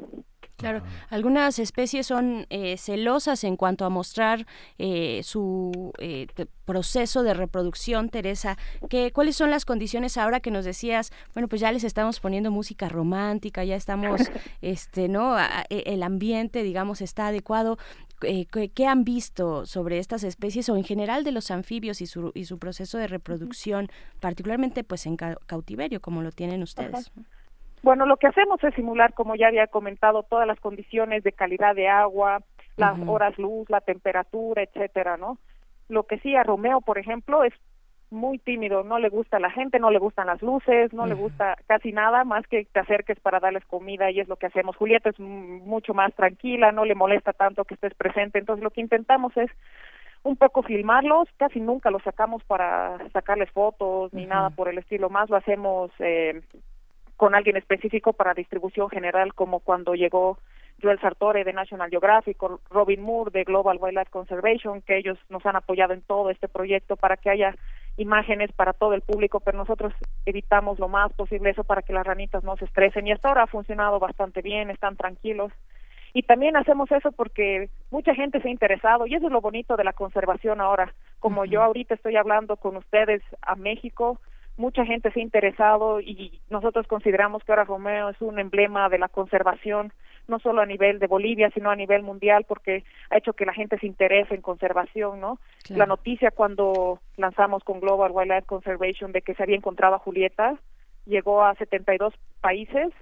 [0.56, 4.46] Claro, algunas especies son eh, celosas en cuanto a mostrar
[4.78, 6.26] eh, su eh,
[6.66, 8.58] proceso de reproducción, Teresa.
[8.88, 11.10] ¿Qué, ¿Cuáles son las condiciones ahora que nos decías?
[11.34, 14.20] Bueno, pues ya les estamos poniendo música romántica, ya estamos,
[14.60, 15.38] este, ¿no?
[15.38, 17.78] E, el ambiente, digamos, está adecuado.
[18.20, 22.44] ¿qué, han visto sobre estas especies o en general de los anfibios y su, y
[22.44, 23.88] su proceso de reproducción,
[24.20, 27.10] particularmente pues en cautiverio, como lo tienen ustedes?
[27.82, 31.74] Bueno, lo que hacemos es simular, como ya había comentado, todas las condiciones de calidad
[31.74, 32.42] de agua,
[32.76, 35.38] las horas luz, la temperatura, etcétera, ¿no?
[35.88, 37.52] Lo que sí a Romeo, por ejemplo, es
[38.10, 41.56] muy tímido, no le gusta la gente, no le gustan las luces, no le gusta
[41.66, 44.76] casi nada más que te acerques para darles comida y es lo que hacemos.
[44.76, 48.80] Julieta es mucho más tranquila, no le molesta tanto que estés presente, entonces lo que
[48.80, 49.50] intentamos es
[50.22, 55.08] un poco filmarlos, casi nunca los sacamos para sacarles fotos ni nada por el estilo,
[55.08, 56.42] más lo hacemos eh,
[57.20, 60.38] con alguien específico para distribución general, como cuando llegó
[60.80, 62.38] Joel Sartore de National Geographic,
[62.70, 66.96] Robin Moore de Global Wildlife Conservation, que ellos nos han apoyado en todo este proyecto
[66.96, 67.54] para que haya
[67.98, 69.92] imágenes para todo el público, pero nosotros
[70.24, 73.42] evitamos lo más posible eso para que las ranitas no se estresen y hasta ahora
[73.42, 75.52] ha funcionado bastante bien, están tranquilos.
[76.14, 79.76] Y también hacemos eso porque mucha gente se ha interesado y eso es lo bonito
[79.76, 80.94] de la conservación ahora.
[81.18, 84.18] Como yo ahorita estoy hablando con ustedes a México,
[84.60, 88.98] mucha gente se ha interesado y nosotros consideramos que ahora Romeo es un emblema de
[88.98, 89.90] la conservación,
[90.28, 93.54] no solo a nivel de Bolivia, sino a nivel mundial, porque ha hecho que la
[93.54, 95.38] gente se interese en conservación, ¿no?
[95.70, 100.56] La noticia cuando lanzamos con Global Wildlife Conservation de que se había encontrado a Julieta
[101.06, 102.12] llegó a 72
[102.42, 102.92] países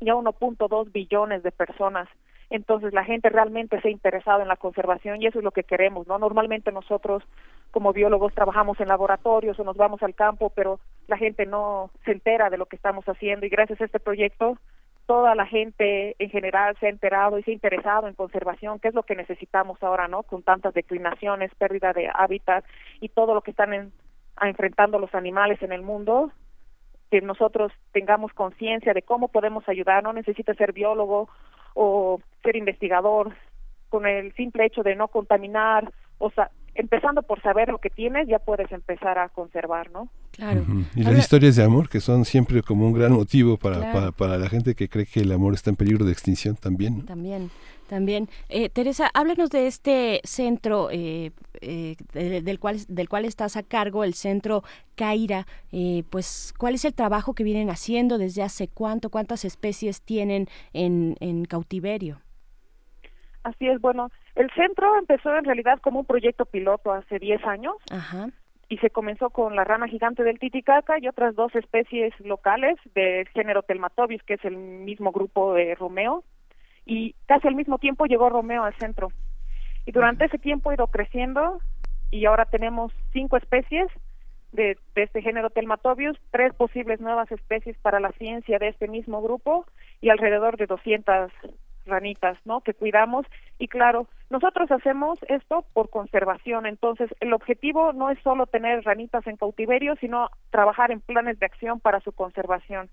[0.00, 2.08] y a 1.2 billones de personas
[2.50, 5.64] entonces la gente realmente se ha interesado en la conservación y eso es lo que
[5.64, 6.18] queremos, ¿no?
[6.18, 7.22] Normalmente nosotros
[7.70, 12.12] como biólogos trabajamos en laboratorios o nos vamos al campo, pero la gente no se
[12.12, 14.56] entera de lo que estamos haciendo y gracias a este proyecto
[15.08, 18.88] toda la gente en general se ha enterado y se ha interesado en conservación, que
[18.88, 20.22] es lo que necesitamos ahora, ¿no?
[20.22, 22.62] Con tantas declinaciones, pérdida de hábitat
[23.00, 23.90] y todo lo que están
[24.38, 26.30] enfrentando los animales en el mundo,
[27.10, 31.30] que nosotros tengamos conciencia de cómo podemos ayudar, no necesita ser biólogo
[31.74, 33.34] o ser investigador
[33.88, 38.28] con el simple hecho de no contaminar, o sea, empezando por saber lo que tienes,
[38.28, 40.08] ya puedes empezar a conservar, ¿no?
[40.30, 40.64] Claro.
[40.94, 44.38] Y las historias de amor, que son siempre como un gran motivo para, para, para,
[44.38, 47.04] la gente que cree que el amor está en peligro de extinción también.
[47.04, 47.50] También.
[47.88, 51.32] También, eh, Teresa, háblanos de este centro eh,
[51.62, 54.62] eh, del, cual, del cual estás a cargo, el centro
[54.94, 55.46] Caira.
[56.10, 58.18] pues, ¿cuál es el trabajo que vienen haciendo?
[58.18, 59.10] ¿Desde hace cuánto?
[59.10, 62.20] ¿Cuántas especies tienen en, en cautiverio?
[63.42, 67.74] Así es, bueno, el centro empezó en realidad como un proyecto piloto hace 10 años.
[67.90, 68.28] Ajá
[68.68, 73.26] y se comenzó con la rana gigante del Titicaca y otras dos especies locales del
[73.28, 76.22] género Telmatobius, que es el mismo grupo de Romeo,
[76.88, 79.12] y casi al mismo tiempo llegó Romeo al centro.
[79.84, 81.60] Y durante ese tiempo ha ido creciendo
[82.10, 83.88] y ahora tenemos cinco especies
[84.52, 89.20] de, de este género Telmatobius, tres posibles nuevas especies para la ciencia de este mismo
[89.20, 89.66] grupo
[90.00, 91.30] y alrededor de 200
[91.84, 92.62] ranitas, ¿no?
[92.62, 93.26] Que cuidamos
[93.58, 99.26] y claro, nosotros hacemos esto por conservación, entonces el objetivo no es solo tener ranitas
[99.26, 102.88] en cautiverio, sino trabajar en planes de acción para su conservación.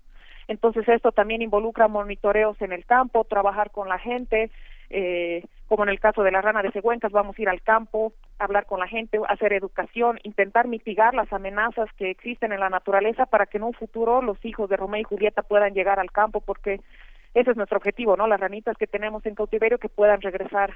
[0.48, 4.50] Entonces esto también involucra monitoreos en el campo, trabajar con la gente,
[4.90, 8.12] eh, como en el caso de la rana de Següencas, vamos a ir al campo,
[8.38, 13.26] hablar con la gente, hacer educación, intentar mitigar las amenazas que existen en la naturaleza
[13.26, 16.40] para que en un futuro los hijos de Romeo y Julieta puedan llegar al campo,
[16.40, 16.80] porque
[17.34, 18.26] ese es nuestro objetivo, ¿no?
[18.28, 20.74] Las ranitas que tenemos en cautiverio que puedan regresar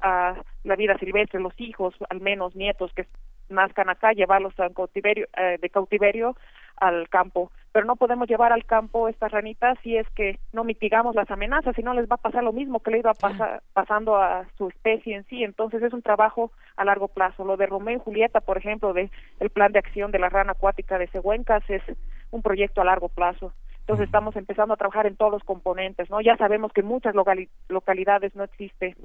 [0.00, 3.06] a la vida silvestre, los hijos, al menos nietos que
[3.48, 6.36] nazcan acá, llevarlos a cautiverio, eh, de cautiverio
[6.76, 7.50] al campo.
[7.78, 11.76] Pero no podemos llevar al campo estas ranitas si es que no mitigamos las amenazas,
[11.76, 14.66] si no les va a pasar lo mismo que le iba pasar, pasando a su
[14.66, 15.44] especie en sí.
[15.44, 17.44] Entonces es un trabajo a largo plazo.
[17.44, 20.54] Lo de Romeo y Julieta, por ejemplo, de el plan de acción de la rana
[20.54, 21.82] acuática de Següencas es
[22.32, 23.52] un proyecto a largo plazo.
[23.82, 26.20] Entonces estamos empezando a trabajar en todos los componentes, ¿no?
[26.20, 27.14] Ya sabemos que en muchas
[27.68, 28.96] localidades no existe.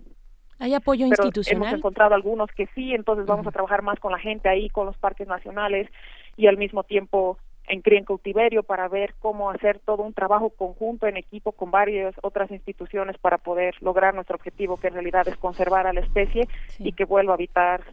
[0.57, 1.67] ¿Hay apoyo pero institucional?
[1.67, 4.87] Hemos encontrado algunos que sí, entonces vamos a trabajar más con la gente ahí, con
[4.87, 5.91] los parques nacionales
[6.37, 7.37] y al mismo tiempo
[7.67, 11.71] en cría en cautiverio para ver cómo hacer todo un trabajo conjunto en equipo con
[11.71, 16.01] varias otras instituciones para poder lograr nuestro objetivo que en realidad es conservar a la
[16.01, 16.47] especie
[16.79, 17.83] y que vuelva a habitar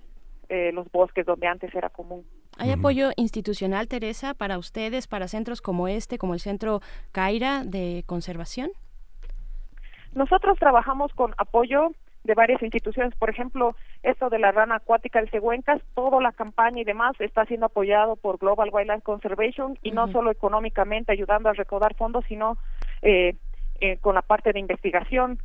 [0.48, 2.24] eh, los bosques donde antes era común.
[2.59, 6.80] ¿Hay apoyo institucional, Teresa, para ustedes, para centros como este, como el Centro
[7.12, 8.70] Caira de Conservación?
[10.12, 11.92] Nosotros trabajamos con apoyo
[12.24, 16.80] de varias instituciones, por ejemplo, esto de la rana acuática de Següencas, toda la campaña
[16.80, 21.55] y demás está siendo apoyado por Global Wildlife Conservation y no solo económicamente ayudando a
[21.55, 22.59] recaudar fondos, sino
[23.02, 23.36] eh,
[23.80, 25.38] eh, con la parte de investigación.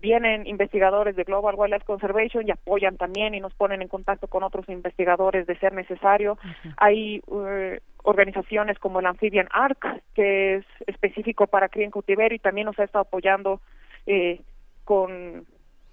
[0.00, 4.44] Vienen investigadores de Global Wildlife Conservation y apoyan también y nos ponen en contacto con
[4.44, 6.38] otros investigadores de ser necesario.
[6.76, 12.38] Hay uh, organizaciones como el Amphibian Arc, que es específico para cría en cautiverio y
[12.38, 13.60] también nos ha estado apoyando
[14.06, 14.40] eh,
[14.84, 15.44] con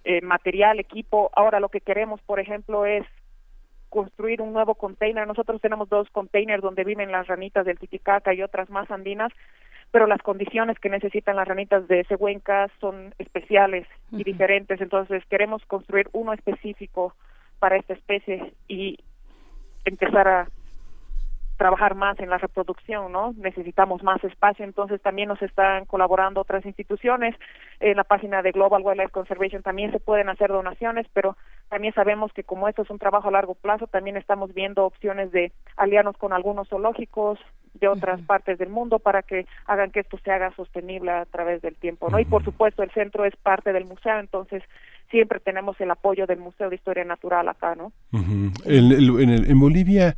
[0.06, 1.30] eh, material, equipo.
[1.34, 3.04] Ahora lo que queremos, por ejemplo, es
[3.88, 5.26] construir un nuevo container.
[5.26, 9.32] Nosotros tenemos dos containers donde viven las ranitas del Titicaca y otras más andinas
[9.90, 15.64] pero las condiciones que necesitan las ranitas de Següenca son especiales y diferentes, entonces queremos
[15.66, 17.14] construir uno específico
[17.58, 18.98] para esta especie y
[19.84, 20.48] empezar a
[21.56, 23.32] trabajar más en la reproducción, ¿no?
[23.36, 27.34] Necesitamos más espacio, entonces también nos están colaborando otras instituciones.
[27.80, 31.36] En la página de Global Wildlife Conservation también se pueden hacer donaciones, pero
[31.68, 35.32] también sabemos que como esto es un trabajo a largo plazo, también estamos viendo opciones
[35.32, 37.38] de aliarnos con algunos zoológicos
[37.74, 41.62] de otras partes del mundo para que hagan que esto se haga sostenible a través
[41.62, 42.18] del tiempo, ¿no?
[42.18, 44.62] Y por supuesto el centro es parte del museo, entonces
[45.10, 47.92] siempre tenemos el apoyo del Museo de Historia Natural acá, ¿no?
[48.64, 50.16] en, en, Bolivia,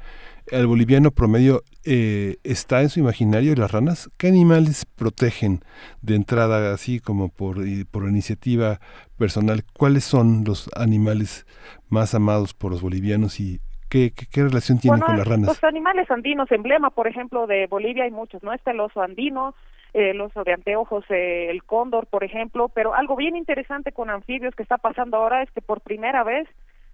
[0.51, 4.11] el boliviano promedio eh, está en su imaginario las ranas.
[4.17, 5.61] ¿Qué animales protegen
[6.03, 7.59] de entrada, así como por,
[7.91, 8.81] por iniciativa
[9.17, 9.65] personal?
[9.73, 11.47] ¿Cuáles son los animales
[11.89, 15.49] más amados por los bolivianos y ¿Qué, qué, relación tiene con las ranas?
[15.49, 18.53] Los animales andinos, emblema, por ejemplo, de Bolivia hay muchos, ¿no?
[18.53, 19.55] Está el oso andino,
[19.95, 24.55] el oso de anteojos, eh, el cóndor, por ejemplo, pero algo bien interesante con anfibios
[24.55, 26.47] que está pasando ahora es que por primera vez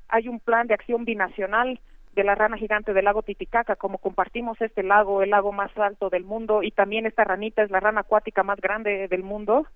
[0.09, 1.81] hay un plan de acción binacional
[2.15, 6.11] de la rana gigante del lago Titicaca, como compartimos este lago, el lago más alto
[6.11, 9.67] del mundo, y también esta ranita es la rana acuática más grande del mundo,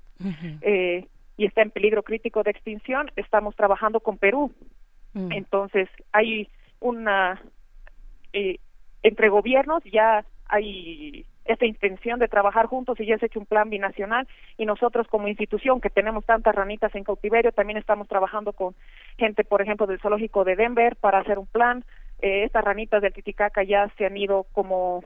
[0.62, 1.06] eh,
[1.36, 4.52] y está en peligro crítico de extinción, estamos trabajando con Perú.
[5.14, 5.32] Mm.
[5.32, 6.48] Entonces, hay
[6.80, 7.40] una...
[8.32, 8.58] Eh,
[9.02, 13.46] entre gobiernos ya hay esta intención de trabajar juntos y ya se ha hecho un
[13.46, 14.28] plan binacional
[14.58, 18.74] y nosotros como institución que tenemos tantas ranitas en cautiverio también estamos trabajando con
[19.16, 21.84] gente por ejemplo del zoológico de Denver para hacer un plan
[22.20, 25.02] eh, estas ranitas del Titicaca ya se han ido como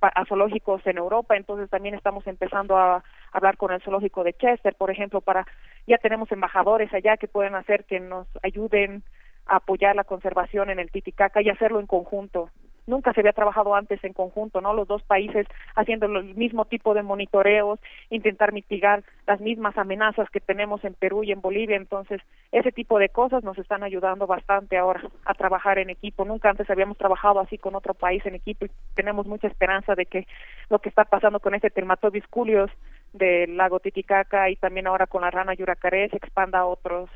[0.00, 3.02] a zoológicos en Europa, entonces también estamos empezando a
[3.32, 5.46] hablar con el zoológico de Chester, por ejemplo, para
[5.86, 9.02] ya tenemos embajadores allá que pueden hacer que nos ayuden
[9.46, 12.50] a apoyar la conservación en el Titicaca y hacerlo en conjunto
[12.86, 14.74] nunca se había trabajado antes en conjunto, ¿no?
[14.74, 17.78] Los dos países haciendo el mismo tipo de monitoreos,
[18.10, 22.20] intentar mitigar las mismas amenazas que tenemos en Perú y en Bolivia, entonces
[22.52, 26.24] ese tipo de cosas nos están ayudando bastante ahora a trabajar en equipo.
[26.24, 30.06] Nunca antes habíamos trabajado así con otro país en equipo y tenemos mucha esperanza de
[30.06, 30.26] que
[30.68, 32.70] lo que está pasando con este Termatovis culios
[33.12, 37.08] del lago Titicaca y también ahora con la rana yuracaré se expanda a otros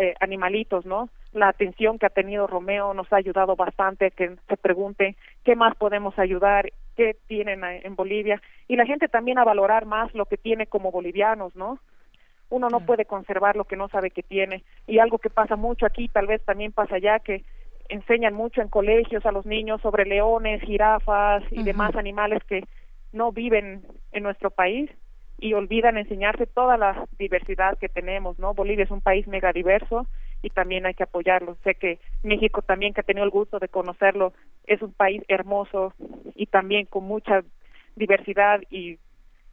[0.00, 1.08] eh, animalitos, ¿no?
[1.32, 5.56] La atención que ha tenido Romeo nos ha ayudado bastante a que se pregunte qué
[5.56, 8.40] más podemos ayudar, qué tienen en Bolivia.
[8.68, 11.80] Y la gente también a valorar más lo que tiene como bolivianos, ¿no?
[12.48, 14.62] Uno no puede conservar lo que no sabe que tiene.
[14.86, 17.42] Y algo que pasa mucho aquí, tal vez también pasa allá que
[17.88, 22.62] enseñan mucho en colegios a los niños sobre leones, jirafas y demás animales que
[23.12, 24.88] no viven en nuestro país
[25.38, 28.54] y olvidan enseñarse toda la diversidad que tenemos, ¿no?
[28.54, 30.06] Bolivia es un país mega diverso
[30.42, 31.56] y también hay que apoyarlo.
[31.64, 34.32] Sé que México también, que ha tenido el gusto de conocerlo,
[34.66, 35.94] es un país hermoso
[36.34, 37.44] y también con mucha
[37.94, 38.98] diversidad y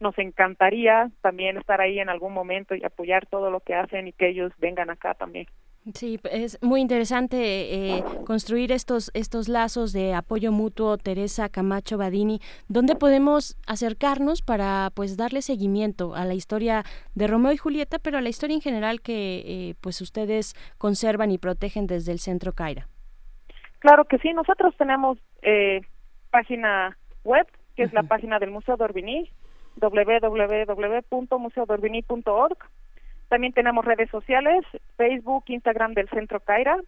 [0.00, 4.12] nos encantaría también estar ahí en algún momento y apoyar todo lo que hacen y
[4.12, 5.46] que ellos vengan acá también.
[5.94, 12.40] Sí, es muy interesante eh, construir estos, estos lazos de apoyo mutuo, Teresa Camacho Badini.
[12.66, 16.82] ¿Dónde podemos acercarnos para pues darle seguimiento a la historia
[17.14, 21.30] de Romeo y Julieta, pero a la historia en general que eh, pues ustedes conservan
[21.30, 22.88] y protegen desde el Centro Caira?
[23.78, 25.82] Claro que sí, nosotros tenemos eh,
[26.30, 27.46] página web,
[27.76, 29.30] que es la página del Museo Dorbini,
[29.80, 32.58] www.museodorbini.org
[33.28, 34.64] también tenemos redes sociales,
[34.96, 36.78] Facebook, Instagram del Centro Caira,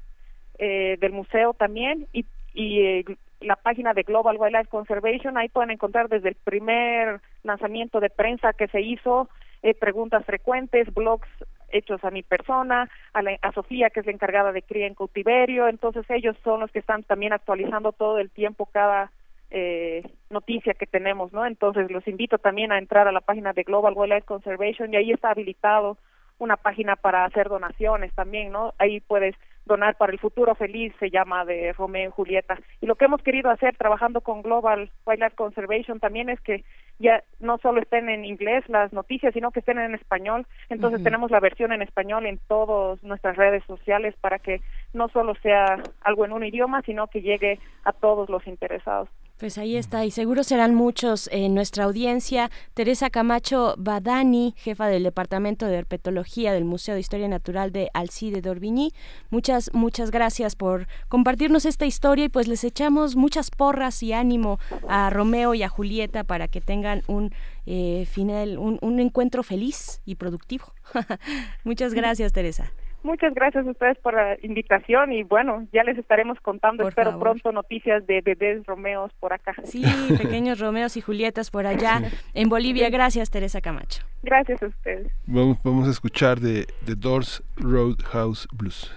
[0.58, 3.04] eh, del museo también, y, y eh,
[3.40, 5.36] la página de Global Wildlife Conservation.
[5.36, 9.28] Ahí pueden encontrar desde el primer lanzamiento de prensa que se hizo,
[9.62, 11.28] eh, preguntas frecuentes, blogs
[11.70, 14.94] hechos a mi persona, a, la, a Sofía, que es la encargada de cría en
[14.94, 15.68] cautiverio.
[15.68, 19.10] Entonces ellos son los que están también actualizando todo el tiempo cada
[19.50, 21.46] eh, noticia que tenemos, ¿no?
[21.46, 25.10] Entonces los invito también a entrar a la página de Global Wildlife Conservation y ahí
[25.10, 25.96] está habilitado
[26.38, 28.74] una página para hacer donaciones también, ¿no?
[28.78, 29.34] Ahí puedes
[29.66, 32.58] donar para el futuro feliz, se llama de Romeo y Julieta.
[32.80, 36.64] Y lo que hemos querido hacer trabajando con Global Wildlife Conservation también es que
[36.98, 40.46] ya no solo estén en inglés las noticias, sino que estén en español.
[40.68, 44.60] Entonces tenemos la versión en español en todas nuestras redes sociales para que
[44.92, 49.08] no solo sea algo en un idioma, sino que llegue a todos los interesados.
[49.38, 52.50] Pues ahí está, y seguro serán muchos en nuestra audiencia.
[52.74, 58.40] Teresa Camacho Badani, jefa del Departamento de Herpetología del Museo de Historia Natural de Alcide
[58.40, 58.90] d'Orbigny.
[59.30, 64.58] Muchas, muchas gracias por compartirnos esta historia y pues les echamos muchas porras y ánimo
[64.88, 67.32] a Romeo y a Julieta para que tengan un
[67.66, 70.66] eh, final, un, un encuentro feliz y productivo.
[71.64, 72.72] muchas gracias, Teresa.
[73.04, 77.12] Muchas gracias a ustedes por la invitación y bueno, ya les estaremos contando, Por espero
[77.12, 77.22] favor.
[77.28, 79.54] pronto noticias de bebés Romeos por acá.
[79.62, 79.84] Sí,
[80.18, 82.02] pequeños Romeos y Julietas por allá
[82.34, 82.90] en Bolivia.
[82.90, 84.02] Gracias, Teresa Camacho.
[84.24, 85.12] Gracias a ustedes.
[85.26, 88.92] Vamos, vamos a escuchar de The Doors Roadhouse Blues.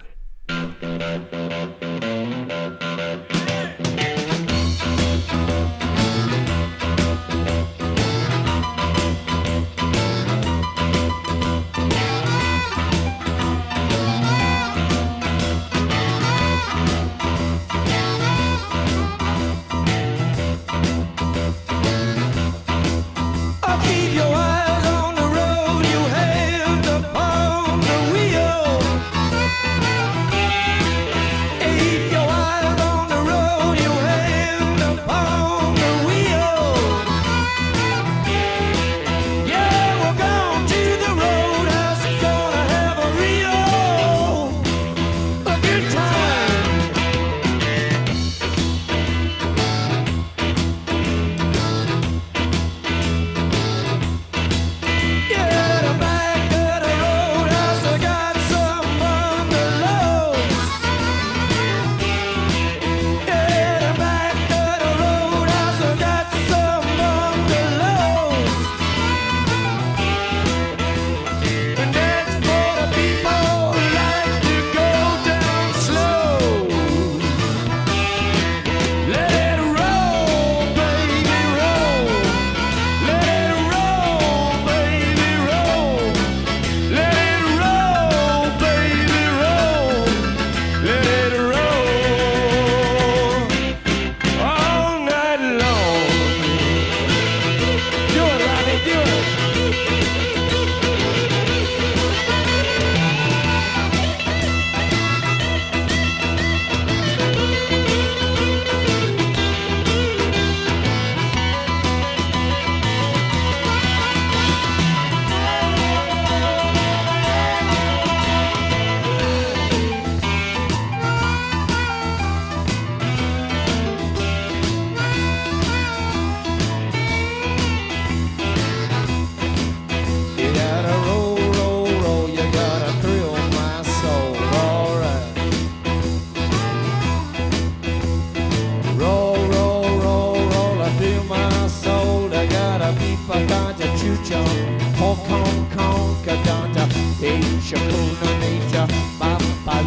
[147.70, 148.88] Kuna Nature,
[149.20, 149.82] Bamba.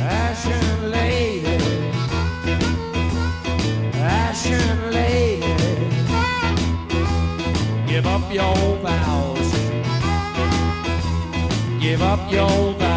[0.00, 1.56] Ashen lady,
[3.94, 5.54] ashen lady,
[7.86, 9.52] give up your vows,
[11.80, 12.87] give up your vows.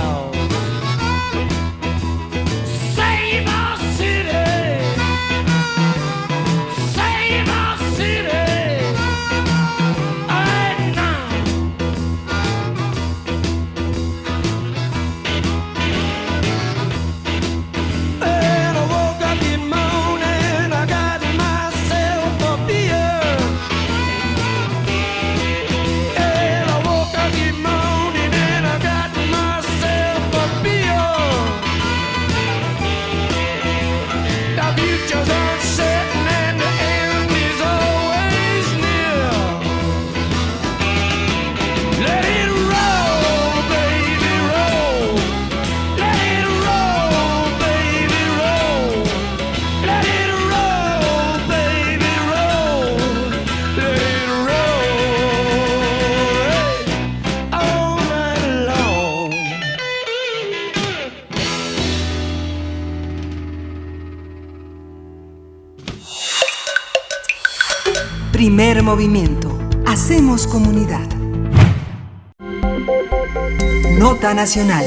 [68.92, 69.58] Movimiento.
[69.88, 71.08] Hacemos comunidad.
[73.98, 74.84] Nota Nacional.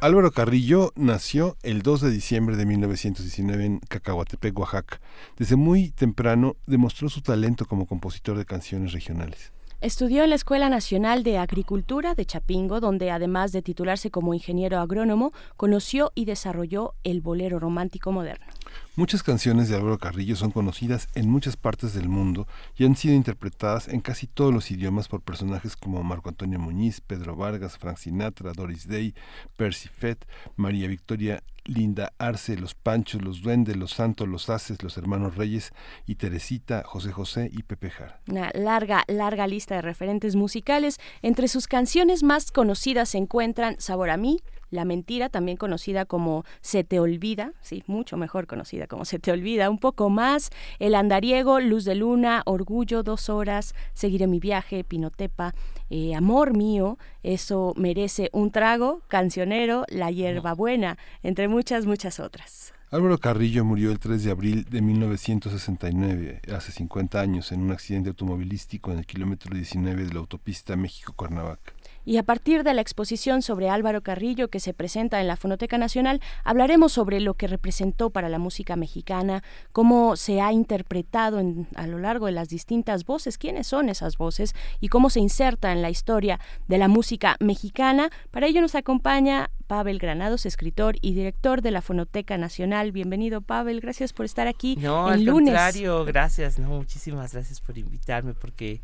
[0.00, 5.00] Álvaro Carrillo nació el 2 de diciembre de 1919 en Cacahuatepec, Oaxaca.
[5.36, 9.52] Desde muy temprano demostró su talento como compositor de canciones regionales.
[9.80, 14.80] Estudió en la Escuela Nacional de Agricultura de Chapingo, donde además de titularse como ingeniero
[14.80, 18.46] agrónomo, conoció y desarrolló el bolero romántico moderno.
[18.96, 23.14] Muchas canciones de Álvaro Carrillo son conocidas en muchas partes del mundo y han sido
[23.14, 27.98] interpretadas en casi todos los idiomas por personajes como Marco Antonio Muñiz, Pedro Vargas, Frank
[27.98, 29.14] Sinatra, Doris Day,
[29.56, 30.26] Percy Fett,
[30.56, 35.72] María Victoria, Linda Arce, Los Panchos, Los Duendes, Los Santos, Los Haces, Los Hermanos Reyes
[36.04, 38.20] y Teresita, José José y Pepe Jara.
[38.26, 40.98] Una larga, larga lista de referentes musicales.
[41.22, 44.40] Entre sus canciones más conocidas se encuentran Sabor a mí,
[44.70, 49.32] La Mentira, también conocida como Se te olvida, sí, mucho mejor conocida como Se te
[49.32, 54.84] olvida, un poco más, El Andariego, Luz de Luna, Orgullo, Dos Horas, Seguiré mi viaje,
[54.84, 55.54] Pinotepa,
[55.90, 62.72] eh, Amor mío, Eso merece un trago, Cancionero, La hierbabuena, entre muchas, muchas otras.
[62.92, 68.08] Álvaro Carrillo murió el 3 de abril de 1969, hace 50 años, en un accidente
[68.08, 71.72] automovilístico en el kilómetro 19 de la autopista México-Cuernavaca.
[72.10, 75.78] Y a partir de la exposición sobre Álvaro Carrillo que se presenta en la Fonoteca
[75.78, 81.68] Nacional, hablaremos sobre lo que representó para la música mexicana, cómo se ha interpretado en-
[81.76, 85.70] a lo largo de las distintas voces, quiénes son esas voces y cómo se inserta
[85.70, 88.10] en la historia de la música mexicana.
[88.32, 92.90] Para ello nos acompaña Pavel Granados, escritor y director de la Fonoteca Nacional.
[92.90, 93.78] Bienvenido, Pavel.
[93.80, 95.54] Gracias por estar aquí No, el al lunes.
[95.54, 98.82] contrario, gracias, no, muchísimas gracias por invitarme porque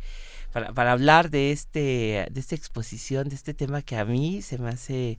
[0.57, 4.57] para, para hablar de este de esta exposición, de este tema que a mí se
[4.57, 5.19] me hace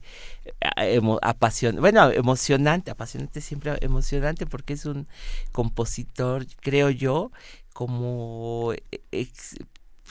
[0.76, 5.06] eh, emo- apasion- bueno, emocionante, apasionante siempre emocionante porque es un
[5.52, 7.30] compositor, creo yo,
[7.72, 8.72] como
[9.12, 9.56] ex-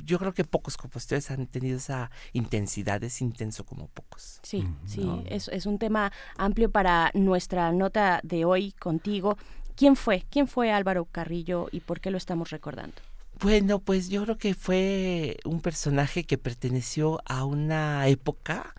[0.05, 4.39] yo creo que pocos compositores han tenido esa intensidad, es intenso como pocos.
[4.43, 9.37] Sí, sí, es, es un tema amplio para nuestra nota de hoy contigo.
[9.75, 10.23] ¿Quién fue?
[10.29, 12.95] ¿Quién fue Álvaro Carrillo y por qué lo estamos recordando?
[13.39, 18.73] Bueno, pues yo creo que fue un personaje que perteneció a una época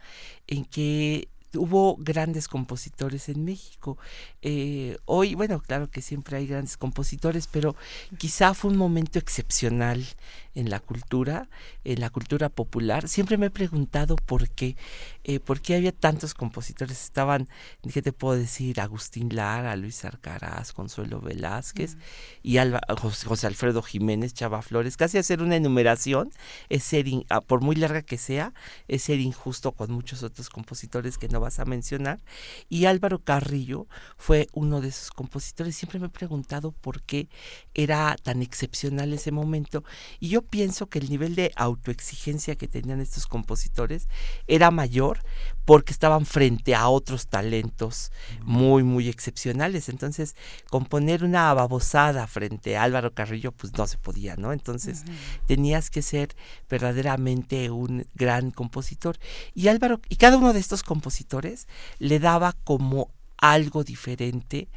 [0.49, 3.99] en que hubo grandes compositores en México.
[4.43, 7.75] Eh, hoy, bueno, claro que siempre hay grandes compositores, pero
[8.19, 10.05] quizá fue un momento excepcional
[10.55, 11.49] en la cultura,
[11.85, 13.09] en la cultura popular.
[13.09, 14.77] Siempre me he preguntado por qué,
[15.23, 17.03] eh, por qué había tantos compositores.
[17.05, 17.49] Estaban,
[17.93, 18.81] ¿qué te puedo decir?
[18.81, 21.97] Agustín Lara, Luis Arcaraz, Consuelo Velázquez
[22.43, 24.97] y Alba- José, José Alfredo Jiménez, Chava Flores.
[24.97, 26.31] Casi hacer una enumeración
[26.69, 28.53] es ser, in- ah, por muy larga que sea,
[28.89, 32.21] es ser injusto con muchos otros compositores que no vas a mencionar.
[32.69, 33.87] Y Álvaro Carrillo
[34.17, 35.77] fue uno de esos compositores.
[35.77, 37.29] Siempre me he preguntado por qué
[37.75, 39.85] era tan excepcional ese momento.
[40.21, 44.09] Y yo pienso que el nivel de autoexigencia que tenían estos compositores
[44.47, 45.21] era mayor
[45.69, 49.91] porque estaban frente a otros talentos muy, muy excepcionales.
[49.91, 50.35] Entonces,
[50.71, 54.55] componer una babosada frente a Álvaro Carrillo, pues no se podía, ¿no?
[54.55, 55.05] Entonces,
[55.47, 56.35] tenías que ser
[56.71, 59.19] verdaderamente un gran compositor.
[59.55, 61.69] Y Álvaro, y cada uno de estos compositores
[61.99, 64.69] le daba como algo diferente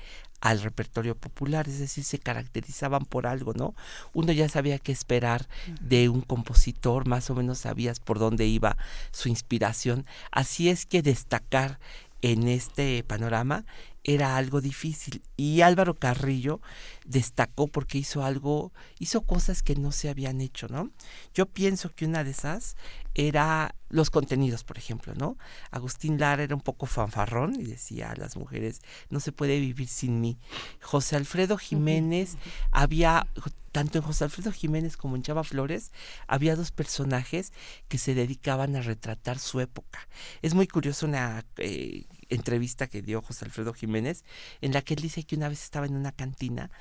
[0.42, 3.76] al repertorio popular, es decir, se caracterizaban por algo, ¿no?
[4.14, 5.48] Uno ya sabía qué esperar
[5.80, 8.76] de un compositor, más o menos sabías por dónde iba
[9.12, 11.80] su inspiración, así es que destacar
[12.22, 13.66] en este panorama
[14.04, 16.62] era algo difícil y Álvaro Carrillo
[17.06, 20.92] destacó porque hizo algo, hizo cosas que no se habían hecho, ¿no?
[21.34, 22.76] Yo pienso que una de esas
[23.14, 25.38] era los contenidos, por ejemplo, ¿no?
[25.70, 29.88] Agustín Lara era un poco fanfarrón y decía a las mujeres, no se puede vivir
[29.88, 30.38] sin mí.
[30.82, 32.38] José Alfredo Jiménez
[32.72, 33.28] había
[33.72, 35.92] tanto en José Alfredo Jiménez como en Chava Flores,
[36.28, 37.54] había dos personajes
[37.88, 40.08] que se dedicaban a retratar su época.
[40.42, 44.24] Es muy curioso una eh, entrevista que dio José Alfredo Jiménez,
[44.62, 46.72] en la que él dice que una vez estaba en una cantina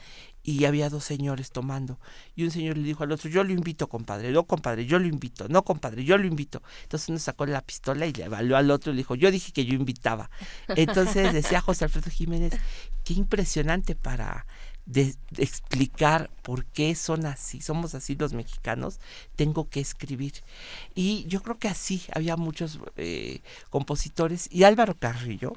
[0.42, 1.98] y había dos señores tomando.
[2.34, 5.06] Y un señor le dijo al otro, yo lo invito, compadre, no, compadre, yo lo
[5.06, 6.62] invito, no, compadre, yo lo invito.
[6.82, 9.52] Entonces uno sacó la pistola y le evaluó al otro y le dijo, yo dije
[9.52, 10.30] que yo invitaba.
[10.68, 12.54] Entonces decía José Alfredo Jiménez,
[13.04, 14.46] qué impresionante para
[14.90, 18.98] de, explicar por qué son así, somos así los mexicanos,
[19.36, 20.32] tengo que escribir.
[20.94, 23.40] Y yo creo que así había muchos eh,
[23.70, 25.52] compositores y Álvaro Carrillo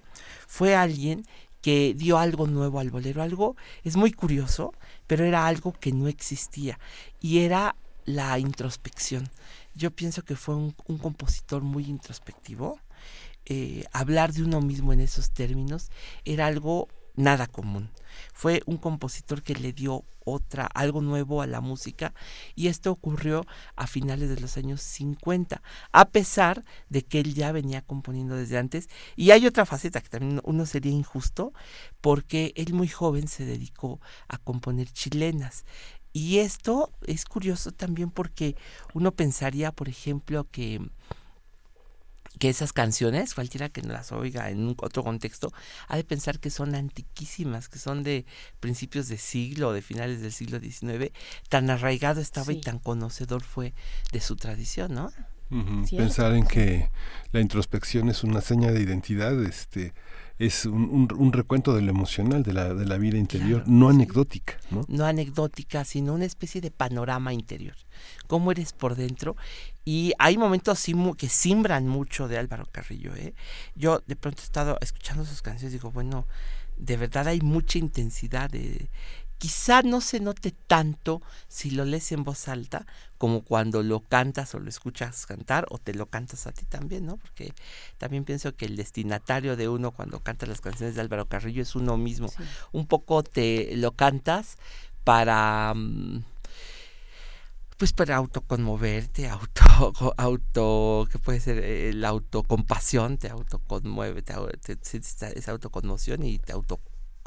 [0.48, 1.26] fue alguien
[1.62, 4.74] que dio algo nuevo al bolero, algo es muy curioso,
[5.08, 6.80] pero era algo que no existía
[7.20, 9.30] y era la introspección.
[9.74, 12.80] Yo pienso que fue un, un compositor muy introspectivo.
[13.46, 15.90] Eh, hablar de uno mismo en esos términos
[16.24, 17.90] era algo nada común.
[18.34, 22.14] Fue un compositor que le dio otra, algo nuevo a la música
[22.56, 23.46] y esto ocurrió
[23.76, 28.58] a finales de los años 50, a pesar de que él ya venía componiendo desde
[28.58, 28.90] antes.
[29.16, 31.54] Y hay otra faceta que también uno sería injusto,
[32.02, 35.66] porque él muy joven se dedicó a componer chilenas.
[36.14, 38.56] Y esto es curioso también porque
[38.94, 40.80] uno pensaría, por ejemplo, que
[42.40, 45.54] que esas canciones, cualquiera que las oiga en un otro contexto,
[45.88, 48.26] ha de pensar que son antiquísimas, que son de
[48.60, 51.12] principios de siglo, de finales del siglo XIX,
[51.50, 53.74] tan arraigado estaba y tan conocedor fue
[54.12, 55.12] de su tradición, ¿no?
[55.96, 56.90] Pensar en que
[57.32, 59.94] la introspección es una seña de identidad, este
[60.46, 63.90] es un, un- un recuento de lo emocional, de la, de la vida interior, no
[63.90, 64.86] anecdótica, ¿no?
[64.88, 67.76] no anecdótica, sino una especie de panorama interior.
[68.28, 69.36] Cómo eres por dentro.
[69.86, 70.86] Y hay momentos
[71.18, 73.16] que simbran mucho de Álvaro Carrillo.
[73.16, 73.34] ¿eh?
[73.76, 76.26] Yo de pronto he estado escuchando sus canciones y digo, bueno,
[76.78, 78.50] de verdad hay mucha intensidad.
[78.50, 78.90] De...
[79.44, 82.86] Quizá no se note tanto si lo lees en voz alta
[83.18, 87.06] como cuando lo cantas o lo escuchas cantar o te lo cantas a ti también,
[87.06, 87.18] ¿no?
[87.18, 87.54] Porque
[87.98, 91.76] también pienso que el destinatario de uno cuando canta las canciones de Álvaro Carrillo es
[91.76, 92.32] uno mismo.
[92.72, 94.56] Un poco te lo cantas
[95.04, 95.74] para...
[95.76, 96.24] mm,
[97.78, 101.94] pues para autoconmoverte, auto, auto, ¿qué puede ser?
[101.96, 104.34] La autocompasión te autoconmueve, te,
[104.78, 106.80] te esa- esa autoconmoción y te auto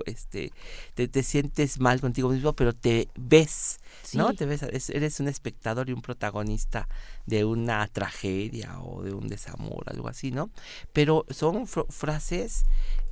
[0.05, 0.53] este
[0.95, 3.79] te, te sientes mal contigo mismo pero te ves
[4.15, 6.89] no te ves es- eres un espectador y un protagonista
[7.27, 10.51] de una tragedia o de un desamor algo así no
[10.93, 12.65] pero son fr- frases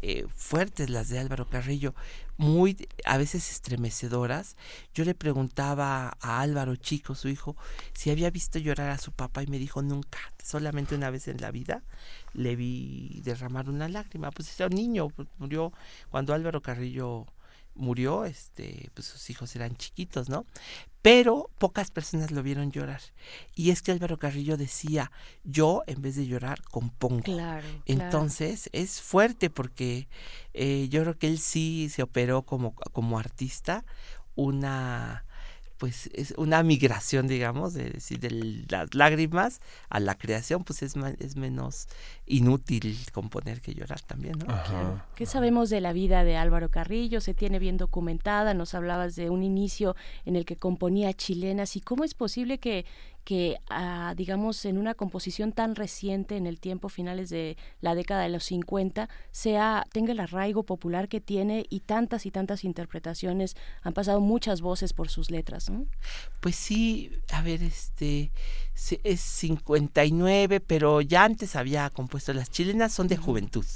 [0.02, 1.94] eh, fuertes las de Álvaro Carrillo
[2.36, 4.56] muy a veces estremecedoras.
[4.92, 7.56] Yo le preguntaba a Álvaro Chico su hijo
[7.94, 11.40] si había visto llorar a su papá y me dijo nunca solamente una vez en
[11.40, 11.82] la vida
[12.34, 15.72] le vi derramar una lágrima pues era un niño pues, murió
[16.10, 17.26] cuando Álvaro Carrillo
[17.74, 20.46] murió este pues sus hijos eran chiquitos no
[21.04, 23.02] pero pocas personas lo vieron llorar.
[23.54, 25.12] Y es que Álvaro Carrillo decía
[25.44, 27.82] yo en vez de llorar compongo Claro, claro.
[27.86, 30.08] entonces es fuerte porque
[30.54, 33.84] eh, yo creo que él sí se operó como, como artista
[34.34, 35.26] una
[35.84, 40.96] pues es una migración digamos de decir de las lágrimas a la creación pues es,
[41.18, 41.88] es menos
[42.24, 44.46] inútil componer que llorar también ¿no?
[44.46, 45.02] Claro.
[45.14, 47.20] ¿Qué sabemos de la vida de Álvaro Carrillo?
[47.20, 49.94] Se tiene bien documentada, nos hablabas de un inicio
[50.24, 52.86] en el que componía chilenas y cómo es posible que,
[53.24, 58.22] que ah, digamos, en una composición tan reciente en el tiempo, finales de la década
[58.22, 63.56] de los 50, sea, tenga el arraigo popular que tiene y tantas y tantas interpretaciones,
[63.82, 65.86] han pasado muchas voces por sus letras, ¿no?
[66.40, 68.30] Pues sí, a ver, este
[69.02, 73.66] es 59, pero ya antes había compuesto las chilenas son de juventud.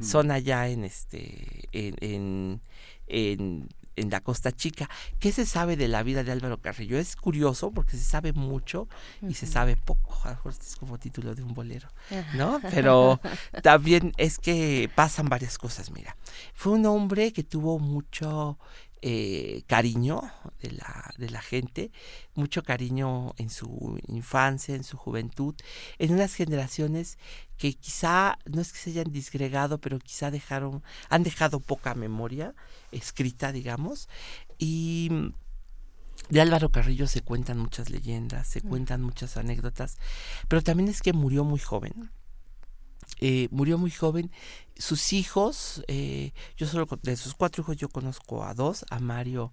[0.00, 2.60] Son allá en este en, en,
[3.08, 4.88] en en la Costa Chica.
[5.18, 6.98] ¿Qué se sabe de la vida de Álvaro Carrillo?
[6.98, 8.88] Es curioso porque se sabe mucho
[9.26, 10.20] y se sabe poco.
[10.24, 11.88] A lo mejor este es como título de un bolero,
[12.34, 12.60] ¿no?
[12.70, 13.20] Pero
[13.62, 16.16] también es que pasan varias cosas, mira.
[16.54, 18.58] Fue un hombre que tuvo mucho
[19.02, 20.22] eh, cariño
[20.60, 21.90] de la, de la gente,
[22.34, 25.54] mucho cariño en su infancia, en su juventud,
[25.98, 27.18] en unas generaciones
[27.58, 32.54] que quizá, no es que se hayan disgregado, pero quizá dejaron, han dejado poca memoria
[32.90, 34.08] escrita, digamos,
[34.58, 35.10] y
[36.30, 38.68] de Álvaro Carrillo se cuentan muchas leyendas, se Mm.
[38.68, 39.98] cuentan muchas anécdotas,
[40.48, 42.10] pero también es que murió muy joven.
[43.20, 44.30] Eh, murió muy joven.
[44.76, 49.52] Sus hijos, eh, yo solo de sus cuatro hijos yo conozco a dos, a Mario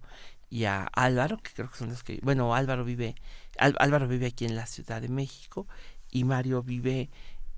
[0.50, 3.14] y a Álvaro, que creo que son los que, bueno, Álvaro vive,
[3.58, 5.66] Al- Álvaro vive aquí en la Ciudad de México
[6.10, 7.08] y Mario vive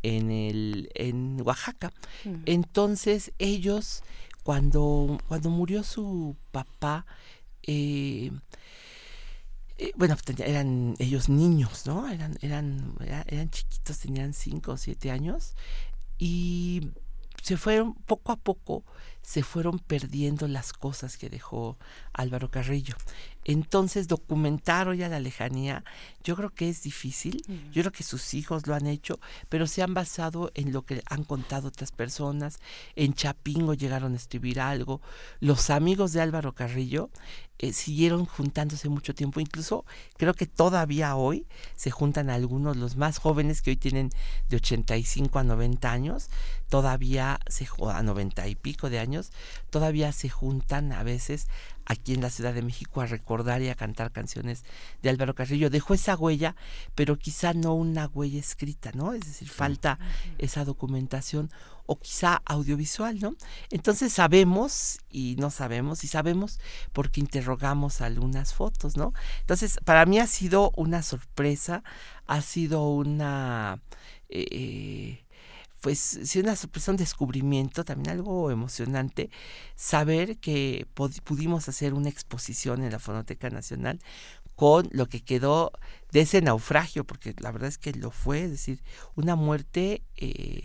[0.03, 1.93] en el, en Oaxaca.
[2.25, 2.43] Mm.
[2.47, 4.03] Entonces ellos,
[4.45, 7.05] cuando, cuando murió su papá,
[7.65, 8.31] eh,
[9.79, 12.09] eh, bueno, pues, eran ellos niños, ¿no?
[12.09, 15.55] Eran, eran, era- eran chiquitos, tenían cinco o siete años
[16.19, 16.93] y
[17.43, 18.85] se fueron poco a poco
[19.27, 21.79] se fueron perdiendo las cosas que dejó
[22.13, 22.95] Álvaro Carrillo.
[23.49, 25.85] Entonces, documentar hoy a la lejanía,
[26.25, 27.45] yo creo que es difícil.
[27.71, 31.01] Yo creo que sus hijos lo han hecho, pero se han basado en lo que
[31.07, 32.59] han contado otras personas.
[32.97, 35.01] En Chapingo llegaron a escribir algo.
[35.39, 37.09] Los amigos de Álvaro Carrillo
[37.59, 39.39] eh, siguieron juntándose mucho tiempo.
[39.39, 39.85] Incluso
[40.17, 41.47] creo que todavía hoy
[41.77, 44.11] se juntan algunos, los más jóvenes que hoy tienen
[44.49, 46.31] de 85 a 90 años,
[46.69, 49.31] todavía se a 90 y pico de años,
[49.71, 51.47] todavía se juntan a veces
[51.87, 54.65] aquí en la Ciudad de México a recordar y a cantar canciones
[55.03, 55.71] de Álvaro Carrillo.
[55.71, 56.57] Dejó esa huella,
[56.95, 59.13] pero quizá no una huella escrita, ¿no?
[59.13, 59.99] Es decir, falta
[60.39, 61.51] esa documentación
[61.87, 63.37] o quizá audiovisual, ¿no?
[63.71, 66.59] Entonces sabemos y no sabemos y sabemos
[66.93, 69.13] porque interrogamos algunas fotos, ¿no?
[69.41, 71.85] Entonces, para mí ha sido una sorpresa,
[72.27, 73.81] ha sido una...
[74.29, 75.23] eh,
[75.81, 79.31] pues sí, una sorpresa, un descubrimiento, también algo emocionante,
[79.75, 84.01] saber que pudimos hacer una exposición en la Fonoteca Nacional
[84.57, 85.71] con lo que quedó
[86.13, 88.83] de ese naufragio, porque la verdad es que lo fue, es decir,
[89.15, 90.63] una muerte eh,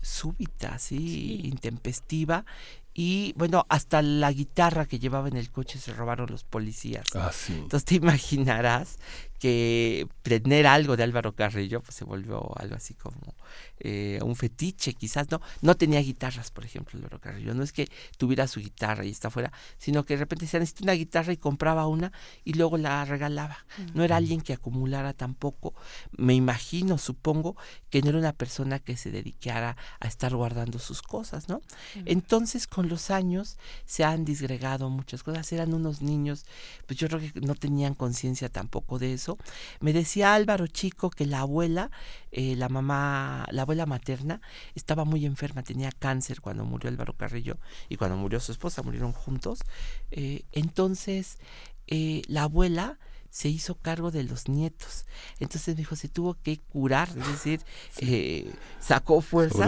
[0.00, 2.46] súbita, sí, intempestiva.
[2.94, 7.04] Y bueno, hasta la guitarra que llevaba en el coche se robaron los policías.
[7.14, 7.52] Ah, sí.
[7.52, 8.96] Entonces te imaginarás
[9.38, 13.34] que tener algo de Álvaro Carrillo pues se volvió algo así como
[13.78, 15.40] eh, un fetiche, quizás no.
[15.60, 17.54] No tenía guitarras, por ejemplo, Álvaro Carrillo.
[17.54, 20.84] No es que tuviera su guitarra y está afuera, sino que de repente se necesita
[20.84, 22.12] una guitarra y compraba una
[22.44, 23.58] y luego la regalaba.
[23.94, 25.74] No era alguien que acumulara tampoco.
[26.16, 27.56] Me imagino, supongo,
[27.90, 31.60] que no era una persona que se dedicara a estar guardando sus cosas, ¿no?
[32.06, 35.50] Entonces, con los años se han disgregado muchas cosas.
[35.52, 36.46] Eran unos niños,
[36.86, 39.25] pues yo creo que no tenían conciencia tampoco de eso.
[39.80, 41.90] Me decía Álvaro Chico que la abuela,
[42.30, 44.40] eh, la mamá, la abuela materna,
[44.74, 47.58] estaba muy enferma, tenía cáncer cuando murió Álvaro Carrillo
[47.88, 49.60] y cuando murió su esposa, murieron juntos.
[50.10, 51.38] Eh, entonces,
[51.86, 52.98] eh, la abuela
[53.36, 55.04] se hizo cargo de los nietos.
[55.40, 57.60] Entonces me dijo, se tuvo que curar, es decir,
[57.98, 58.50] eh,
[58.80, 59.58] sacó fuerzas.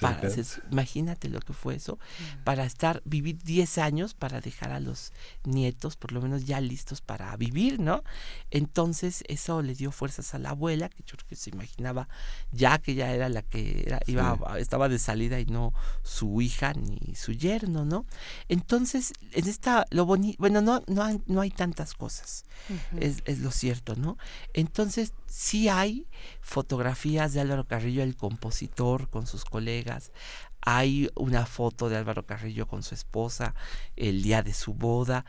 [0.00, 2.00] Para, se- imagínate lo que fue eso,
[2.42, 5.12] para estar, vivir 10 años para dejar a los
[5.44, 8.02] nietos, por lo menos ya listos para vivir, ¿no?
[8.50, 12.08] Entonces eso le dio fuerzas a la abuela, que yo creo que se imaginaba
[12.50, 15.72] ya que ya era la que era, iba, estaba de salida y no
[16.02, 18.04] su hija ni su yerno, ¿no?
[18.48, 23.02] Entonces, en esta, lo bonito, bueno, no, no, hay, no hay tantas cosas, Ujú.
[23.24, 24.18] Es, lo cierto, ¿no?
[24.54, 26.06] Entonces, sí hay
[26.40, 30.12] fotografías de Álvaro Carrillo, el compositor, con sus colegas.
[30.60, 33.54] Hay una foto de Álvaro Carrillo con su esposa
[33.96, 35.24] el día de su boda.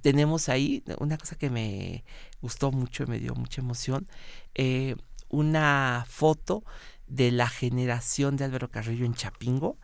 [0.00, 2.04] Tenemos ahí una cosa que me
[2.40, 4.08] gustó mucho y me dio mucha emoción.
[4.54, 4.96] eh,
[5.28, 6.64] una foto
[7.06, 9.78] de la generación de Álvaro Carrillo en Chapingo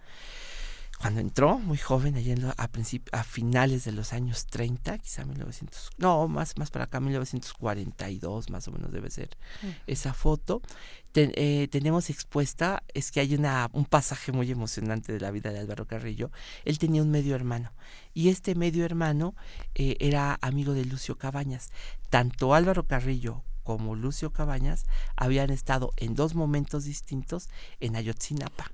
[1.02, 2.70] cuando entró, muy joven, allá en lo- a,
[3.10, 8.68] a finales de los años 30, quizá 1900, no, más, más para acá, 1942 más
[8.68, 9.72] o menos debe ser Ujú.
[9.88, 10.62] esa foto.
[11.10, 15.50] Ten- eh, tenemos expuesta, es que hay una, un pasaje muy emocionante de la vida
[15.50, 16.30] de Álvaro Carrillo.
[16.64, 17.72] Él tenía un medio hermano
[18.14, 19.34] y este medio hermano
[19.74, 21.70] eh, era amigo de Lucio Cabañas.
[22.10, 24.84] Tanto Álvaro Carrillo como Lucio Cabañas
[25.16, 27.48] habían estado en dos momentos distintos
[27.80, 28.70] en Ayotzinapa.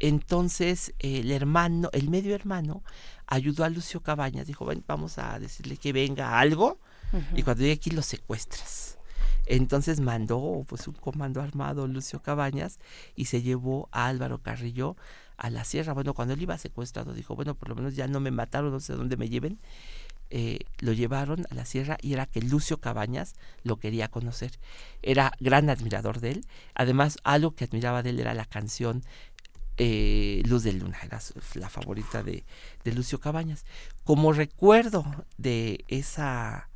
[0.00, 2.82] Entonces el hermano, el medio hermano,
[3.26, 6.78] ayudó a Lucio Cabañas, dijo, "Ven, vamos a decirle que venga algo
[7.34, 8.98] y cuando llegue aquí lo secuestras.
[9.46, 12.78] Entonces mandó pues un comando armado Lucio Cabañas
[13.16, 14.96] y se llevó a Álvaro Carrillo
[15.38, 15.94] a la sierra.
[15.94, 18.80] Bueno, cuando él iba secuestrado dijo, bueno, por lo menos ya no me mataron, no
[18.80, 19.58] sé dónde me lleven,
[20.30, 24.58] eh, lo llevaron a la sierra y era que Lucio Cabañas lo quería conocer.
[25.00, 26.46] Era gran admirador de él.
[26.74, 29.02] Además, algo que admiraba de él era la canción
[29.78, 31.20] eh, Luz de Luna, era
[31.54, 32.44] la favorita de,
[32.84, 33.64] de Lucio Cabañas.
[34.04, 35.04] Como recuerdo
[35.36, 36.68] de esa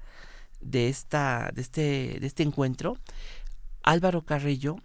[0.60, 2.96] de esta de este de este encuentro,
[3.82, 4.76] Álvaro Carrillo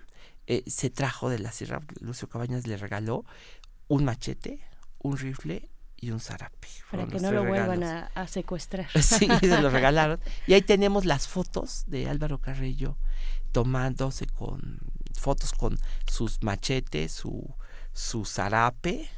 [0.47, 3.23] eh, se trajo de la sierra, Lucio Cabañas le regaló
[3.87, 4.59] un machete,
[4.97, 6.67] un rifle y un zarape.
[6.89, 8.87] Para que no lo vuelvan a, a secuestrar.
[9.01, 10.19] Sí, se lo regalaron.
[10.47, 12.97] Y ahí tenemos las fotos de Álvaro Carrillo
[13.51, 14.79] tomándose con
[15.13, 15.77] fotos con
[16.07, 17.55] sus machetes, su,
[17.97, 19.09] su zarape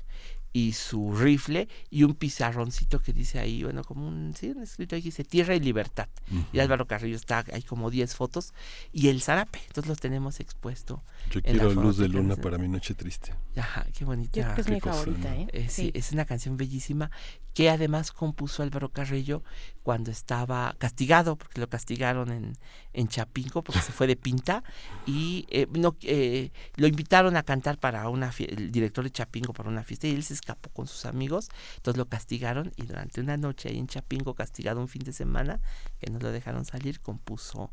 [0.51, 4.95] y su rifle y un pizarroncito que dice ahí, bueno, como un, sí, un escrito
[4.95, 6.07] ahí que dice Tierra y Libertad.
[6.51, 8.53] Y Álvaro Carrillo está, hay como 10 fotos
[8.91, 11.03] y el zarape, entonces los tenemos expuesto.
[11.30, 13.35] Yo en la quiero Luz de Luna para mi noche triste.
[13.57, 14.39] Ajá, qué bonita.
[14.39, 15.35] Yo creo que es mi Qué cosa, favorita.
[15.35, 15.47] ¿eh?
[15.53, 15.91] Eh, sí, Sí.
[15.93, 17.11] es una canción bellísima
[17.53, 19.43] que además compuso Álvaro Carrillo
[19.89, 22.55] cuando estaba castigado, porque lo castigaron en,
[22.93, 24.63] en Chapinco, porque se fue de pinta,
[25.07, 29.67] y eh, no, eh, lo invitaron a cantar para una el director de Chapinco para
[29.67, 33.35] una fiesta, y él se escapó con sus amigos, entonces lo castigaron, y durante una
[33.35, 35.59] noche ahí en Chapinco, castigado un fin de semana,
[35.99, 37.71] que no lo dejaron salir, compuso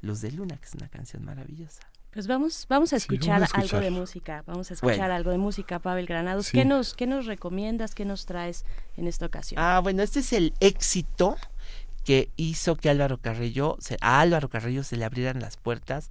[0.00, 1.82] Luz de Luna, que es una canción maravillosa.
[2.12, 4.44] Pues vamos, vamos a Sí, vamos a escuchar algo de música.
[4.46, 5.14] Vamos a escuchar Bueno.
[5.14, 6.46] algo de música, Pavel Granados.
[6.46, 6.58] Sí.
[6.58, 7.94] ¿Qué nos, qué nos recomiendas?
[7.94, 8.66] ¿Qué nos traes
[8.98, 9.58] en esta ocasión?
[9.62, 11.38] Ah, bueno, este es el éxito
[12.04, 16.10] que hizo que Álvaro Carrillo, se- a Álvaro Carrillo se le abrieran las puertas,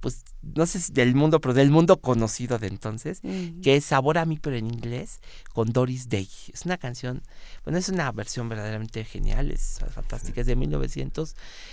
[0.00, 3.22] pues no sé si del mundo, pero del mundo conocido de entonces,
[3.62, 5.20] que es Sabor a mí, pero en inglés,
[5.54, 6.28] con Doris Day.
[6.52, 7.22] Es una canción,
[7.64, 10.56] bueno, es una versión verdaderamente genial, es fantástica, es de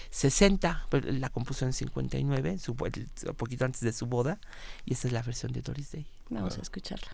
[0.10, 4.40] 1960, pero la compuso en 59, su, el- un poquito antes de su boda,
[4.86, 6.06] y esta es la versión de Doris Day.
[6.30, 7.08] Vamos a escucharla.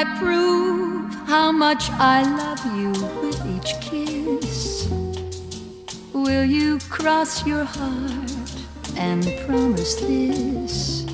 [0.00, 4.86] I prove how much I love you with each kiss,
[6.12, 8.54] will you cross your heart
[8.96, 11.04] and promise this?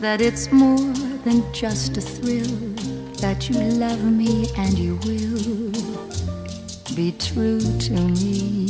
[0.00, 0.94] That it's more
[1.26, 2.56] than just a thrill,
[3.20, 5.72] that you love me and you will
[6.96, 8.66] be true to me.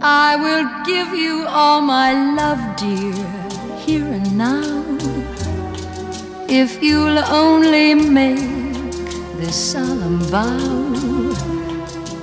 [0.00, 3.12] I will give you all my love, dear,
[3.84, 4.83] here and now.
[6.48, 8.38] If you'll only make
[9.38, 11.32] this solemn vow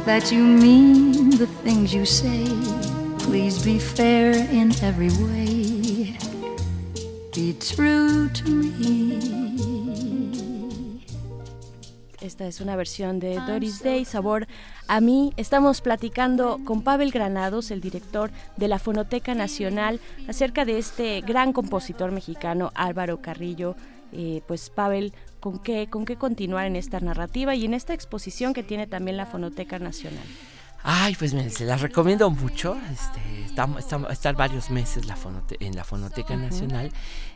[0.05, 2.45] that you mean the things you say,
[3.19, 6.17] please be fair in every way.
[7.33, 9.31] Be true to me.
[12.21, 14.47] Esta es una versión de Doris Day, Sabor
[14.87, 15.33] a mí.
[15.37, 21.51] Estamos platicando con Pavel Granados, el director de la Fonoteca Nacional, acerca de este gran
[21.51, 23.75] compositor mexicano Álvaro Carrillo.
[24.13, 28.53] Eh, pues Pavel, ¿con qué, ¿con qué continuar en esta narrativa y en esta exposición
[28.53, 30.23] que tiene también la Fonoteca Nacional?
[30.83, 32.75] Ay, pues miren, se las recomiendo mucho.
[32.91, 36.35] Este, estamos, estamos, estar varios meses la fonote- en la Fonoteca.
[36.35, 36.91] Nacional.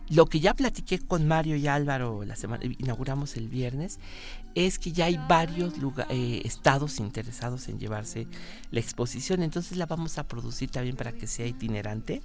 [0.09, 3.99] Lo que ya platiqué con Mario y Álvaro la semana, inauguramos el viernes,
[4.55, 8.25] es que ya hay varios lugar- eh, estados interesados en llevarse
[8.71, 9.43] la exposición.
[9.43, 12.23] Entonces la vamos a producir también para que sea itinerante.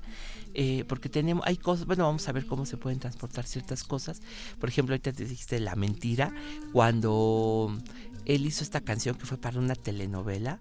[0.55, 4.21] Eh, porque tenemos, hay cosas, bueno, vamos a ver cómo se pueden transportar ciertas cosas.
[4.59, 6.33] Por ejemplo, ahorita te dijiste la mentira,
[6.73, 7.77] cuando
[8.25, 10.61] él hizo esta canción que fue para una telenovela,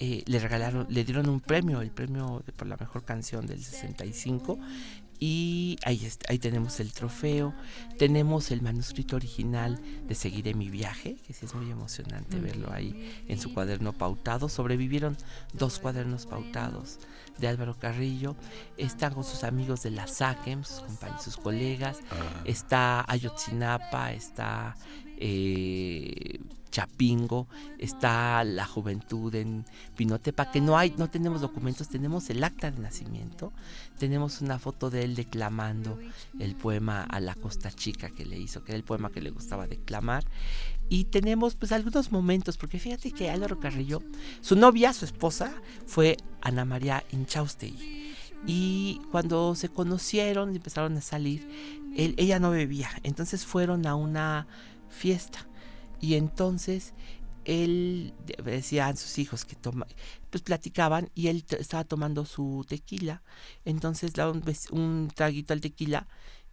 [0.00, 4.56] eh, le regalaron, le dieron un premio, el premio por la mejor canción del 65.
[5.20, 7.54] Y ahí, ahí tenemos el trofeo,
[7.98, 13.22] tenemos el manuscrito original de Seguiré mi viaje, que sí es muy emocionante verlo ahí
[13.28, 14.48] en su cuaderno pautado.
[14.48, 15.16] Sobrevivieron
[15.52, 16.98] dos cuadernos pautados
[17.38, 18.36] de Álvaro Carrillo.
[18.76, 21.98] Están con sus amigos de la SACEM, sus compañeros, sus colegas.
[22.44, 24.76] Está Ayotzinapa, está
[25.18, 26.40] eh,
[26.78, 27.48] Chapingo,
[27.78, 29.64] está la juventud en
[29.96, 33.52] Pinotepa, que no hay, no tenemos documentos, tenemos el acta de nacimiento,
[33.98, 35.98] tenemos una foto de él declamando
[36.38, 39.30] el poema a la Costa Chica que le hizo, que era el poema que le
[39.30, 40.22] gustaba declamar.
[40.88, 44.00] Y tenemos pues algunos momentos, porque fíjate que Álvaro Carrillo,
[44.40, 45.52] su novia, su esposa,
[45.84, 48.14] fue Ana María Inchaustegui.
[48.46, 51.44] Y cuando se conocieron y empezaron a salir,
[51.96, 52.88] él- ella no bebía.
[53.02, 54.46] Entonces fueron a una
[54.88, 55.44] fiesta.
[56.00, 56.94] Y entonces
[57.44, 59.86] él de- decía a sus hijos que toma,
[60.30, 63.22] pues platicaban y él estaba tomando su tequila,
[63.64, 64.42] entonces daba un,
[64.72, 66.06] un traguito al tequila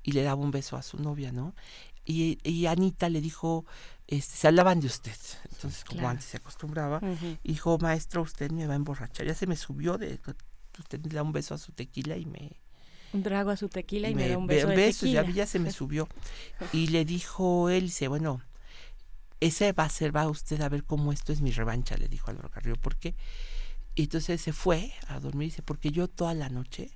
[0.03, 1.53] y le daba un beso a su novia, ¿no?
[2.05, 3.65] Y, y Anita le dijo,
[4.07, 5.15] este, se hablaban de usted,
[5.51, 6.11] entonces como Claro.
[6.11, 7.01] antes se acostumbraba,
[7.43, 10.19] dijo, maestro, usted me va a emborrachar, ya se me subió de,
[10.80, 12.51] usted le da un beso a su tequila y me,
[13.11, 15.35] Un trago a su tequila y, y me, da un beso de besos, ya, tequila.
[15.35, 16.07] ya se me subió.
[16.73, 18.39] Y le dijo él, dice, bueno,
[19.40, 22.30] ese va a ser, va usted a ver cómo esto es mi revancha, le dijo
[22.30, 23.16] Álvaro Carrillo, ¿por qué?
[23.95, 26.91] Y entonces se fue a dormir, dice, porque yo toda la noche,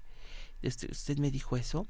[0.61, 1.87] este, usted me dijo eso,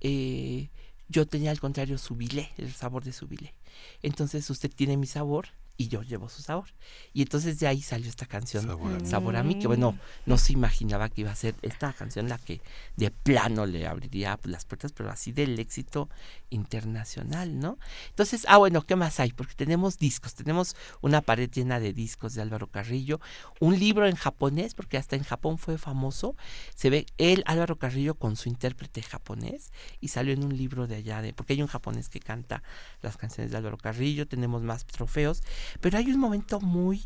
[0.00, 0.70] eh,
[1.08, 3.54] yo tenía al contrario su bilé, el sabor de su bilé.
[4.02, 6.68] Entonces usted tiene mi sabor y yo llevo su sabor.
[7.12, 8.66] Y entonces de ahí salió esta canción,
[9.04, 12.38] Sabor a mí, que bueno, no se imaginaba que iba a ser esta canción la
[12.38, 12.60] que
[12.96, 16.08] de plano le abriría las puertas, pero así del éxito
[16.50, 17.78] internacional, ¿no?
[18.10, 19.32] Entonces, ah, bueno, ¿qué más hay?
[19.32, 23.20] Porque tenemos discos, tenemos una pared llena de discos de Álvaro Carrillo,
[23.60, 26.36] un libro en japonés, porque hasta en Japón fue famoso,
[26.74, 30.96] se ve él, Álvaro Carrillo, con su intérprete japonés, y salió en un libro de
[30.96, 32.62] allá, de porque hay un japonés que canta
[33.00, 35.42] las canciones de Álvaro Carrillo, tenemos más trofeos,
[35.80, 37.04] pero hay un momento muy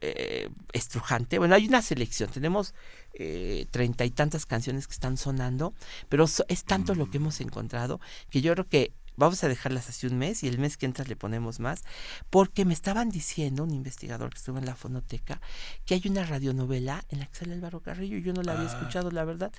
[0.00, 1.38] eh, estrujante.
[1.38, 2.74] Bueno, hay una selección, tenemos
[3.14, 5.72] eh, treinta y tantas canciones que están sonando,
[6.08, 8.00] pero so- es tanto lo que hemos encontrado
[8.30, 11.04] que yo creo que vamos a dejarlas así un mes y el mes que entra
[11.04, 11.82] le ponemos más,
[12.30, 15.40] porque me estaban diciendo, un investigador que estuvo en la fonoteca,
[15.84, 18.68] que hay una radionovela en la que sale Álvaro Carrillo, y yo no la había
[18.70, 18.72] Ah.
[18.78, 19.52] escuchado, la verdad.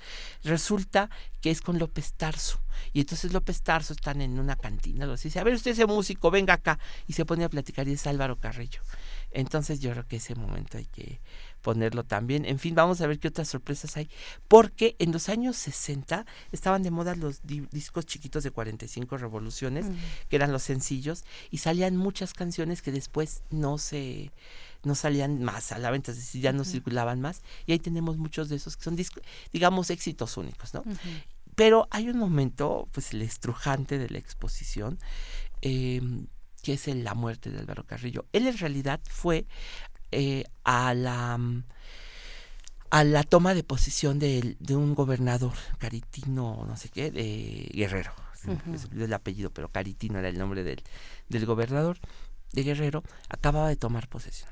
[0.44, 1.10] Resulta
[1.40, 2.60] que es con López Tarso,
[2.92, 6.30] y entonces López Tarso están en una cantina, los dice, a ver usted ese músico,
[6.30, 8.80] venga acá, y se pone a platicar y es Álvaro Carrillo.
[9.32, 11.20] Entonces yo creo que ese momento hay que
[11.62, 12.44] ponerlo también.
[12.44, 14.08] En fin, vamos a ver qué otras sorpresas hay.
[14.48, 19.86] Porque en los años 60 estaban de moda los di- discos chiquitos de 45 revoluciones,
[19.86, 19.94] Mm.
[20.28, 24.30] que eran los sencillos, y salían muchas canciones que después no se
[24.84, 27.42] no salían más a la venta, es decir, ya no circulaban más.
[27.66, 29.20] Y ahí tenemos muchos de esos que son, discos,
[29.52, 30.84] digamos, éxitos únicos, ¿no?
[31.56, 35.00] Pero hay un momento, pues el estrujante de la exposición,
[35.62, 36.00] eh,
[36.66, 38.26] que es la muerte de Álvaro Carrillo.
[38.32, 39.46] Él en realidad fue
[40.10, 41.38] eh, a la
[42.90, 48.12] a la toma de posición de, de un gobernador caritino, no sé qué, de Guerrero.
[48.34, 50.82] se me olvidó el apellido, pero Caritino era el nombre del,
[51.28, 51.98] del gobernador
[52.52, 54.50] de Guerrero, acababa de tomar posesión.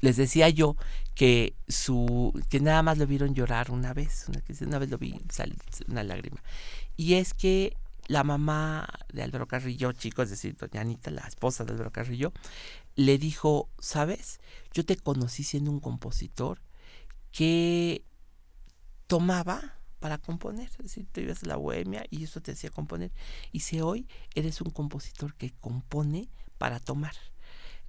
[0.00, 0.74] Les decía yo
[1.14, 5.20] que su que nada más lo vieron llorar una vez, una, una vez lo vi
[5.28, 6.42] salir una lágrima.
[6.96, 7.76] Y es que
[8.06, 12.32] la mamá de Álvaro Carrillo, chico, es decir, doña Anita, la esposa de Álvaro Carrillo,
[12.96, 14.40] le dijo, ¿sabes?
[14.72, 16.60] Yo te conocí siendo un compositor
[17.30, 18.04] que
[19.06, 23.10] tomaba para componer, es decir, te ibas a la bohemia y eso te hacía componer.
[23.52, 26.28] Y si hoy eres un compositor que compone
[26.58, 27.14] para tomar.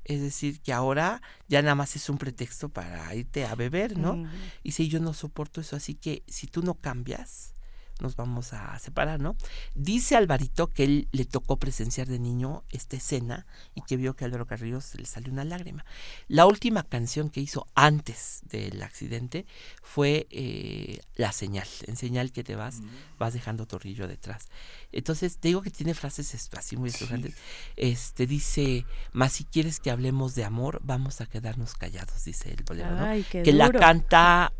[0.05, 4.29] Es decir, que ahora ya nada más es un pretexto para irte a beber, ¿no?
[4.61, 7.54] Y si yo no soporto eso, así que si tú no cambias,
[7.99, 9.35] nos vamos a separar, ¿no?
[9.73, 14.25] Dice Alvarito que él le tocó presenciar de niño esta escena y que vio que
[14.25, 15.85] a Álvaro Carrillo se le salió una lágrima.
[16.27, 19.45] La última canción que hizo antes del accidente
[19.81, 21.67] fue eh, La Señal.
[21.87, 22.81] En señal que te vas,
[23.17, 24.47] vas dejando torrillo detrás.
[24.91, 27.35] Entonces, te digo que tiene frases así muy estrujantes.
[27.75, 32.63] Este dice, más si quieres que hablemos de amor, vamos a quedarnos callados, dice el
[32.63, 33.05] bolero, ¿no?
[33.05, 34.53] Ay, que la canta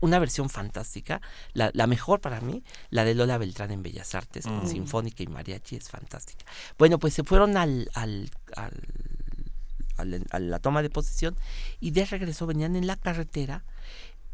[0.00, 1.20] una versión fantástica,
[1.52, 4.68] la, la mejor para mí, la de Lola Beltrán en Bellas Artes, con Mm.
[4.68, 6.44] sinfónica y mariachi, es fantástica.
[6.78, 8.82] Bueno, pues se fueron al, al, al-
[9.96, 11.36] al- a la toma de posesión
[11.80, 13.64] y de regreso venían en la carretera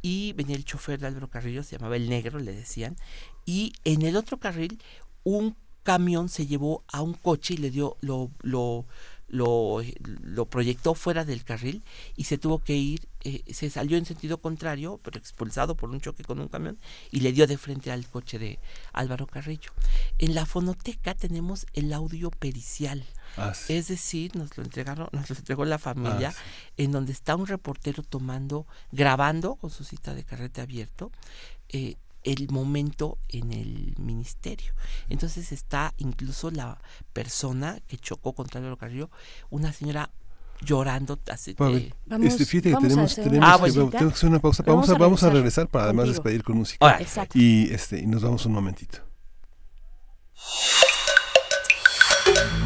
[0.02, 2.96] y venía el chofer de Álvaro Carrillo, se llamaba el negro, le decían,
[3.44, 4.80] y en el otro carril
[5.24, 8.86] un camión se llevó a un coche y le dio, lo, lo,
[9.28, 9.82] lo,
[10.22, 11.82] lo proyectó fuera del carril
[12.16, 16.00] y se tuvo que ir, eh, se salió en sentido contrario, pero expulsado por un
[16.00, 16.78] choque con un camión
[17.10, 18.58] y le dio de frente al coche de
[18.92, 19.70] Álvaro Carrillo.
[20.18, 23.04] En la fonoteca tenemos el audio pericial.
[23.36, 23.74] Ah, sí.
[23.74, 26.84] Es decir, nos lo entregaron, nos lo entregó la familia, Ah, sí.
[26.84, 31.10] en donde está un reportero tomando, grabando con su cita de carrete abierto,
[31.68, 31.96] eh,
[32.26, 34.74] el momento en el ministerio.
[35.08, 36.78] Entonces está incluso la
[37.12, 39.10] persona que chocó contra Álvaro Carrillo,
[39.48, 40.10] una señora
[40.60, 41.18] llorando.
[41.58, 41.92] Ver, eh,
[42.22, 44.62] este, fíjate vamos tenemos, tenemos, una que, tenemos que hacer una pausa.
[44.66, 46.22] Vamos Vamos, a, a vamos a regresar regresar para además contigo.
[46.24, 46.98] despedir con música.
[47.00, 47.38] Exacto.
[47.38, 48.98] Y, este, y nos vamos un momentito.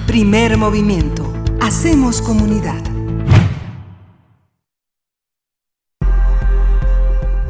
[0.06, 1.32] Primer movimiento.
[1.60, 2.99] Hacemos comunidad.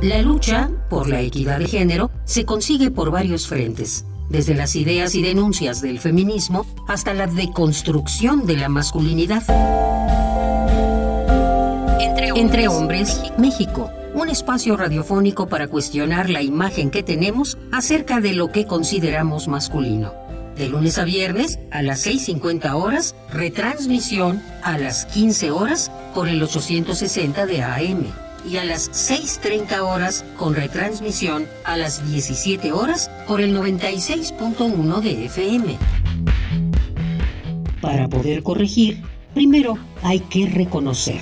[0.03, 5.15] La lucha por la equidad de género se consigue por varios frentes, desde las ideas
[5.15, 9.43] y denuncias del feminismo hasta la deconstrucción de la masculinidad.
[12.35, 13.91] Entre Hombres, México.
[14.15, 20.15] Un espacio radiofónico para cuestionar la imagen que tenemos acerca de lo que consideramos masculino.
[20.57, 26.43] De lunes a viernes a las 6.50 horas, retransmisión a las 15 horas por el
[26.43, 33.41] 860 de AM y a las 6.30 horas con retransmisión a las 17 horas por
[33.41, 35.79] el 96.1 de FM.
[37.81, 39.03] Para poder corregir,
[39.35, 41.21] primero hay que reconocer.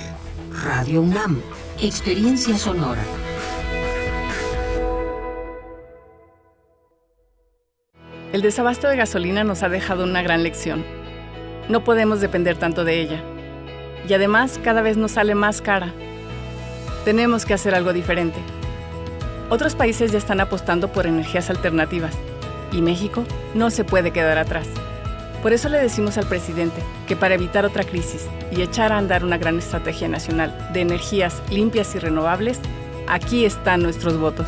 [0.63, 1.41] Radio UNAM,
[1.81, 3.03] experiencia sonora.
[8.33, 10.85] El desabasto de gasolina nos ha dejado una gran lección.
[11.67, 13.23] No podemos depender tanto de ella.
[14.07, 15.93] Y además cada vez nos sale más cara.
[17.05, 18.39] Tenemos que hacer algo diferente.
[19.49, 22.13] Otros países ya están apostando por energías alternativas.
[22.71, 23.23] Y México
[23.55, 24.67] no se puede quedar atrás.
[25.41, 29.23] Por eso le decimos al presidente que para evitar otra crisis y echar a andar
[29.23, 32.59] una gran estrategia nacional de energías limpias y renovables,
[33.07, 34.47] aquí están nuestros votos.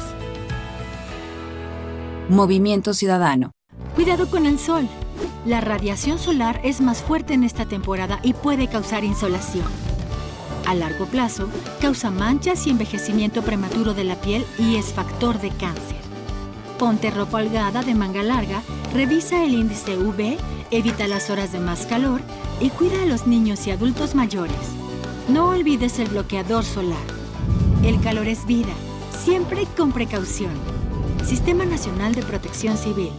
[2.28, 3.52] Movimiento Ciudadano.
[3.96, 4.88] Cuidado con el sol.
[5.46, 9.66] La radiación solar es más fuerte en esta temporada y puede causar insolación.
[10.72, 11.50] A largo plazo,
[11.82, 15.98] causa manchas y envejecimiento prematuro de la piel y es factor de cáncer.
[16.80, 18.62] Ponte ropa holgada de manga larga,
[18.94, 20.38] revisa el índice UV,
[20.72, 22.22] evita las horas de más calor
[22.62, 24.56] y cuida a los niños y adultos mayores.
[25.28, 27.06] No olvides el bloqueador solar.
[27.84, 28.72] El calor es vida,
[29.26, 30.54] siempre con precaución.
[31.26, 33.12] Sistema Nacional de Protección Civil.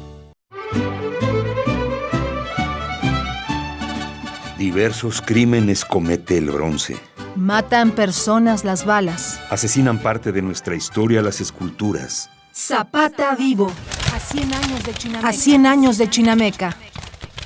[4.57, 7.11] Diversos crímenes comete el bronce.
[7.36, 9.40] Matan personas las balas.
[9.48, 12.28] Asesinan parte de nuestra historia las esculturas.
[12.54, 13.72] Zapata vivo.
[14.14, 15.28] A 100 años de Chinameca.
[15.28, 16.76] A 100 años de Chinameca.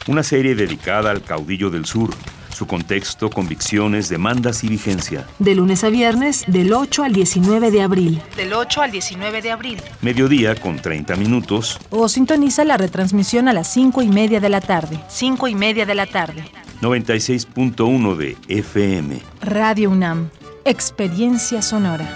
[0.09, 2.11] Una serie dedicada al caudillo del sur,
[2.53, 5.25] su contexto, convicciones, demandas y vigencia.
[5.39, 8.23] De lunes a viernes, del 8 al 19 de abril.
[8.37, 9.83] Del 8 al 19 de abril.
[10.03, 11.79] Mediodía con 30 minutos.
[11.91, 14.99] O sintoniza la retransmisión a las 5 y media de la tarde.
[15.09, 16.45] 5 y media de la tarde.
[16.81, 19.21] 96.1 de FM.
[19.41, 20.31] Radio UNAM.
[20.65, 22.07] Experiencia sonora.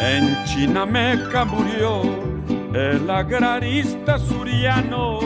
[0.00, 2.02] En Chinameca murió
[2.72, 5.20] el agrarista suriano.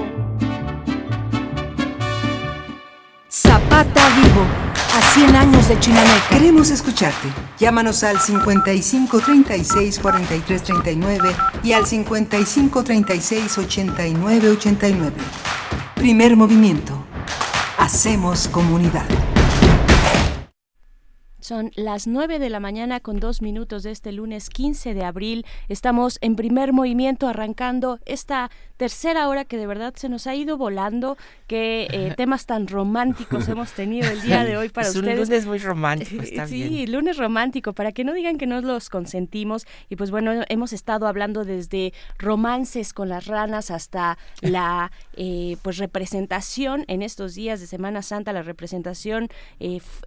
[3.29, 4.70] Zapata vivo.
[4.93, 6.29] A 100 años de Chinameca.
[6.31, 7.29] Queremos escucharte.
[7.59, 11.31] Llámanos al 55 36 43 39
[11.63, 15.13] y al 55 36 89 89.
[15.95, 17.05] Primer movimiento.
[17.79, 19.07] Hacemos comunidad.
[21.51, 25.45] Son las 9 de la mañana con dos minutos de este lunes 15 de abril.
[25.69, 30.57] Estamos en primer movimiento arrancando esta tercera hora que de verdad se nos ha ido
[30.57, 31.17] volando.
[31.49, 35.29] Qué eh, temas tan románticos hemos tenido el día de hoy para es un ustedes.
[35.29, 36.93] lunes muy romántico, está sí, bien.
[36.93, 39.67] lunes romántico, para que no digan que no los consentimos.
[39.89, 45.79] Y pues bueno, hemos estado hablando desde romances con las ranas hasta la eh, pues
[45.79, 49.25] representación en estos días de Semana Santa, la representación
[49.59, 50.05] eh, f-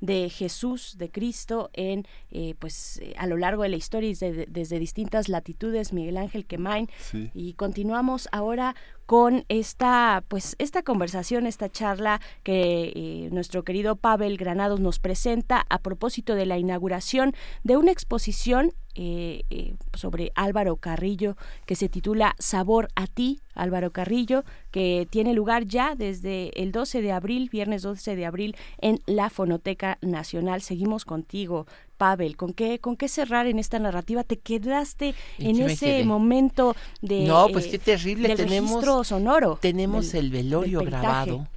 [0.00, 4.14] de Jesús, de Cristo, en eh, pues eh, a lo largo de la historia y
[4.14, 6.88] desde, desde distintas latitudes, Miguel Ángel Quemain.
[6.98, 7.30] Sí.
[7.34, 8.74] Y continuamos ahora
[9.06, 15.64] con esta pues esta conversación, esta charla que eh, nuestro querido Pavel Granados nos presenta
[15.68, 21.36] a propósito de la inauguración de una exposición eh, eh, sobre Álvaro Carrillo
[21.66, 27.02] que se titula Sabor a ti, Álvaro Carrillo, que tiene lugar ya desde el 12
[27.02, 30.62] de abril, viernes 12 de abril, en la Fonoteca Nacional.
[30.62, 31.66] Seguimos contigo,
[31.96, 32.36] Pavel.
[32.36, 34.24] ¿Con qué, con qué cerrar en esta narrativa?
[34.24, 36.04] ¿Te quedaste ¿En ese quedé?
[36.04, 38.28] momento de No, pues eh, qué terrible.
[38.28, 39.58] del tenemos registro sonoro?
[39.60, 41.48] Tenemos del- el velorio grabado.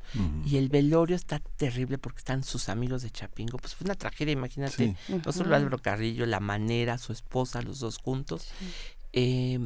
[0.44, 3.60] Y el velorio está terrible porque están sus amigos de Chapingo.
[3.60, 4.96] Pues fue una tragedia, imagínate.
[5.08, 5.14] Sí.
[5.24, 5.56] No solo.
[5.56, 8.48] Álvaro Carrillo, la manera, su esposa, los dos juntos.
[9.14, 9.60] Eh,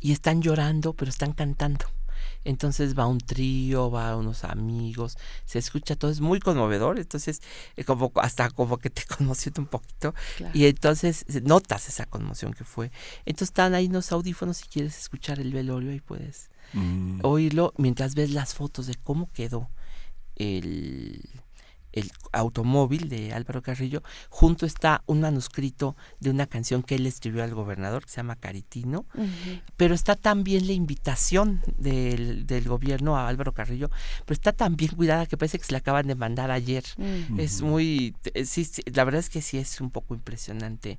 [0.00, 1.84] y están llorando, pero están cantando.
[2.46, 7.42] Entonces va un trío, va unos amigos, se escucha todo, es muy conmovedor, entonces
[7.76, 10.52] eh, como hasta como que te conmociona un poquito Claro.
[10.56, 12.90] y entonces eh, notas esa conmoción que fue.
[13.24, 17.20] Entonces están ahí unos audífonos si quieres escuchar el velorio y puedes Mm.
[17.22, 19.70] oírlo mientras ves las fotos de cómo quedó
[20.34, 21.22] el,
[21.96, 24.02] el automóvil de Álvaro Carrillo.
[24.28, 28.36] Junto está un manuscrito de una canción que él escribió al gobernador que se llama
[28.36, 29.06] Caritino.
[29.76, 33.90] Pero está también la invitación del, del gobierno a Álvaro Carrillo,
[34.24, 36.84] pero está tan bien cuidada que parece que se la acaban de mandar ayer.
[37.38, 40.98] Es muy, eh, sí, sí, la verdad es que sí es un poco impresionante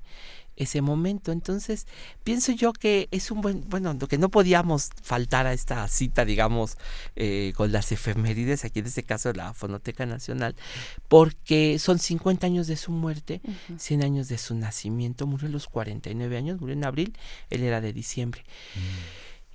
[0.58, 1.32] ese momento.
[1.32, 1.88] Entonces,
[2.24, 6.26] pienso yo que es un buen, bueno, lo que no podíamos faltar a esta cita,
[6.26, 6.78] digamos,
[7.16, 10.56] eh, con las efemérides, aquí en este caso la Fonoteca Nacional,
[11.08, 13.42] porque son 50 años de su muerte,
[13.78, 17.18] 100 años de su nacimiento, murió a los 49 años, murió en abril,
[17.50, 18.44] él era de diciembre.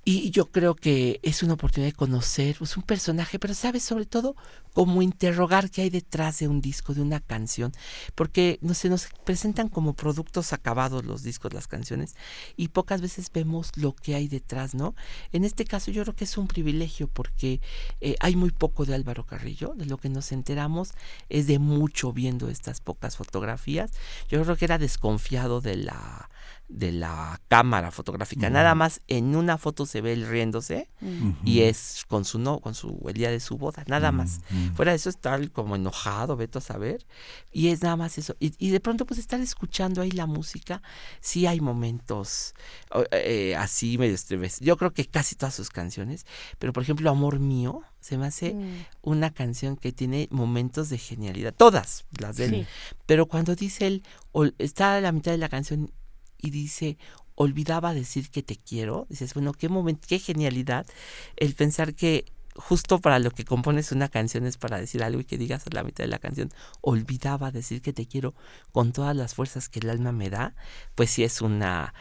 [0.05, 4.05] Y yo creo que es una oportunidad de conocer pues, un personaje, pero sabes, sobre
[4.05, 4.35] todo,
[4.73, 7.73] como interrogar qué hay detrás de un disco, de una canción,
[8.16, 12.16] porque no se nos presentan como productos acabados los discos, las canciones,
[12.57, 14.97] y pocas veces vemos lo que hay detrás, ¿no?
[15.31, 17.61] En este caso yo creo que es un privilegio porque
[18.01, 20.95] eh, hay muy poco de Álvaro Carrillo, de lo que nos enteramos
[21.29, 23.93] es de mucho viendo estas pocas fotografías.
[24.29, 26.29] Yo creo que era desconfiado de la
[26.69, 28.48] de la cámara fotográfica.
[28.48, 30.89] Nada más en una foto se ve él riéndose
[31.44, 34.40] y es con su no, con su el día de su boda, nada más.
[34.74, 37.06] Fuera de eso está como enojado, veto a saber,
[37.52, 38.36] y es nada más eso.
[38.40, 40.82] Y, y de pronto pues estar escuchando ahí la música,
[41.20, 42.55] sí hay momentos
[43.10, 44.66] eh, así medio estremecedores.
[44.66, 46.27] Yo creo que casi todas sus canciones,
[46.59, 48.56] pero por ejemplo Amor Mío, se me hace
[49.02, 52.51] una canción que tiene momentos de genialidad, todas las de él.
[52.51, 52.66] Sí.
[53.06, 54.02] Pero cuando dice él,
[54.59, 55.93] está a la mitad de la canción
[56.43, 56.98] y dice,
[57.35, 60.86] olvidaba decir que te quiero, dices, bueno, qué momento, qué genialidad
[61.36, 65.24] el pensar que justo para lo que compones una canción es para decir algo y
[65.24, 66.51] que digas a la mitad de la canción,
[66.82, 68.35] olvidaba decir que te quiero
[68.73, 70.55] con todas las fuerzas que el alma me da,
[70.94, 71.94] pues sí es una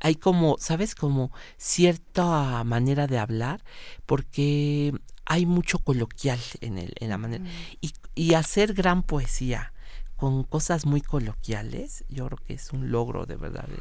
[0.00, 0.94] hay- como, ¿sabes?
[0.96, 3.62] Como cierta manera de hablar,
[4.04, 4.92] porque
[5.24, 7.44] hay mucho coloquial en, el, en la manera.
[7.80, 9.72] Y, y hacer gran poesía
[10.16, 13.66] con cosas muy coloquiales, yo creo que es un logro de verdad.
[13.70, 13.80] eh,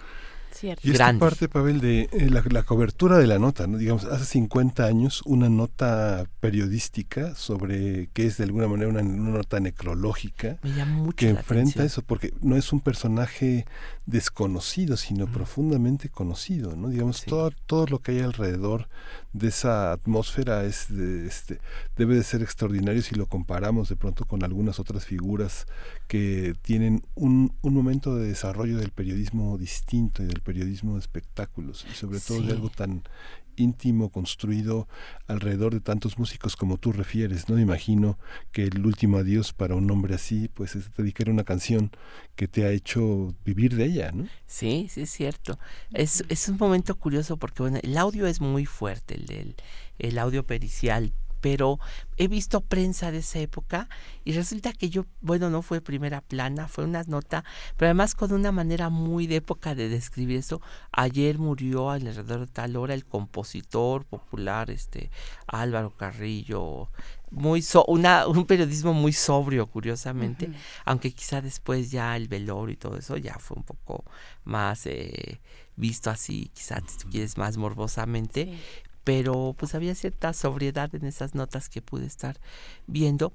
[0.51, 0.87] Cierto.
[0.87, 1.19] Y esta grande.
[1.19, 3.77] parte, Pavel, de eh, la, la cobertura de la nota, ¿no?
[3.77, 9.31] digamos, hace 50 años una nota periodística sobre que es de alguna manera una, una
[9.39, 11.85] nota necrológica Me llama mucho que la enfrenta atención.
[11.85, 13.65] eso, porque no es un personaje
[14.06, 16.90] desconocido, sino profundamente conocido, ¿no?
[16.90, 18.88] Digamos, todo, todo lo que hay alrededor
[19.34, 21.60] de esa atmósfera es de, este,
[21.98, 25.65] debe de ser extraordinario si lo comparamos de pronto con algunas otras figuras
[26.07, 31.86] que tienen un, un momento de desarrollo del periodismo distinto y del periodismo de espectáculos
[31.91, 32.45] y sobre todo Sí.
[32.45, 33.03] de algo tan
[33.57, 34.88] íntimo construido
[35.27, 37.56] alrededor de tantos músicos como tú refieres, ¿no?
[37.56, 38.18] Me imagino
[38.52, 41.91] que el último adiós para un hombre así, pues es dedicar una canción
[42.36, 44.27] que te ha hecho vivir de ella, ¿no?
[44.48, 45.57] Sí, sí es cierto.
[45.94, 49.56] Es, es un momento curioso porque bueno, el audio es muy fuerte, el, del-
[49.98, 51.79] el audio pericial, pero
[52.17, 53.89] he visto prensa de esa época
[54.23, 57.43] y resulta que yo, bueno, no fue primera plana, fue una nota,
[57.77, 60.61] pero además con una manera muy de época de describir eso.
[60.91, 65.11] Ayer murió alrededor de tal hora el compositor popular, este
[65.47, 66.89] Álvaro Carrillo,
[67.31, 70.45] muy so- una, un periodismo muy sobrio, curiosamente,
[70.85, 74.05] aunque quizá después ya el velorio y todo eso ya fue un poco
[74.45, 75.41] más eh,
[75.75, 78.57] visto así, quizá si tú quieres más morbosamente,
[79.06, 82.38] pero pues había cierta sobriedad en esas notas que pude estar
[82.88, 83.32] viendo.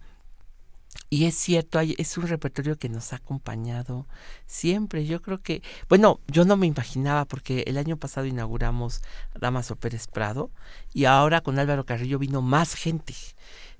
[1.08, 4.06] Y es cierto, hay- es un repertorio que nos ha acompañado
[4.46, 5.06] siempre.
[5.06, 9.00] Yo creo que, bueno, yo no me imaginaba porque el año pasado inauguramos
[9.38, 10.50] Damaso Pérez Prado
[10.92, 13.14] y ahora con Álvaro Carrillo vino más gente.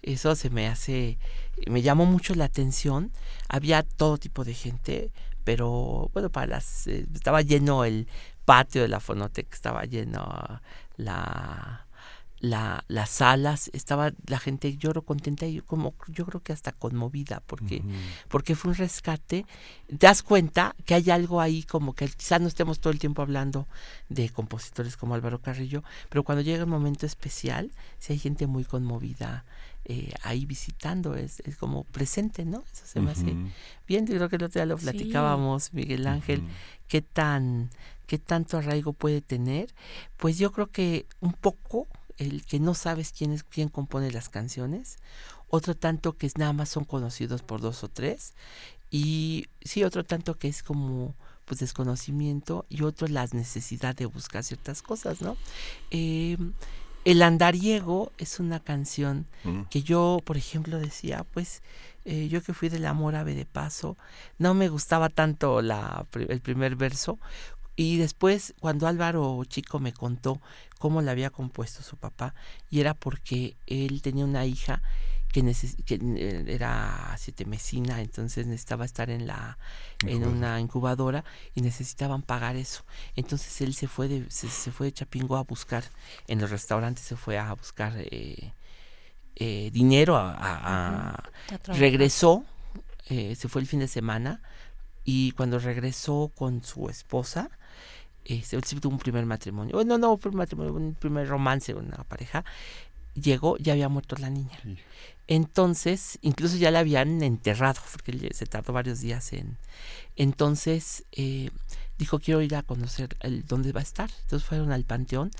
[0.03, 1.19] Eso se me hace,
[1.67, 3.11] me llamó mucho la atención.
[3.49, 5.13] Había todo tipo de gente,
[5.45, 8.07] pero bueno, para las, eh, estaba lleno el
[8.45, 10.61] patio de la Fonoteca, estaba lleno
[11.01, 11.87] la
[12.43, 17.43] la, las salas, estaba la gente lloro contenta y como yo creo que hasta conmovida
[17.47, 17.83] porque,
[18.29, 19.45] porque fue un rescate.
[19.89, 23.21] Te das cuenta que hay algo ahí como que quizás no estemos todo el tiempo
[23.21, 23.67] hablando
[24.09, 28.65] de compositores como Álvaro Carrillo, pero cuando llega un momento especial, si hay gente muy
[28.65, 29.45] conmovida
[29.85, 32.65] eh, ahí visitando, es, es como presente, ¿no?
[32.73, 33.37] Eso se me hace
[33.87, 34.85] bien, yo creo que el otro día lo Sí.
[34.85, 36.43] platicábamos, Miguel Ángel,
[36.89, 37.69] qué tan,
[38.11, 39.73] qué tanto arraigo puede tener.
[40.17, 44.29] Pues yo creo que un poco el que no sabes quién es quién compone las
[44.29, 44.97] canciones,
[45.49, 48.35] otro tanto que es nada más son conocidos por dos o tres,
[48.91, 51.15] y sí, otro tanto que es como
[51.45, 55.37] pues desconocimiento, y otro la necesidad de buscar ciertas cosas, ¿no?
[55.93, 56.37] Eh,
[57.05, 59.63] el andariego es una canción Mm.
[59.71, 61.63] que yo, por ejemplo, decía, pues
[62.05, 63.97] eh, yo que fui del amor ave de paso,
[64.39, 67.19] no me gustaba tanto la, el primer verso.
[67.83, 70.39] Y después, cuando Álvaro Chico me contó
[70.79, 72.35] cómo le había compuesto su papá,
[72.69, 74.83] y era porque él tenía una hija
[75.33, 79.57] que, neces- que eh, era siete mesina, entonces necesitaba estar en la
[80.07, 81.25] en una incubadora
[81.55, 82.85] y necesitaban pagar eso.
[83.17, 85.85] Entonces él se fue de, se, se fue de Chapingo a buscar,
[86.29, 88.53] en los restaurantes se fue a buscar eh,
[89.37, 91.31] eh, dinero, a, a-
[91.79, 92.45] regresó,
[93.09, 94.43] eh, se fue el fin de semana,
[95.05, 97.51] y cuando regresó con su esposa,
[98.25, 102.45] este, él tuvo un primer matrimonio, bueno, no, un matrimonio, un primer romance una pareja,
[103.15, 104.59] llegó, ya había muerto la niña.
[105.27, 109.59] Entonces, incluso ya la habían enterrado, porque se tardó varios días en...
[110.17, 111.51] Entonces, eh,
[111.99, 114.11] dijo, quiero ir a conocer el, dónde va a estar.
[114.23, 115.31] Entonces fueron al panteón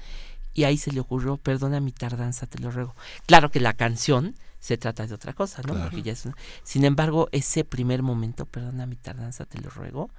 [0.55, 2.95] y ahí se le ocurrió, perdona mi tardanza, te lo ruego.
[3.27, 5.75] Claro que la canción se trata de otra cosa, ¿no?
[5.75, 5.91] Claro.
[5.91, 10.11] Porque ya es un- Sin embargo, ese primer momento, perdona mi tardanza, te lo ruego,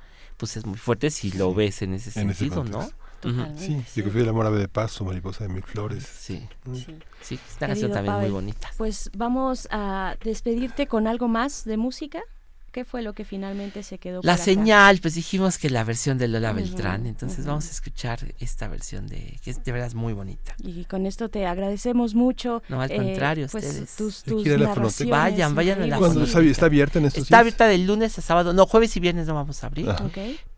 [0.41, 2.79] pues es muy fuerte si lo ves en ese En ese sentido, ¿no?
[2.79, 3.29] contexto.
[3.29, 3.45] Ujú.
[3.55, 6.03] Sí, yo que fui el amor ave de paso, mariposa de mil flores.
[6.03, 6.97] Sí, Sí.
[7.21, 8.71] sí, esta canción también muy Pavel, bonita.
[8.77, 12.23] Pues vamos a despedirte con algo más de música.
[12.71, 14.43] ¿Qué fue lo que finalmente se quedó La por acá?
[14.43, 17.47] señal, pues dijimos que la versión de Lola Ujú, Beltrán, entonces ujú.
[17.49, 20.55] vamos a escuchar esta versión de que es de verdad muy bonita.
[20.63, 22.63] Y con esto te agradecemos mucho.
[22.69, 23.95] No, al eh, contrario, pues, ustedes.
[23.97, 25.09] tus, tus narraciones.
[25.09, 25.97] Vayan, vayan a la.
[25.97, 27.41] ¿Cuándo está, está abierta en estos Está días?
[27.41, 30.05] abierta de lunes a sábado, no, jueves y viernes no vamos a abrir, Ajá.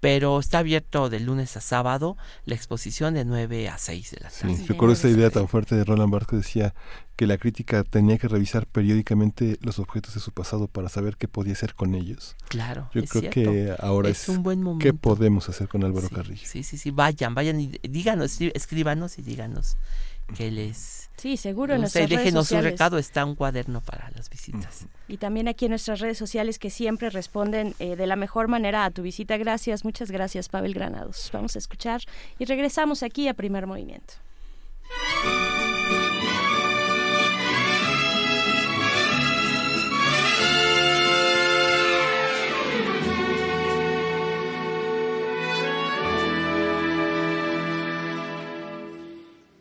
[0.04, 4.30] Pero está abierto de lunes a sábado la exposición de 9 a 6 de la
[4.30, 4.58] tarde.
[4.58, 6.76] Sí, recuerdo esta idea tan fuerte de Roland Barthes que decía
[7.16, 11.30] que la crítica tenía que revisar periódicamente los objetos de su pasado para saber qué
[11.30, 12.36] podía hacer con ellos.
[12.50, 13.52] Claro, Yo es creo cierto.
[13.52, 14.96] que ahora Es es, un buen qué momento.
[14.98, 16.42] podemos hacer con Álvaro Sí, Carrillo.
[16.48, 19.78] Sí, sí, sí, vayan, vayan y díganos, escríbanos y díganos
[20.36, 21.10] que les...
[21.18, 24.88] Sí, seguro en nuestras redes déjenos un recado, está un cuaderno para las visitas.
[25.08, 28.86] Y también aquí en nuestras redes sociales que siempre responden eh, de la mejor manera
[28.86, 29.38] a tu visita.
[29.38, 31.30] Gracias, muchas gracias, Pavel Granados.
[31.32, 32.02] Vamos a escuchar
[32.40, 34.16] y regresamos aquí a Primer Movimiento.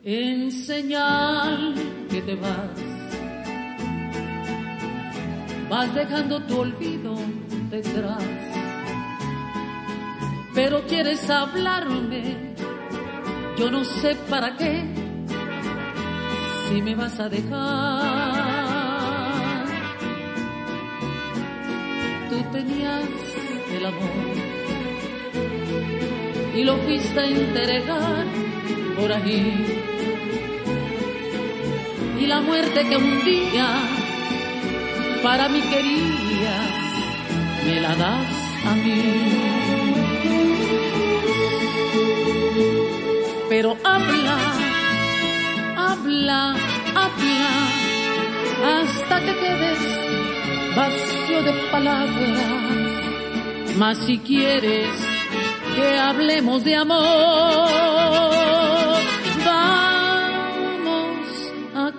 [0.05, 1.75] En señal
[2.09, 2.69] que te vas.
[5.69, 7.15] Vas dejando tu olvido
[7.71, 8.23] detrás,
[10.53, 12.53] pero quieres hablarme,
[13.57, 14.83] yo no sé para qué,
[16.67, 18.43] si me vas a dejar.
[22.29, 23.03] Tú tenías
[23.75, 24.33] el amor
[26.55, 28.25] y lo fuiste a entregar
[28.95, 29.92] por ahí.
[32.23, 33.67] Y la muerte que un día
[35.21, 36.69] para mí querías,
[37.65, 38.27] me la das
[38.65, 39.01] a mí.
[43.49, 44.37] Pero habla,
[45.75, 46.55] habla,
[46.95, 47.49] habla,
[48.73, 49.79] hasta que quedes
[50.77, 52.47] vacío de palabras.
[53.77, 54.87] Mas si quieres
[55.75, 58.62] que hablemos de amor,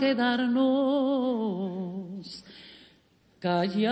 [0.05, 0.65] quedarnos
[3.39, 3.85] callados.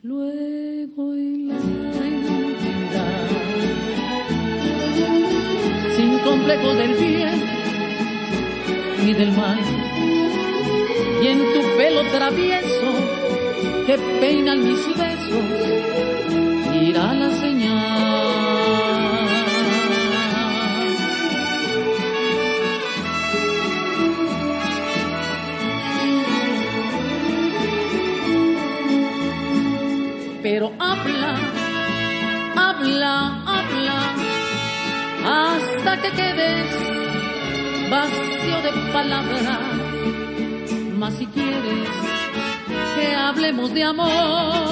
[0.00, 1.56] Luego en la
[2.16, 3.28] intimidad,
[5.94, 7.38] sin complejo del bien
[9.04, 9.58] ni del mal,
[11.22, 12.90] y en tu pelo travieso
[13.86, 15.44] que peinan mis besos,
[16.82, 18.01] irá la señal.
[30.52, 31.32] Pero habla,
[32.54, 33.14] habla,
[33.56, 34.00] habla,
[35.24, 36.68] hasta que quedes
[37.90, 39.60] vacío de palabras.
[40.98, 41.88] Mas si quieres
[42.94, 44.68] que hablemos de amor,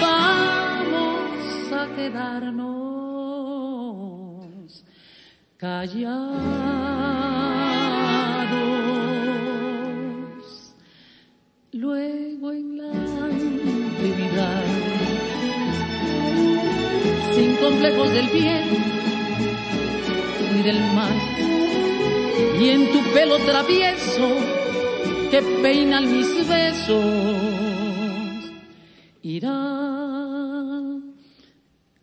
[0.00, 2.70] vamos a quedarnos
[5.58, 6.40] callados.
[11.72, 12.69] Luego en
[17.60, 18.64] complejos del bien
[20.54, 21.12] ni del mal,
[22.60, 24.28] y en tu pelo travieso
[25.30, 27.04] que peinan mis besos,
[29.22, 29.80] irá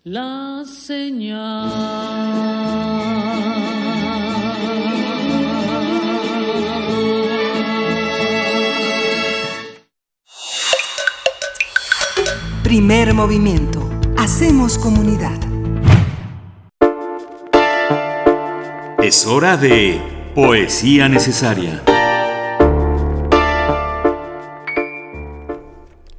[0.03, 1.71] la señal.
[12.63, 13.89] Primer movimiento.
[14.17, 15.46] Hacemos comunidad.
[19.03, 20.01] Es hora de
[20.33, 21.83] Poesía Necesaria.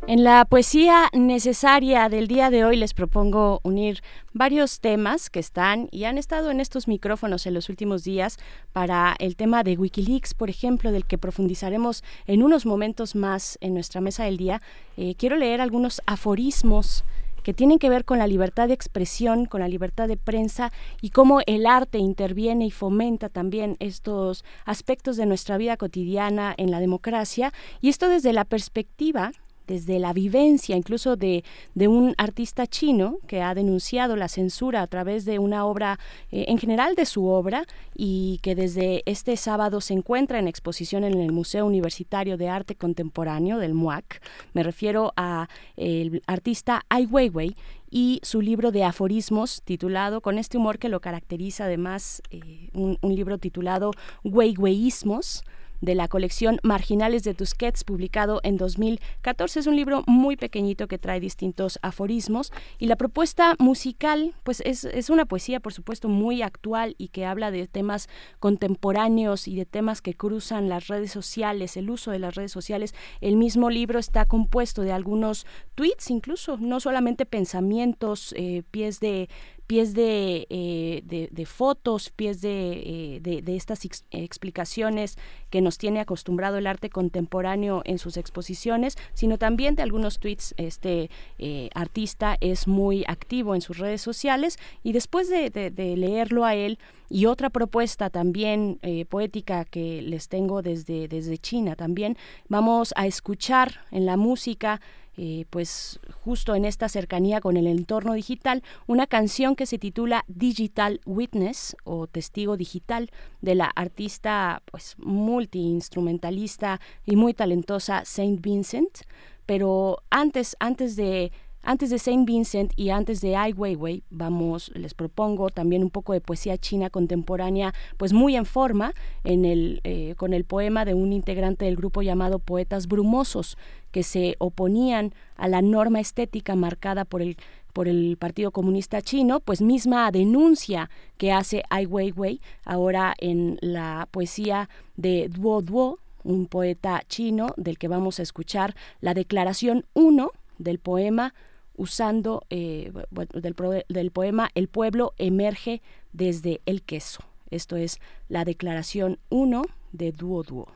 [0.07, 4.01] En la poesía necesaria del día de hoy les propongo unir
[4.33, 8.39] varios temas que están y han estado en estos micrófonos en los últimos días
[8.73, 13.75] para el tema de Wikileaks, por ejemplo, del que profundizaremos en unos momentos más en
[13.75, 14.63] nuestra mesa del día.
[14.97, 17.05] Eh, quiero leer algunos aforismos
[17.49, 20.71] que tienen que ver con la libertad de expresión, con la libertad de prensa
[21.01, 26.71] y cómo el arte interviene y fomenta también estos aspectos de nuestra vida cotidiana en
[26.71, 27.55] la democracia.
[27.81, 29.33] Y esto desde la perspectiva
[29.69, 34.87] desde la vivencia incluso de, de, un artista chino que ha denunciado la censura a
[34.87, 36.01] través de una obra,
[36.33, 41.05] eh, en general de su obra, y que desde este sábado se encuentra en exposición
[41.05, 44.23] en el Museo Universitario de Arte Contemporáneo del MUAC.
[44.55, 47.55] Me refiero a el artista Ai Weiwei
[47.91, 52.99] y su libro de aforismos titulado, con este humor que lo caracteriza además, eh, un,
[53.03, 53.93] un libro titulado
[54.25, 55.45] Weiweiismos
[55.81, 59.61] de la colección Marginales de Tusquets, publicado en 2014.
[59.61, 64.85] Es un libro muy pequeñito que trae distintos aforismos y la propuesta musical, pues es,
[64.85, 69.67] es una poesía, por supuesto, muy actual y que habla de temas contemporáneos y de
[69.67, 72.95] temas que cruzan las redes sociales, el uso de las redes sociales.
[73.21, 79.29] El mismo libro está compuesto de algunos tweets, incluso, no solamente pensamientos, eh, pies de
[79.69, 83.81] pies de, eh, de, fotos, pies de, eh, de, estas
[84.11, 85.19] explicaciones
[85.51, 90.55] que nos tiene acostumbrado el arte contemporáneo en sus exposiciones, sino también de algunos tweets.
[90.57, 95.51] Este eh, artista es muy activo en sus redes sociales y después de,
[95.97, 96.79] leerlo a él,
[97.11, 102.17] y otra propuesta también poética que les tengo desde, desde China también,
[102.49, 104.81] vamos a escuchar en la música
[105.21, 110.25] eh, pues justo en esta cercanía con el entorno digital, una canción que se titula
[110.29, 119.01] Digital Witness o Testigo Digital de la artista pues multiinstrumentalista y muy talentosa Saint Vincent.
[119.45, 121.33] Pero antes, antes de
[121.69, 126.15] antes de Saint Vincent y antes de Ai Weiwei, vamos, les propongo también un poco
[126.15, 131.67] de poesía china contemporánea, pues muy en forma, eh, con el poema de un integrante
[131.67, 133.59] del grupo llamado Poetas Brumosos,
[133.91, 137.37] que se oponían a la norma estética marcada por el
[137.75, 140.89] por el Partido Comunista Chino, pues misma denuncia
[141.19, 147.77] que hace Ai Weiwei ahora en la poesía de Duo Duo, un poeta chino del
[147.77, 151.35] que vamos a escuchar la declaración 1 del poema
[151.79, 152.93] usando eh,
[153.33, 155.81] del, poema El pueblo emerge
[156.13, 157.21] desde el queso.
[157.51, 157.99] Esto es
[158.29, 160.69] la declaración 1 de Duo Duo.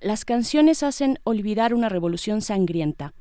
[0.00, 3.14] Las canciones hacen olvidar una revolución sangrienta.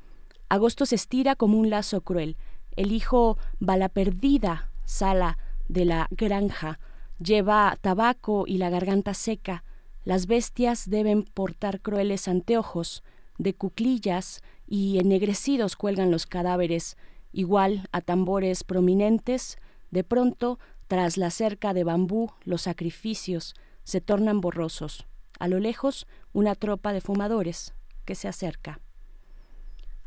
[0.49, 2.37] Agosto se estira como un lazo cruel.
[2.75, 6.79] El hijo bala perdida sala de la granja.
[7.19, 9.63] Lleva tabaco y la garganta seca.
[10.05, 13.03] Las bestias deben portar crueles anteojos.
[13.39, 16.97] De cuclillas y ennegrecidos cuelgan los cadáveres,
[17.31, 19.57] igual a tambores prominentes.
[19.91, 25.07] De pronto, tras la cerca de bambú, los sacrificios se tornan borrosos.
[25.39, 27.73] A lo lejos, una tropa de fumadores
[28.05, 28.81] que se acerca.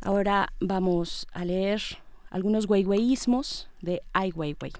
[0.02, 1.80] Ahora vamos a leer
[2.30, 4.72] algunos weiweiismos de Ai Weiwei.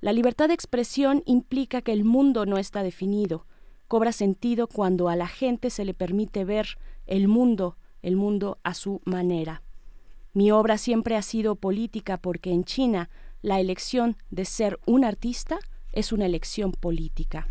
[0.00, 3.46] La libertad de expresión implica que el mundo no está definido.
[3.88, 8.74] Cobra sentido cuando a la gente se le permite ver el mundo, el mundo a
[8.74, 9.62] su manera.
[10.34, 13.08] Mi obra siempre ha sido política porque en China
[13.40, 15.58] la elección de ser un artista
[15.92, 17.48] es una elección política.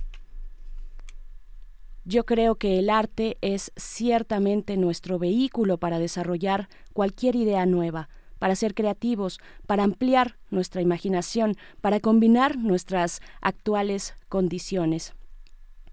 [2.06, 8.56] Yo creo que el arte es ciertamente nuestro vehículo para desarrollar cualquier idea nueva, para
[8.56, 15.14] ser creativos, para ampliar nuestra imaginación, para combinar nuestras actuales condiciones.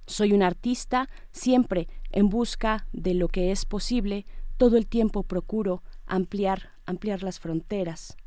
[0.07, 4.27] Soy un artista siempre en busca de lo que es posible,
[4.61, 8.19] todo el tiempo procuro ampliar, ampliar las fronteras.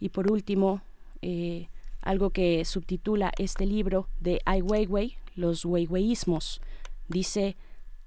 [0.00, 0.82] Y por último,
[1.22, 1.68] eh,
[2.02, 6.60] algo que subtitula este libro de Ai Weiwei, los Weiweiismos,
[7.06, 7.56] Dice,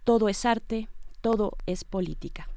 [0.04, 0.90] todo es arte,
[1.22, 2.50] todo es política.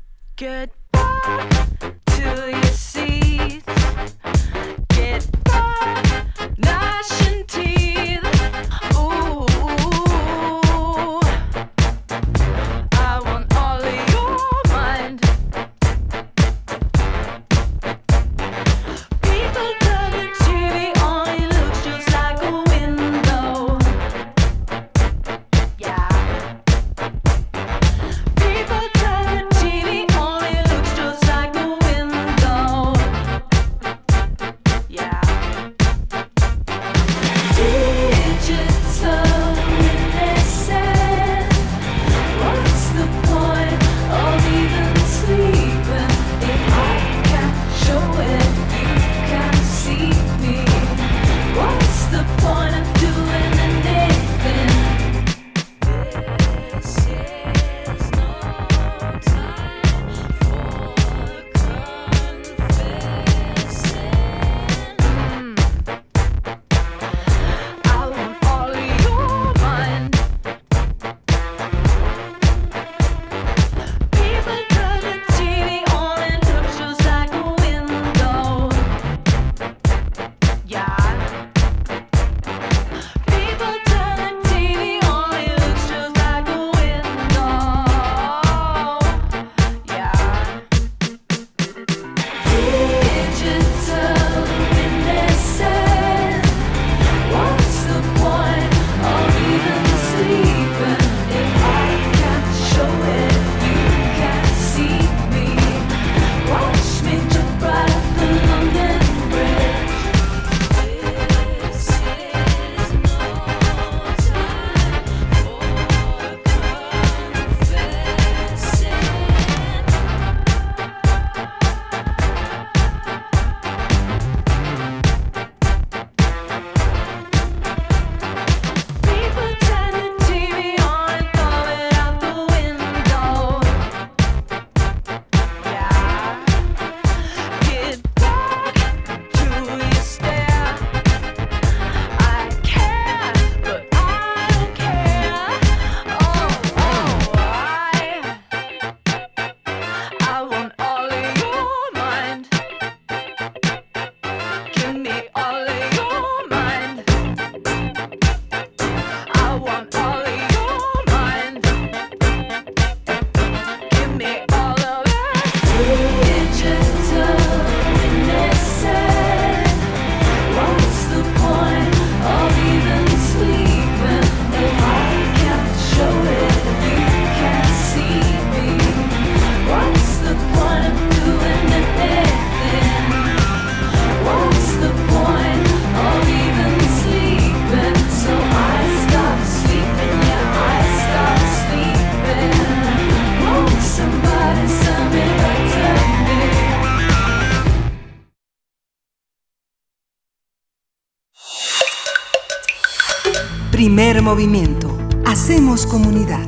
[203.75, 204.97] Primer movimiento.
[205.27, 206.47] Hacemos comunidad.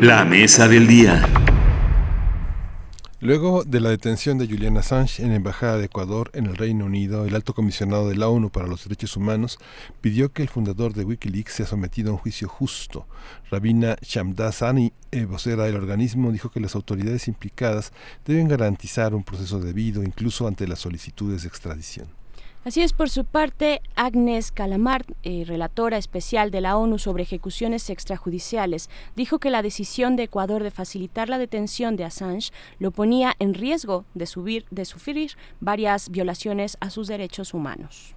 [0.00, 1.28] La mesa del día.
[3.20, 6.86] Luego de la detención de Julian Assange en la Embajada de Ecuador en el Reino
[6.86, 9.58] Unido, el alto comisionado de la ONU para los Derechos Humanos
[10.00, 13.06] pidió que el fundador de Wikileaks sea sometido a un juicio justo.
[13.50, 17.92] Rabina Shamdasani, eh, vocera del organismo, dijo que las autoridades implicadas
[18.24, 22.17] deben garantizar un proceso debido incluso ante las solicitudes de extradición.
[22.64, 27.88] Así es, por su parte, Agnes Calamar, eh, relatora especial de la ONU sobre ejecuciones
[27.88, 33.36] extrajudiciales, dijo que la decisión de Ecuador de facilitar la detención de Assange lo ponía
[33.38, 38.14] en riesgo de, subir, de sufrir varias violaciones a sus derechos humanos.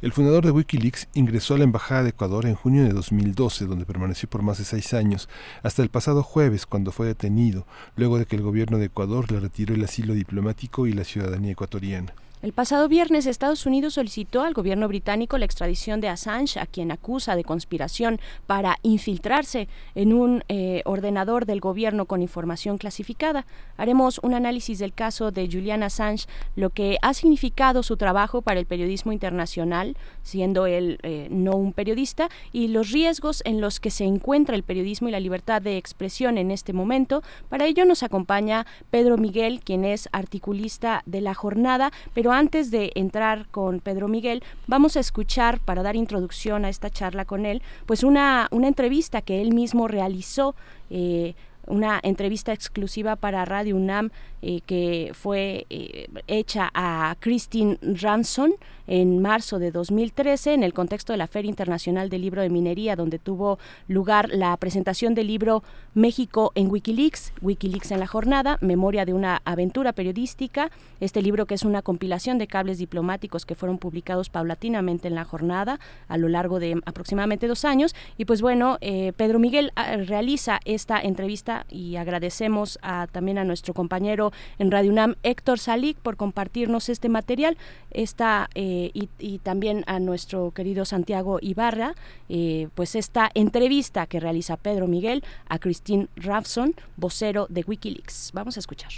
[0.00, 3.84] El fundador de Wikileaks ingresó a la Embajada de Ecuador en junio de 2012, donde
[3.84, 5.28] permaneció por más de seis años,
[5.62, 7.66] hasta el pasado jueves, cuando fue detenido,
[7.96, 11.52] luego de que el gobierno de Ecuador le retiró el asilo diplomático y la ciudadanía
[11.52, 12.14] ecuatoriana.
[12.42, 16.90] El pasado viernes Estados Unidos solicitó al gobierno británico la extradición de Assange, a quien
[16.90, 23.44] acusa de conspiración para infiltrarse en un eh, ordenador del gobierno con información clasificada.
[23.76, 28.58] Haremos un análisis del caso de Julian Assange, lo que ha significado su trabajo para
[28.58, 33.90] el periodismo internacional, siendo él eh, no un periodista, y los riesgos en los que
[33.90, 37.22] se encuentra el periodismo y la libertad de expresión en este momento.
[37.50, 42.92] Para ello nos acompaña Pedro Miguel, quien es articulista de la jornada, pero antes de
[42.94, 47.62] entrar con Pedro Miguel, vamos a escuchar, para dar introducción a esta charla con él,
[47.86, 50.54] pues una, una entrevista que él mismo realizó.
[50.90, 51.34] Eh,
[51.66, 54.10] una entrevista exclusiva para Radio UNAM
[54.42, 58.54] eh, que fue eh, hecha a Christine Ranson
[58.90, 62.96] en marzo de 2013 en el contexto de la Feria Internacional del Libro de Minería,
[62.96, 65.62] donde tuvo lugar la presentación del libro
[65.94, 71.54] México en Wikileaks, Wikileaks en la jornada, Memoria de una aventura periodística, este libro que
[71.54, 75.78] es una compilación de cables diplomáticos que fueron publicados paulatinamente en la jornada
[76.08, 77.94] a lo largo de aproximadamente dos años.
[78.18, 83.44] Y pues bueno, eh, Pedro Miguel ah, realiza esta entrevista y agradecemos a, también a
[83.44, 87.56] nuestro compañero en Radio UNAM, Héctor Salic, por compartirnos este material
[87.90, 91.94] esta, eh, y, y, también a nuestro querido Santiago Ibarra,
[92.28, 98.30] eh, pues esta entrevista que realiza Pedro Miguel a Christine Ravson, vocero de Wikileaks.
[98.32, 98.92] Vamos a escuchar.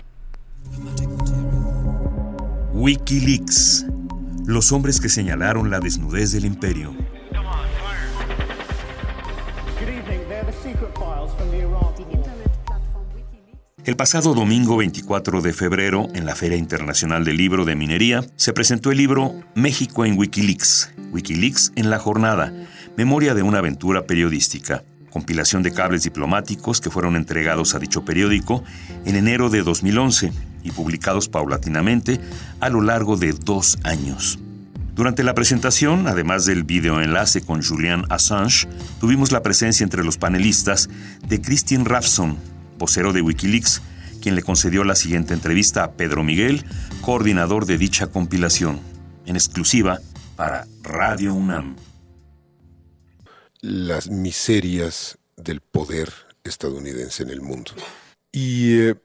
[2.75, 3.87] Wikileaks.
[4.47, 6.95] Los hombres que señalaron la desnudez del imperio.
[13.85, 18.53] El pasado domingo 24 de febrero, en la Feria Internacional del Libro de Minería, se
[18.53, 22.55] presentó el libro México en Wikileaks, Wikileaks en la jornada,
[22.97, 28.63] memoria de una aventura periodística, compilación de cables diplomáticos que fueron entregados a dicho periódico
[29.05, 32.21] en enero de 2011 y publicados paulatinamente
[32.61, 34.39] a lo largo de dos años.
[34.95, 38.69] Durante la presentación, además del videoenlace con Julian Assange,
[39.01, 40.89] tuvimos la presencia entre los panelistas
[41.27, 42.37] de Christine Ravson,
[42.83, 43.81] vocero de Wikileaks,
[44.21, 46.65] quien le concedió la siguiente entrevista a Pedro Miguel,
[47.01, 48.81] coordinador de dicha compilación,
[49.25, 50.01] en exclusiva
[50.35, 51.77] para Radio UNAM.
[53.61, 56.13] Las miserias del poder
[56.43, 57.71] estadounidense en el mundo.
[58.33, 58.97] Y eh,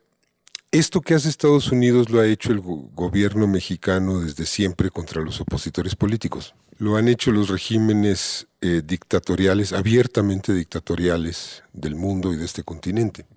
[0.72, 5.22] esto que hace Estados Unidos lo ha hecho el go gobierno mexicano desde siempre contra
[5.22, 6.56] los opositores políticos.
[6.80, 13.28] Lo han hecho los regímenes eh, dictatoriales, abiertamente dictatoriales del mundo y de este continente.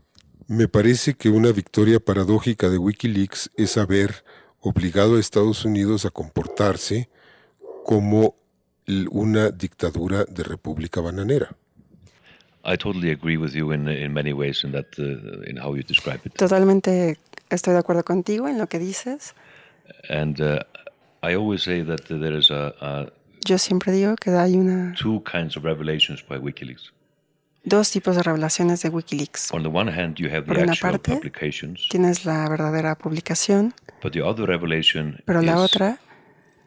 [0.50, 4.24] Me parece que una victoria paradójica de Wikileaks es haber
[4.58, 7.08] obligado a Estados Unidos a comportarse
[7.84, 8.34] como
[9.12, 11.56] una dictadura de república bananera.
[12.64, 16.22] I totally agree with you in, in many ways in that in how you describe
[16.24, 16.34] it.
[16.34, 17.16] Totalmente
[17.48, 19.36] estoy de acuerdo contigo en lo que dices.
[20.08, 20.58] And uh,
[21.22, 23.12] I always say that there is a, a
[23.46, 26.90] Yo siempre digo que hay una two kinds of revelations by WikiLeaks.
[27.64, 29.52] Dos tipos de revelaciones de Wikileaks.
[29.52, 32.97] On the one hand, you have Por the una actual parte, publications, tienes la verdadera
[32.97, 35.98] publicación, but the other revelation pero la is otra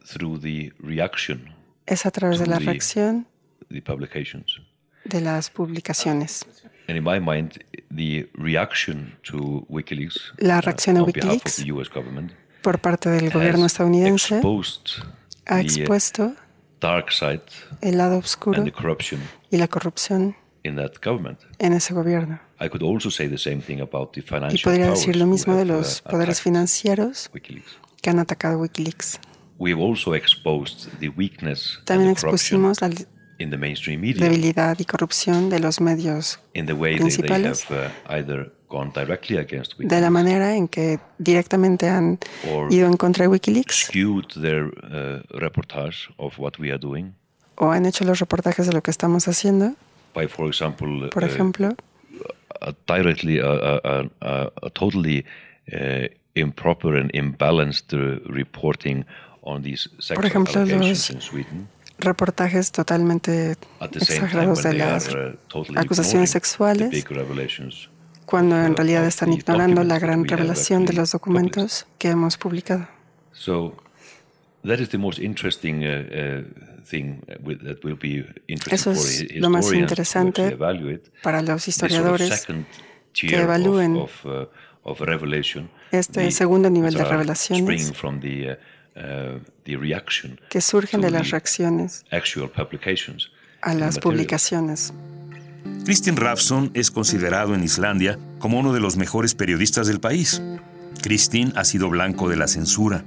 [0.05, 1.53] through the reaction
[1.85, 3.27] es a través de la the- reacción
[3.69, 4.61] the publications.
[5.05, 6.45] de las publicaciones.
[6.87, 11.55] And in my mind, the reaction to WikiLeaks La uh, reacción a behalf of Wikileaks
[11.63, 12.31] the US government
[12.61, 16.33] por parte del gobierno estadounidense ha uh, expuesto
[16.79, 17.41] dark side
[17.81, 19.19] el lado oscuro and the corruption
[19.51, 21.39] y la corrupción in that government.
[21.59, 22.39] en ese gobierno.
[22.59, 25.25] I could also say the same thing about the Y financial podría powers decir lo
[25.27, 27.77] mismo de have, uh, los poderes financieros WikiLeaks.
[28.01, 29.19] que han atacado Wikileaks.
[29.59, 33.05] We've also exposed the weakness También and the corruption expusimos la li-
[33.39, 37.29] in the mainstream media debilidad y corrupción de los medios in the way that they
[37.29, 42.19] have principales, uh, either gone directly against de la manera en que directamente han
[42.69, 47.13] ido en contra de Wikileaks skewed their uh, reportage of what we are doing
[47.55, 49.75] o han hecho los reportajes de lo que estamos haciendo.
[50.13, 51.75] By, for example, Por uh, ejemplo,
[52.61, 55.25] a directly a, a, a, a totally
[55.73, 59.05] uh, improper and imbalanced uh, reporting
[59.41, 61.67] on these sexual ejemplo, allegations in Sweden.
[61.99, 67.05] reportajes totalmente exagerados de las are uh, totally acusaciones sexuales,
[68.25, 72.87] cuando en realidad están ignorando la gran revelación de los documentos que hemos publicado.
[73.33, 73.75] So
[74.63, 79.03] that is the most interesting uh, uh, thing with, that will be interesting Eso for
[79.03, 80.57] es lo más historians to interesante
[81.21, 82.65] para los historiadores second
[83.13, 84.45] que tier of- evalúen of, uh,
[85.91, 91.01] este the- segundo nivel de revelaciones springing from the, uh, uh, the reaction que surgen
[91.01, 93.31] to de las reacciones actual publications
[93.61, 94.93] a las publicaciones.
[95.85, 100.41] Kristin Rafson es considerado en Islandia como uno de los mejores periodistas del país.
[101.01, 103.05] Kristin ha sido blanco de la censura.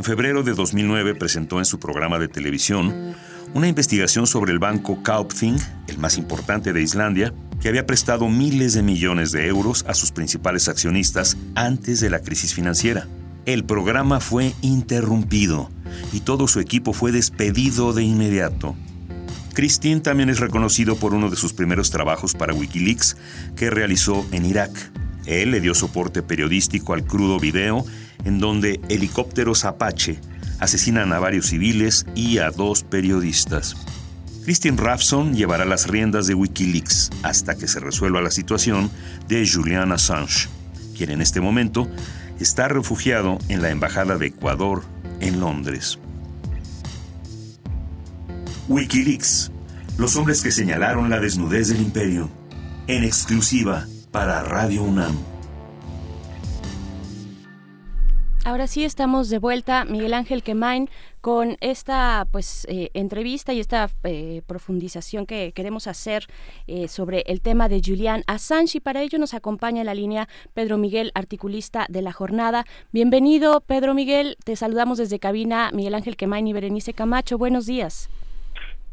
[0.00, 3.14] En febrero de 2009 presentó en su programa de televisión
[3.52, 8.72] una investigación sobre el banco Kaupthing, el más importante de Islandia, que había prestado miles
[8.72, 13.08] de millones de euros a sus principales accionistas antes de la crisis financiera.
[13.44, 15.68] El programa fue interrumpido
[16.14, 18.76] y todo su equipo fue despedido de inmediato.
[19.52, 23.18] Christine también es reconocido por uno de sus primeros trabajos para Wikileaks
[23.54, 24.70] que realizó en Irak.
[25.26, 27.84] Él le dio soporte periodístico al crudo video
[28.24, 30.20] en donde helicópteros Apache
[30.58, 33.76] asesinan a varios civiles y a dos periodistas.
[34.44, 38.90] Christine Rafson llevará las riendas de Wikileaks hasta que se resuelva la situación
[39.28, 40.48] de Julian Assange,
[40.96, 41.88] quien en este momento
[42.40, 44.82] está refugiado en la Embajada de Ecuador
[45.20, 45.98] en Londres.
[48.68, 49.50] Wikileaks,
[49.98, 52.30] los hombres que señalaron la desnudez del imperio,
[52.86, 55.16] en exclusiva para Radio UNAM.
[58.42, 60.88] Ahora sí estamos de vuelta, Miguel Ángel Quemain,
[61.20, 66.24] con esta pues eh, entrevista y esta eh, profundización que queremos hacer
[66.66, 70.26] eh, sobre el tema de Julian Assange y para ello nos acompaña en la línea
[70.54, 72.64] Pedro Miguel, articulista de la jornada.
[72.92, 77.36] Bienvenido, Pedro Miguel, te saludamos desde cabina Miguel Ángel Quemain y Berenice Camacho.
[77.36, 78.08] Buenos días.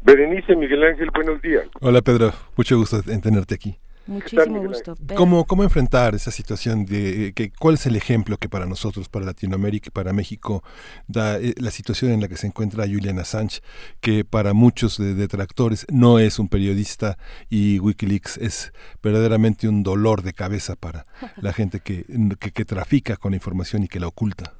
[0.02, 1.64] Berenice, Miguel Ángel, buenos días.
[1.80, 3.78] Hola Pedro, mucho gusto en tenerte aquí.
[4.08, 4.94] Muchísimo gusto.
[5.14, 9.26] ¿Cómo, ¿Cómo enfrentar esa situación de que cuál es el ejemplo que para nosotros, para
[9.26, 10.62] Latinoamérica y para México
[11.06, 13.60] da eh, la situación en la que se encuentra Julian Assange,
[14.00, 17.18] que para muchos de- detractores no es un periodista
[17.50, 18.72] y WikiLeaks es
[19.02, 21.04] verdaderamente un dolor de cabeza para
[21.36, 22.06] la gente que,
[22.40, 24.54] que, que trafica con la información y que la oculta?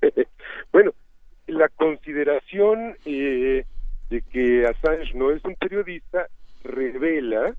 [0.72, 0.92] bueno,
[1.46, 3.66] la consideración eh,
[4.08, 6.28] de que Assange no es un periodista
[6.64, 7.54] revela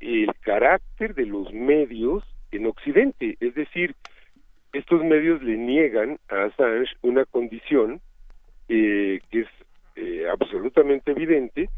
[0.00, 3.36] el carácter de los medios en Occidente.
[3.40, 3.94] Es decir,
[4.72, 8.00] estos medios le niegan a Assange una condición
[8.68, 9.48] eh, que es
[9.96, 11.68] eh, absolutamente evidente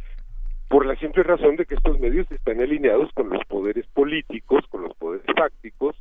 [0.68, 4.82] por la simple razón de que estos medios están alineados con los poderes políticos, con
[4.82, 5.96] los poderes fácticos,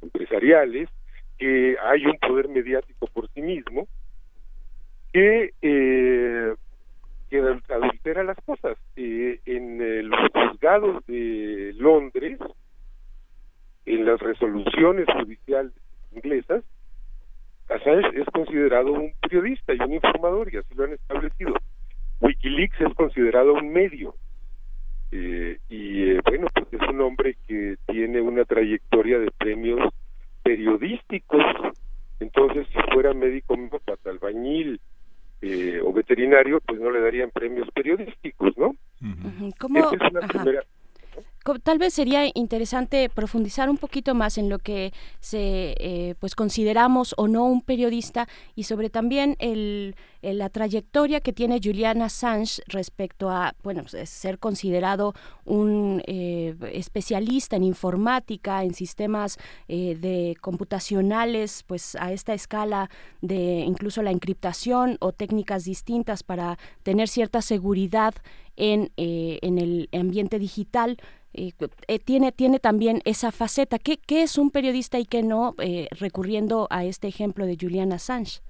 [0.00, 0.88] empresariales,
[1.38, 3.88] que hay un poder mediático por sí mismo,
[5.12, 6.54] que, eh,
[7.32, 8.76] que adul- adultera las cosas.
[8.96, 12.38] Eh, en los juzgados de Londres,
[13.86, 15.72] en las resoluciones judiciales
[16.12, 16.62] inglesas,
[17.70, 21.54] Assange es considerado un periodista y un informador, y así lo han establecido.
[22.20, 24.14] Wikileaks es considerado un medio.
[25.10, 29.80] Eh, y eh, bueno, pues es un hombre que tiene una trayectoria de premios
[30.42, 31.42] periodísticos.
[32.20, 33.56] Entonces, si fuera médico,
[34.04, 34.80] albañil
[35.42, 38.74] eh, o veterinario, pues no le darían premios periodísticos, ¿no?
[39.58, 39.90] ¿Cómo,
[41.62, 47.14] tal vez sería interesante profundizar un poquito más en lo que se eh, pues consideramos
[47.16, 52.62] o no un periodista y sobre también el, el- la trayectoria que tiene Julian Assange
[52.66, 60.36] respecto a bueno pues, ser considerado un eh, especialista en informática en sistemas eh, de
[60.40, 62.88] computacionales pues a esta escala
[63.20, 68.14] de incluso la encriptación o técnicas distintas para tener cierta seguridad
[68.56, 70.96] en, eh, en el ambiente digital.
[71.34, 71.52] eh,
[71.88, 73.78] eh, tiene, tiene también esa faceta.
[73.78, 75.54] ¿Qué, qué es un periodista y qué no?
[75.58, 78.40] eh, recurriendo a este ejemplo de Julian Assange.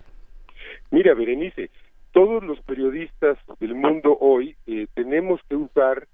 [0.90, 1.70] Mira, Berenice,
[2.12, 6.06] todos los periodistas del mundo hoy eh, tenemos que usar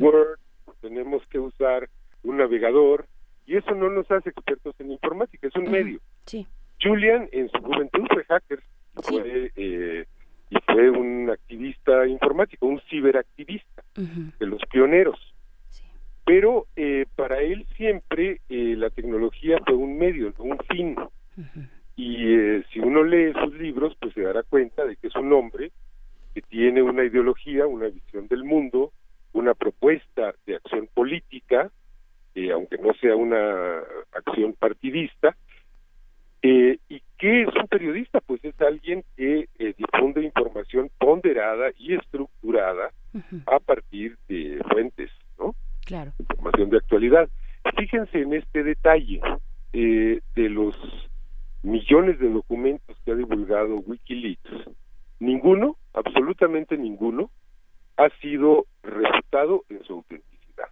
[0.00, 0.38] Word,
[0.80, 1.88] tenemos que usar
[2.22, 3.06] un navegador,
[3.46, 6.00] y eso no nos hace expertos en informática, es un medio.
[6.26, 6.46] Sí.
[6.80, 8.62] Julian en su juventud fue hacker,
[8.94, 10.04] fue, eh,
[10.50, 15.18] y fue un activista informático, un ciberactivista, de los pioneros.
[16.24, 20.96] Pero eh, para él siempre eh, la tecnología fue un medio, un fin.
[21.96, 25.32] Y eh, si uno lee sus libros, pues se dará cuenta de que es un
[25.32, 25.72] hombre
[26.34, 28.92] que tiene una ideología, una visión del mundo,
[29.32, 31.70] una propuesta de acción política,
[32.34, 33.80] eh, aunque no sea una
[34.12, 35.36] acción partidista.
[36.40, 38.20] Eh, ¿Y qué es un periodista?
[38.20, 42.90] Pues es alguien que eh, difunde información ponderada y estructurada
[43.46, 45.54] a partir de fuentes, ¿no?
[45.84, 46.12] Claro.
[46.18, 47.28] Información de actualidad.
[47.76, 49.20] Fíjense en este detalle
[49.72, 50.74] eh, de los
[51.62, 54.50] millones de documentos que ha divulgado Wikileaks.
[55.20, 57.30] Ninguno, absolutamente ninguno,
[57.96, 60.68] ha sido refutado en su autenticidad.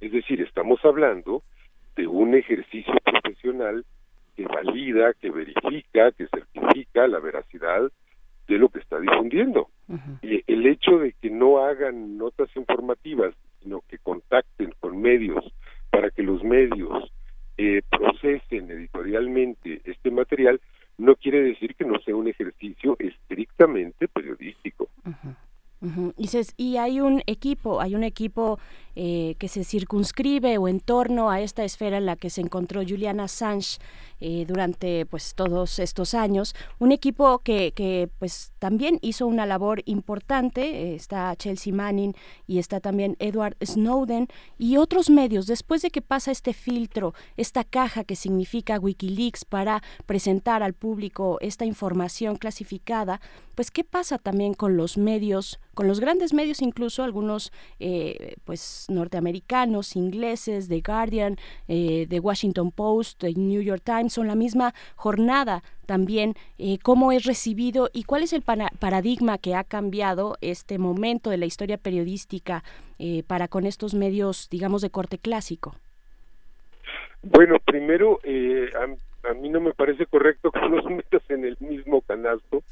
[0.00, 1.42] Es decir, estamos hablando
[1.96, 3.84] de un ejercicio profesional
[4.36, 7.90] que valida, que verifica, que certifica la veracidad
[8.48, 9.68] de lo que está difundiendo.
[10.22, 15.44] Y el hecho de que no hagan notas informativas, sino que contacten con medios
[15.90, 17.10] para que los medios
[17.58, 20.60] eh, procesen editorialmente este material,
[20.98, 24.88] no quiere decir que no sea un ejercicio estrictamente periodístico.
[26.26, 28.58] Se- y hay un equipo, hay un equipo
[28.96, 32.82] eh, que se circunscribe o en torno a esta esfera en la que se encontró
[32.82, 33.78] Julian Assange
[34.20, 39.82] eh, durante pues todos estos años, un equipo que, que pues también hizo una labor
[39.84, 42.14] importante, eh, está Chelsea Manning
[42.46, 47.64] y está también Edward Snowden y otros medios, después de que pasa este filtro, esta
[47.64, 53.20] caja que significa Wikileaks para presentar al público esta información clasificada,
[53.54, 58.36] pues qué pasa también con los medios, con los grandes medios incluso, algunos eh,
[58.90, 61.36] norteamericanos, ingleses, The Guardian,
[61.68, 67.12] eh, The Washington Post, The New York Times, son la misma jornada también, eh, cómo
[67.12, 71.46] es recibido y cuál es el pana- paradigma que ha cambiado este momento de la
[71.46, 72.64] historia periodística
[72.98, 75.74] eh, para con estos medios, digamos, de corte clásico.
[77.22, 78.68] Bueno, primero, eh,
[79.28, 82.62] a, mí no me parece correcto que los metas en el mismo canasto,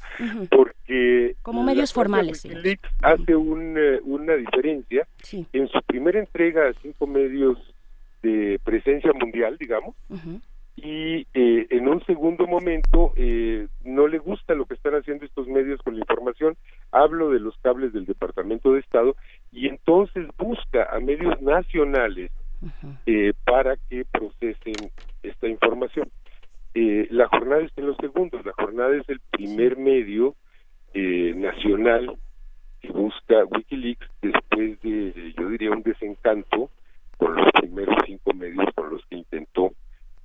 [0.49, 5.45] porque Como medios formales, Wikileaks hace un, eh, una diferencia Sí.
[5.53, 7.57] en su primera entrega a cinco medios
[8.21, 9.95] de presencia mundial, digamos,
[10.75, 15.47] y eh, en un segundo momento eh, no le gusta lo que están haciendo estos
[15.47, 16.55] medios con la información,
[16.91, 19.15] hablo de los cables del Departamento de Estado,
[19.51, 22.31] y entonces busca a medios nacionales
[23.05, 24.89] eh, para que procesen
[25.21, 26.09] esta información.
[26.75, 30.35] Eh, la jornada está en los segundos, la jornada es el primer medio
[30.93, 32.17] eh, nacional
[32.81, 36.69] que busca Wikileaks después de, yo diría, un desencanto
[37.17, 39.71] con los primeros cinco medios con los que intentó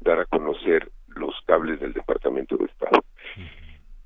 [0.01, 3.05] dar a conocer los cables del Departamento de Estado.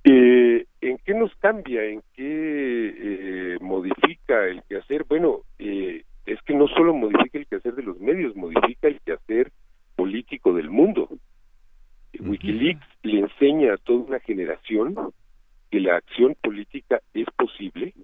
[0.05, 1.85] Eh, ¿En qué nos cambia?
[1.85, 5.05] ¿En qué eh, modifica el quehacer?
[5.09, 9.53] Bueno, eh, es que no solo modifica el quehacer de los medios, modifica el quehacer
[9.95, 11.09] político del mundo.
[12.25, 14.95] Wikileaks le enseña a toda una generación
[15.71, 17.95] que la acción política es posible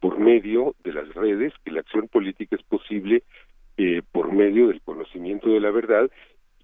[0.00, 3.22] por medio de las redes, que la acción política es posible
[3.76, 6.10] eh, por medio del conocimiento de la verdad,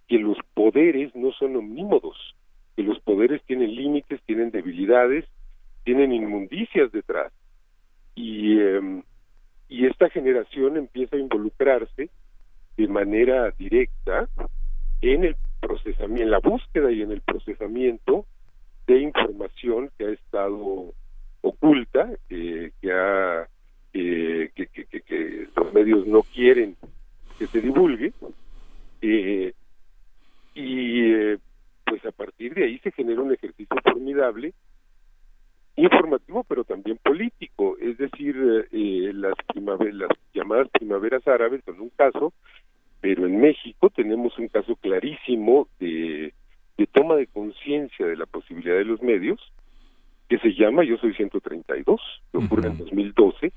[0.08, 2.34] que los poderes no son omnímodos,
[2.76, 5.24] que los poderes tienen límites, tienen debilidades,
[5.84, 7.32] tienen inmundicias detrás.
[8.14, 9.02] Y, em,
[9.68, 12.10] y esta generación empieza a involucrarse
[12.76, 14.28] de manera directa
[15.00, 18.26] en el procesamiento, en la búsqueda y en el procesamiento
[18.86, 20.92] de información que ha estado
[21.42, 23.48] oculta, eh, que ha
[23.92, 26.76] eh, que, que, que- que los medios no quieren
[27.38, 28.12] que se divulgue,
[29.00, 29.52] eh,
[30.54, 31.36] y
[31.84, 34.52] pues a partir de ahí se genera un ejercicio formidable
[35.76, 38.36] informativo pero también político, es decir,
[38.72, 42.32] eh, las, primave- las llamadas primaveras árabes son un caso,
[43.00, 46.34] pero en México tenemos un caso clarísimo de,
[46.76, 49.40] de toma de conciencia de la posibilidad de los medios,
[50.28, 53.52] que se llama Yo Soy 132, que ocurre en 2012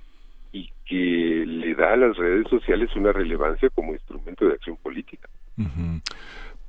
[0.53, 5.27] y que le da a las redes sociales una relevancia como instrumento de acción política.
[5.57, 6.01] Ujú.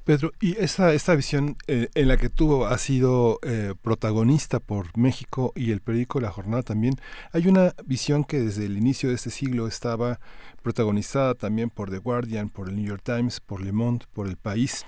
[0.05, 4.97] Pedro, y esta, esta visión eh, en la que tú has sido eh, protagonista por
[4.99, 6.97] México y el periódico La Jornada también,
[7.33, 10.19] hay una visión que desde el inicio de este siglo estaba
[10.63, 14.37] protagonizada también por The Guardian, por el New York Times, por Le Monde, por El
[14.37, 14.87] País,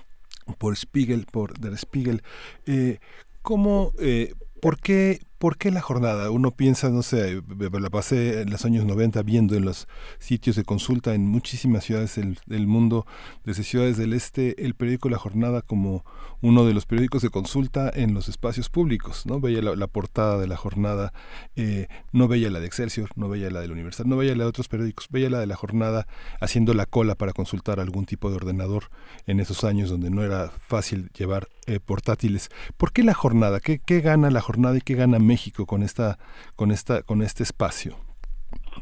[0.57, 2.21] por Spiegel, por Der Spiegel.
[2.65, 2.99] Eh,
[3.41, 6.31] ¿Cómo, eh, por, qué, ¿Por qué la jornada?
[6.31, 9.85] Uno piensa, no sé, la pasé en los años 90 viendo en los
[10.17, 13.05] sitios de consulta en muchísimas ciudades del, mundo,
[13.43, 16.05] desde ciudades del este, el periódico La Jornada como
[16.41, 19.41] uno de los periódicos de consulta en los espacios públicos, ¿no?
[19.41, 21.11] Veía la, portada de La Jornada,
[21.57, 24.49] eh, no veía la de Excelsior, no veía la del Universal, no veía la de
[24.49, 26.07] otros periódicos, veía la de La Jornada
[26.39, 28.89] haciendo la cola para consultar algún tipo de ordenador
[29.27, 32.49] en esos años donde no era fácil llevar eh, portátiles.
[32.77, 33.59] ¿Por qué La Jornada?
[33.59, 35.34] ¿Qué, ¿Qué gana La Jornada y qué gana México
[35.65, 36.17] con esta,
[36.55, 37.95] con esta, con este espacio?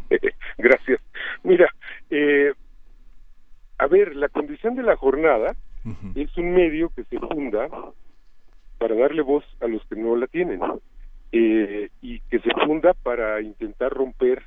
[0.58, 1.02] Gracias.
[1.44, 1.70] Mira,
[2.10, 2.54] eh,
[3.78, 5.56] a ver, la condición de la jornada
[6.16, 7.68] es un medio que se funda
[8.78, 10.62] para darle voz a los que no la tienen
[11.34, 14.44] eh, y que se funda para intentar romper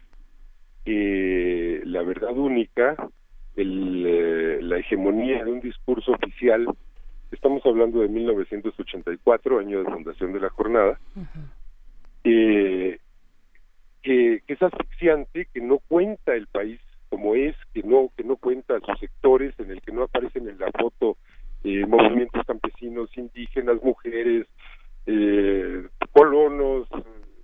[0.84, 2.94] eh, la verdad única,
[3.56, 6.66] el, eh, la hegemonía de un discurso oficial.
[7.32, 10.98] Estamos hablando de 1984, año de fundación de la jornada.
[12.26, 12.98] Que,
[14.02, 18.80] que es asfixiante, que no cuenta el país como es, que no que no cuenta
[18.80, 21.16] sus sectores, en el que no aparecen en la foto
[21.62, 24.48] eh, movimientos campesinos, indígenas, mujeres,
[25.06, 26.88] eh, colonos,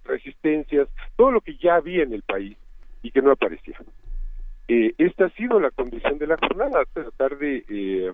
[0.05, 2.57] resistencias, todo lo que ya había en el país
[3.03, 3.79] y que no aparecía.
[4.67, 8.13] Eh, esta ha sido la condición de la jornada, tratar de, eh,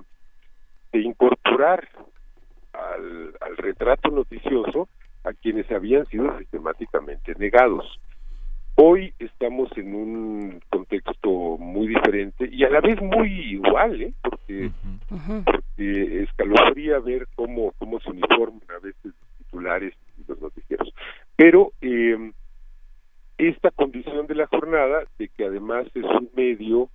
[0.92, 1.88] de incorporar
[2.74, 4.88] al retrato noticioso
[5.28, 7.84] a quienes habían sido sistemáticamente negados.
[8.76, 14.14] Hoy estamos en un contexto muy diferente y a la vez muy igual, ¿eh?
[14.22, 14.70] porque,
[15.44, 20.94] porque escalofría ver cómo, cómo se uniforman a veces los titulares y los noticieros.
[21.36, 22.32] Pero eh,
[23.36, 26.88] esta condición de la jornada, de que además es un medio,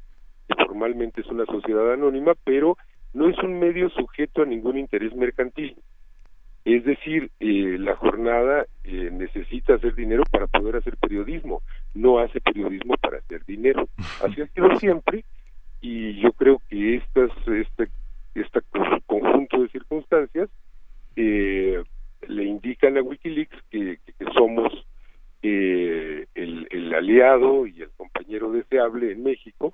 [0.48, 2.78] que formalmente es una sociedad anónima, pero
[3.14, 5.76] no es un medio sujeto a ningún interés mercantil.
[6.66, 11.62] Es decir, eh, la jornada eh, necesita hacer dinero para poder hacer periodismo,
[11.94, 13.90] no hace periodismo para hacer dinero.
[14.24, 15.26] Así ha sido siempre
[15.82, 17.90] y yo creo que estas, este,
[18.36, 18.62] este
[19.06, 20.50] conjunto de circunstancias
[21.18, 21.84] eh,
[22.28, 24.72] le indican a Wikileaks que, que- que somos
[25.42, 29.74] eh, el, el aliado y el compañero deseable en México,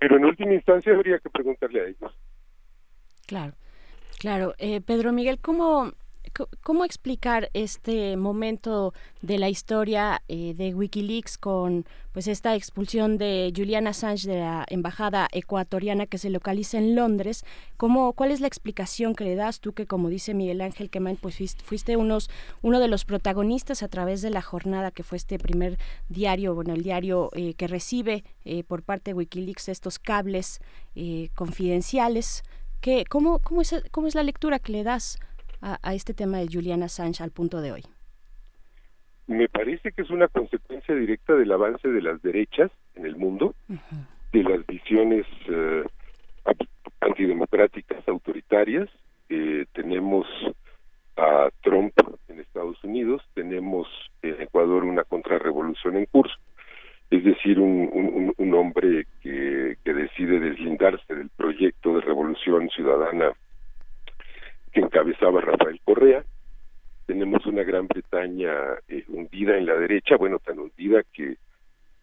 [0.00, 2.12] pero en última instancia habría que preguntarle a ellos.
[3.28, 3.52] Claro,
[4.18, 4.54] claro.
[4.58, 5.92] Eh, Pedro Miguel, ¿cómo,
[6.62, 13.52] ¿cómo explicar este momento de la historia eh, de Wikileaks con pues esta expulsión de
[13.56, 17.44] Julian Assange de la embajada ecuatoriana que se localiza en Londres?
[17.76, 21.16] ¿Cómo, ¿Cuál es la explicación que le das tú que, como dice Miguel Ángel Quemain,
[21.16, 22.30] pues fuis- fuiste unos,
[22.62, 25.78] uno de los protagonistas a través de la jornada que fue este primer
[26.08, 30.60] diario, bueno, el diario eh, que recibe eh, por parte de Wikileaks estos cables
[31.34, 32.42] confidenciales?
[32.80, 35.18] ¿Qué, cómo, cómo, es, ¿Cómo es la lectura que le das
[35.64, 37.82] a, a este tema de Julian Assange al punto de hoy?
[39.26, 43.54] Me parece que es una consecuencia directa del avance de las derechas en el mundo,
[44.32, 45.82] de las visiones eh,
[47.00, 48.88] antidemocráticas, autoritarias.
[49.28, 50.26] Eh, tenemos
[51.16, 51.92] a Trump
[52.28, 53.86] en Estados Unidos, tenemos
[54.22, 56.34] en Ecuador una contrarrevolución en curso,
[57.10, 62.68] es decir, un, un- un- un hombre que, que decide deslindarse del proyecto de revolución
[62.70, 63.32] ciudadana
[64.74, 66.24] que encabezaba Rafael Correa.
[67.06, 68.52] Tenemos una Gran Bretaña
[68.88, 71.36] eh, hundida en la derecha, bueno, tan hundida que,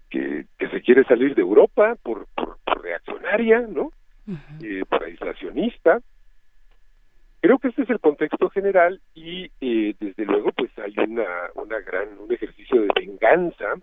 [0.09, 3.91] que, que se quiere salir de Europa por, por, por reaccionaria, ¿no?
[4.63, 5.99] Eh, por aislacionista.
[7.41, 11.25] Creo que este es el contexto general y eh, desde luego pues hay una,
[11.55, 13.73] una gran, un ejercicio de venganza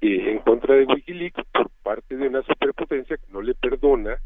[0.00, 4.16] eh, en contra de Wikileaks por parte de una superpotencia que no le perdona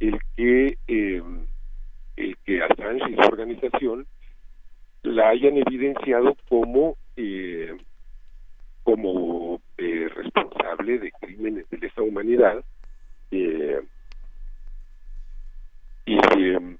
[0.00, 1.22] el que eh,
[2.18, 4.06] el que Assange y su organización
[5.02, 7.76] la hayan evidenciado como eh,
[8.82, 12.64] como eh, responsable de crímenes de lesa humanidad
[13.30, 13.80] eh,
[16.06, 16.76] y eh,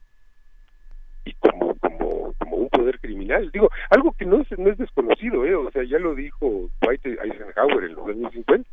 [1.25, 3.51] y como como como un poder criminal.
[3.53, 7.05] Digo algo que no es no es desconocido eh o sea, ya lo dijo Dwight
[7.05, 8.69] Eisenhower en los años 50,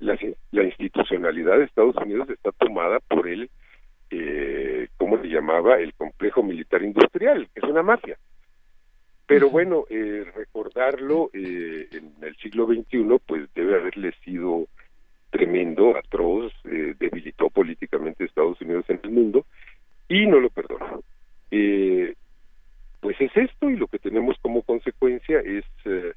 [0.00, 0.16] la,
[0.52, 3.50] la institucionalidad de Estados Unidos está tomada por el,
[4.10, 5.78] eh, ¿cómo se llamaba?
[5.78, 8.16] El complejo militar industrial, que es una mafia.
[9.26, 14.66] Pero bueno, eh, recordarlo eh, en el siglo XXI, pues debe haberle sido
[15.30, 19.44] tremendo, atroz, eh, debilitó políticamente a Estados Unidos en el mundo
[20.08, 21.02] y no lo perdonó.
[21.50, 22.14] Eh,
[23.00, 26.12] pues es esto y lo que tenemos como consecuencia es eh,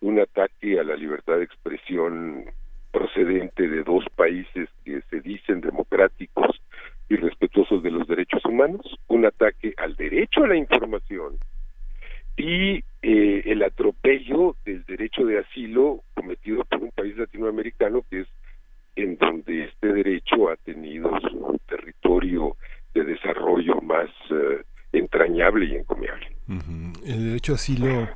[0.00, 2.44] un ataque a la libertad de expresión
[2.90, 6.60] procedente de dos países que se dicen democráticos
[7.08, 11.38] y respetuosos de los derechos humanos, un ataque al derecho a la información
[12.36, 18.28] y eh, el atropello del derecho de asilo cometido por un país latinoamericano que es
[18.96, 22.56] en donde este derecho ha tenido su territorio
[22.94, 24.62] de desarrollo más eh,
[24.92, 26.26] entrañable y encomiable.
[27.04, 28.08] El derecho a asilo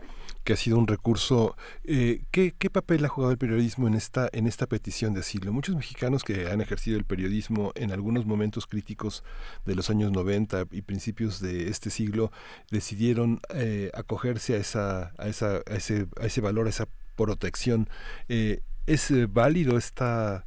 [0.45, 1.57] que ha sido un recurso.
[1.85, 5.53] Eh, ¿qué, ¿Qué papel ha jugado el periodismo en esta, en esta petición de asilo?
[5.53, 9.25] Muchos mexicanos que han ejercido el periodismo en algunos momentos críticos
[9.67, 12.33] de los años 90 y principios de este siglo
[12.71, 17.89] decidieron eh, acogerse a, esa, a, esa, a, ese, a ese valor, a esa protección.
[18.29, 20.47] Eh, ¿Es válido esta,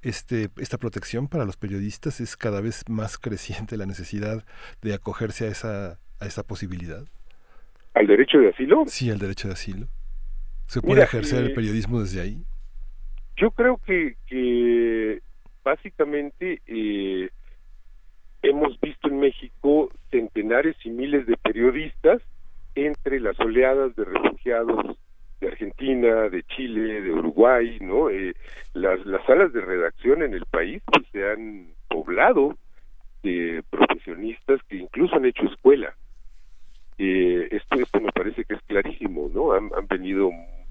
[0.00, 2.20] este, esta protección para los periodistas?
[2.20, 4.44] ¿Es cada vez más creciente la necesidad
[4.80, 7.04] de acogerse a esa, a esa posibilidad?
[7.94, 8.84] ¿Al derecho de asilo?
[8.86, 9.86] Sí, al derecho de asilo.
[10.66, 12.44] ¿Se puede Mira, ejercer eh, el periodismo desde ahí?
[13.36, 15.20] Yo creo que, que
[15.62, 17.30] básicamente eh,
[18.42, 22.20] hemos visto en México centenares y miles de periodistas
[22.74, 24.98] entre las oleadas de refugiados
[25.40, 28.10] de Argentina, de Chile, de Uruguay, ¿no?
[28.10, 28.34] Eh,
[28.72, 32.56] las, las salas de redacción en el país pues, se han poblado
[33.22, 35.94] de profesionistas que incluso han hecho escuela.
[36.98, 39.52] Eh, esto, esto me parece que es clarísimo, ¿no?
[39.52, 40.30] Han, han venido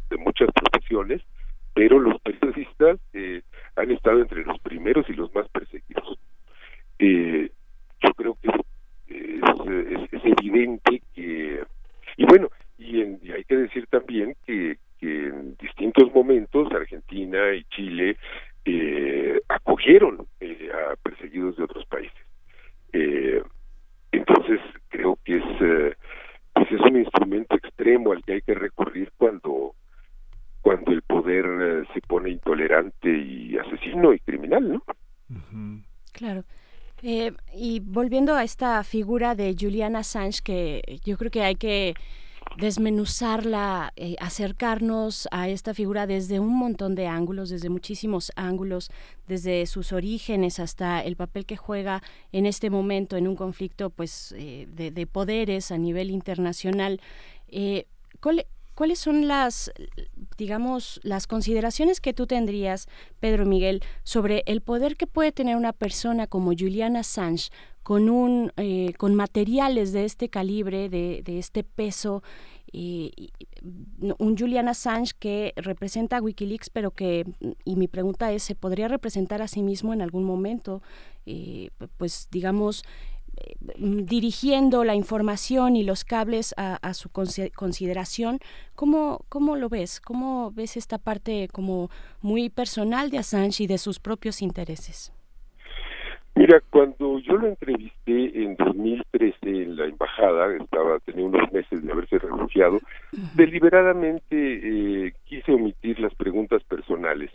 [0.10, 1.22] de muchas profesiones,
[1.74, 3.42] pero los periodistas eh,
[3.76, 6.18] han estado entre los primeros y los más perseguidos.
[7.00, 7.50] Eh,
[8.02, 8.56] yo creo que es,
[9.10, 11.64] es- es evidente que,
[12.18, 17.54] y bueno, y, en- y hay que decir también que, que en distintos momentos Argentina
[17.54, 18.18] y Chile
[18.66, 22.14] eh, acogieron eh, a perseguidos de otros países.
[22.94, 23.42] Eh,
[24.12, 25.96] entonces creo que es eh,
[26.54, 29.76] pues es un instrumento extremo al que hay que recurrir cuando
[30.62, 34.84] cuando el poder eh, se pone intolerante y asesino y criminal, ¿no?
[36.14, 36.46] Claro.
[37.02, 41.96] Eh, y volviendo a esta figura de Julian Assange, que yo creo que hay que
[42.58, 48.90] desmenuzarla, eh, acercarnos a esta figura desde un montón de ángulos, desde muchísimos ángulos,
[49.28, 54.34] desde sus orígenes hasta el papel que juega en este momento en un conflicto pues
[54.38, 57.02] eh, de, de poderes a nivel internacional.
[57.48, 57.86] Eh,
[58.22, 59.72] ¿cuál- ¿Cuáles son las,
[60.38, 62.88] digamos, las consideraciones que tú tendrías,
[63.20, 67.50] Pedro Miguel, sobre el poder que puede tener una persona como Julian Assange
[67.84, 72.24] con un, eh, con materiales de este calibre, de, este peso,
[72.72, 73.32] y- y-
[74.18, 77.26] un Julian Assange que representa a WikiLeaks, pero que,
[77.66, 80.82] y mi pregunta es, ¿se podría representar a sí mismo en algún momento?
[81.26, 82.84] Eh, pues, digamos,
[83.23, 83.23] eh,
[83.78, 88.40] dirigiendo la información y los cables a, a su consi- consideración.
[88.76, 90.00] ¿Cómo, ¿Cómo lo ves?
[90.02, 91.90] ¿Cómo ves esta parte como
[92.22, 95.12] muy personal de Assange y de sus propios intereses?
[96.36, 101.92] Mira, cuando yo lo entrevisté en 2013 en la embajada, estaba tenía unos meses de
[101.92, 102.80] haberse refugiado,
[103.36, 104.26] deliberadamente
[105.08, 107.30] eh, quise omitir las preguntas personales,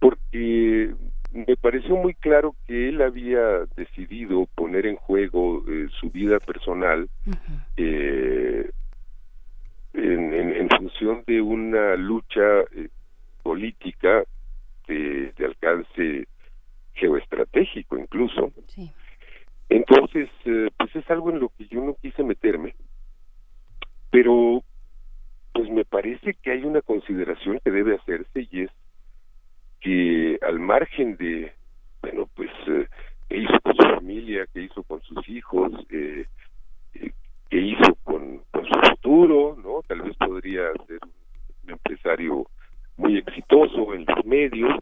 [0.00, 0.92] porque
[1.30, 7.08] me pareció muy claro que él había decidido poner en juego eh, su vida personal
[7.76, 8.70] eh,
[9.92, 12.88] en, en- en función de una lucha eh,
[13.42, 14.24] política
[14.86, 16.26] de, de alcance
[16.94, 18.52] geoestratégico incluso.
[19.68, 22.74] Entonces, eh, pues es algo en lo que yo no quise meterme,
[24.10, 24.62] pero
[25.52, 28.70] pues me parece que hay una consideración que debe hacerse y es
[29.80, 31.52] que al margen de,
[32.02, 32.86] bueno, pues, eh,
[33.30, 36.26] hizo con su familia, qué hizo con sus hijos, eh,
[36.94, 37.12] eh,
[37.50, 39.82] qué hizo con, con su futuro, ¿no?
[39.86, 40.98] Tal vez podría ser
[41.64, 42.46] un empresario
[42.96, 44.72] muy exitoso en los medios.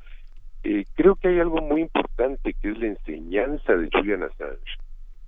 [0.63, 4.77] Eh, creo que hay algo muy importante que es la enseñanza de Julian Assange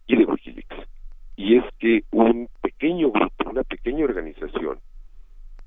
[0.06, 0.88] y de Wikileaks.
[1.36, 4.80] Y es que un pequeño grupo, una pequeña organización,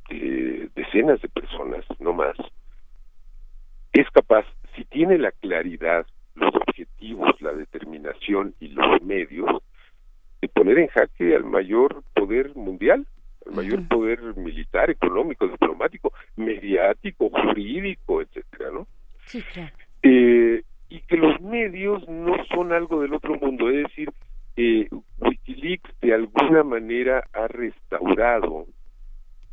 [0.09, 2.35] de decenas de personas, no más,
[3.93, 4.45] es capaz,
[4.75, 6.05] si tiene la claridad,
[6.35, 9.61] los objetivos, la determinación y los medios,
[10.41, 13.05] de poner en jaque al mayor poder mundial,
[13.45, 18.87] de mayor poder militar, económico, diplomático, mediático, jurídico, etcétera, ¿no?
[19.25, 19.75] Sí, claro.
[20.03, 24.09] Eh, y que los medios no son algo del otro mundo, es decir,
[24.57, 24.87] eh,
[25.19, 28.67] Wikileaks de alguna manera ha restaurado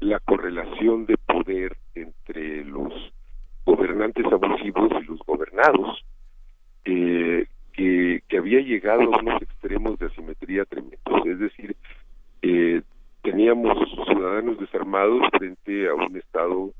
[0.00, 2.92] la correlación de poder entre los
[3.68, 6.02] gobernantes abusivos y los gobernados,
[6.86, 11.76] eh, que, había llegado a unos extremos de asimetría tremendos, es decir,
[12.42, 12.80] eh,
[13.22, 16.70] teníamos ciudadanos desarmados frente a un Estado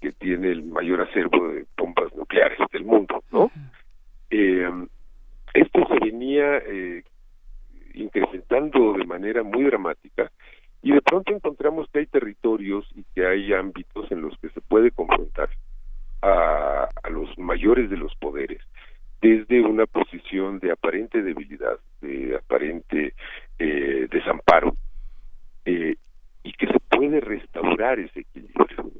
[0.00, 3.50] que tiene el mayor acervo de bombas nucleares del mundo, ¿no?
[4.30, 4.70] Eh,
[5.52, 7.02] esto se venía eh,
[7.94, 10.30] incrementando de manera muy dramática
[10.82, 14.60] y de pronto encontramos que hay territorios y que hay ámbitos en los que se
[14.62, 15.50] puede confrontar
[16.22, 18.60] a, los mayores de los poderes
[19.20, 23.14] desde una posición de aparente debilidad, de aparente
[23.58, 24.74] eh, desamparo,
[25.64, 25.96] eh,
[26.42, 28.90] y que se puede restaurar ese equilibrio.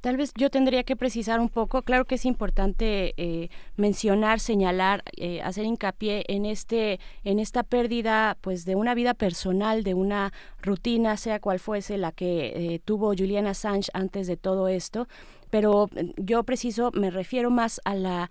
[0.00, 5.02] Tal vez yo tendría que precisar un poco, claro que es importante eh, mencionar, señalar,
[5.16, 10.32] eh, hacer hincapié en este, en esta pérdida, pues, de una vida personal, de una
[10.62, 15.08] rutina, sea cual fuese la que eh, tuvo Julian Assange antes de todo esto.
[15.50, 18.30] Pero eh, yo preciso, me refiero más a la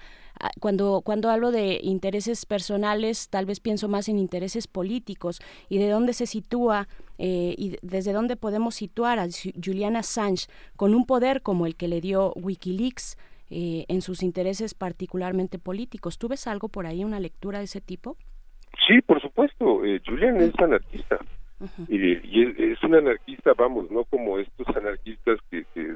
[0.59, 5.89] cuando cuando hablo de intereses personales, tal vez pienso más en intereses políticos y de
[5.89, 6.87] dónde se sitúa
[7.17, 11.65] eh, y de- desde dónde podemos situar a Ju- Julian Assange con un poder como
[11.65, 13.17] el que le dio WikiLeaks
[13.49, 16.19] eh, en sus intereses particularmente políticos.
[16.19, 18.15] ¿Tú ves algo por ahí, una lectura de ese tipo?
[18.87, 21.17] Sí, por supuesto, eh, Julian es anarquista.
[21.87, 25.95] Y, y es, es un anarquista, vamos, no como estos anarquistas que, que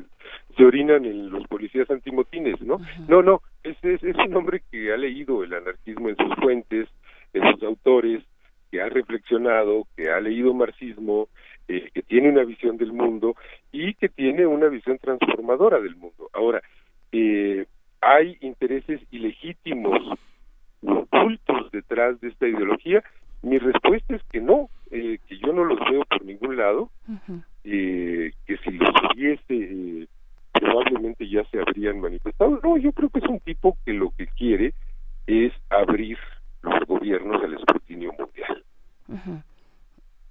[0.55, 2.79] se orinan en los policías antimotines, ¿no?
[3.07, 6.87] No, no, es, es, es un hombre que ha leído el anarquismo en sus fuentes,
[7.33, 8.23] en sus autores,
[8.71, 11.27] que ha reflexionado, que ha leído marxismo,
[11.67, 13.35] eh, que tiene una visión del mundo
[13.71, 16.29] y que tiene una visión transformadora del mundo.
[16.33, 16.61] Ahora,
[17.11, 17.65] eh,
[18.01, 20.17] hay intereses ilegítimos
[20.83, 23.03] ocultos detrás de esta ideología?
[23.41, 26.89] Mi respuesta es que no, eh, que yo no los veo por ningún lado,
[27.63, 30.07] eh, que si los hubiese eh,
[30.61, 32.59] probablemente ya se habrían manifestado.
[32.63, 34.73] No, yo creo que es un tipo que lo que quiere
[35.25, 36.17] es abrir
[36.61, 38.63] los gobiernos al escrutinio mundial.
[39.07, 39.41] Ujú.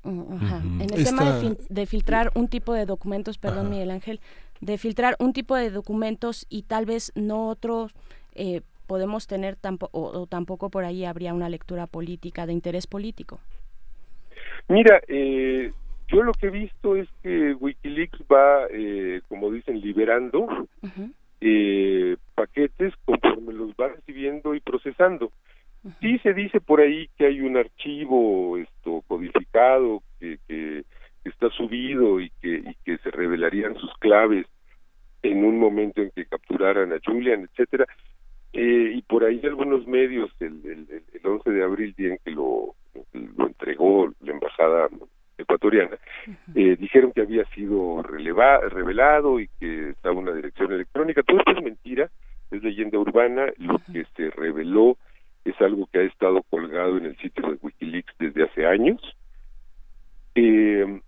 [0.05, 0.57] Mm, ajá.
[0.65, 4.21] En el Esta- tema de, fin- de filtrar un tipo de documentos, perdón Miguel Ángel,
[4.61, 7.93] de filtrar un tipo de documentos y tal vez no otros,
[8.35, 12.87] eh, podemos tener tampoco, o, o tampoco por ahí habría una lectura política, de interés
[12.87, 13.41] político.
[14.69, 15.73] Mira, eh,
[16.11, 20.47] yo lo que he visto es que Wikileaks va, eh, como dicen, liberando
[21.41, 25.31] eh, paquetes conforme los va recibiendo y procesando.
[26.01, 30.85] Sí se dice por ahí que hay un archivo esto codificado que, que
[31.25, 34.47] está subido y que, y que se revelarían sus claves
[35.23, 37.87] en un momento en que capturaran a Julian, etcétera.
[38.53, 42.31] Eh, y por ahí algunos medios el, el- el 11 de abril, día en que
[42.33, 42.75] lo,
[43.13, 44.89] lo entregó la embajada
[45.41, 45.97] ecuatoriana,
[46.55, 51.23] eh, dijeron que había sido releva- revelado y que estaba una dirección electrónica.
[51.23, 52.11] Todo esto es mentira,
[52.51, 53.47] es leyenda urbana.
[53.59, 54.97] Lo que se reveló
[55.45, 59.01] es algo que ha estado colgado en el sitio de Wikileaks desde hace años.
[60.35, 61.01] Eh,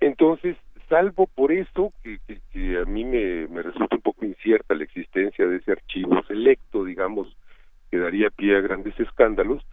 [0.00, 0.56] entonces,
[0.88, 4.84] salvo por eso, que, que- que a mí me, me resulta un poco incierta la
[4.84, 7.36] existencia de ese archivo selecto, digamos,
[7.90, 9.64] que daría pie a grandes escándalos,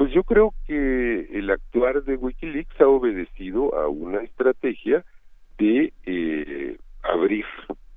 [0.00, 5.04] pues yo creo que el actuar de Wikileaks ha obedecido a una estrategia
[5.58, 7.44] de eh, abrir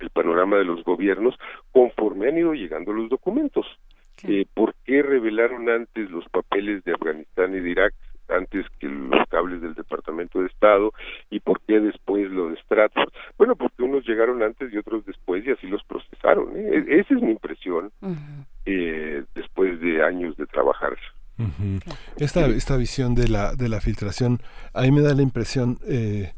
[0.00, 1.34] el panorama de los gobiernos
[1.72, 3.64] conforme han ido llegando los documentos.
[4.22, 7.94] Eh, ¿Por qué revelaron antes los papeles de Afganistán y de Irak
[8.28, 10.92] antes que los cables del Departamento de Estado
[11.30, 13.14] y por qué después lo de Stratford?
[13.38, 16.54] Bueno, porque unos llegaron antes y otros después y así los procesaron.
[16.54, 16.84] ¿eh?
[16.86, 17.90] E- Esa es mi impresión
[18.66, 20.98] eh, después de años de trabajar.
[22.16, 24.40] Esta, esta visión de la, de la filtración,
[24.72, 26.34] a mí me da la impresión, eh,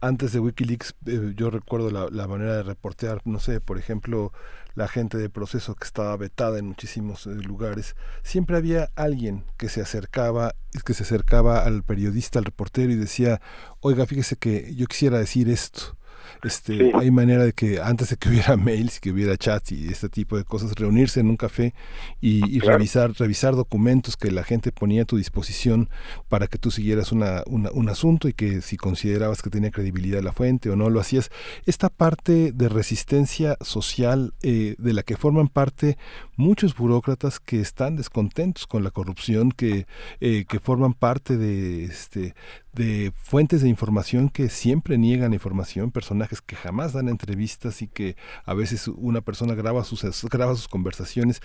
[0.00, 4.32] antes de Wikileaks, eh, yo recuerdo la, la manera de reportear, no sé, por ejemplo,
[4.74, 9.68] la gente de proceso que estaba vetada en muchísimos eh, lugares, siempre había alguien que
[9.68, 10.54] se acercaba,
[10.84, 13.40] que se acercaba al periodista, al reportero y decía,
[13.80, 15.96] oiga, fíjese que yo quisiera decir esto.
[16.42, 16.90] Este, Sí.
[16.94, 20.08] hay manera de que antes de que hubiera mails y que hubiera chats y este
[20.08, 21.74] tipo de cosas, reunirse en un café
[22.20, 22.78] y, y Claro.
[22.78, 25.88] revisar, revisar documentos que la gente ponía a tu disposición
[26.28, 30.22] para que tú siguieras una, una- un asunto y que si considerabas que tenía credibilidad
[30.22, 31.30] la fuente o no lo hacías.
[31.66, 35.96] Esta parte de resistencia social eh, de la que forman parte
[36.40, 39.86] muchos burócratas que están descontentos con la corrupción, que,
[40.20, 42.34] eh, que forman parte de, este,
[42.72, 48.16] de fuentes de información que siempre niegan información, personajes que jamás dan entrevistas y que
[48.44, 51.40] a veces una persona graba sus, graba sus conversaciones.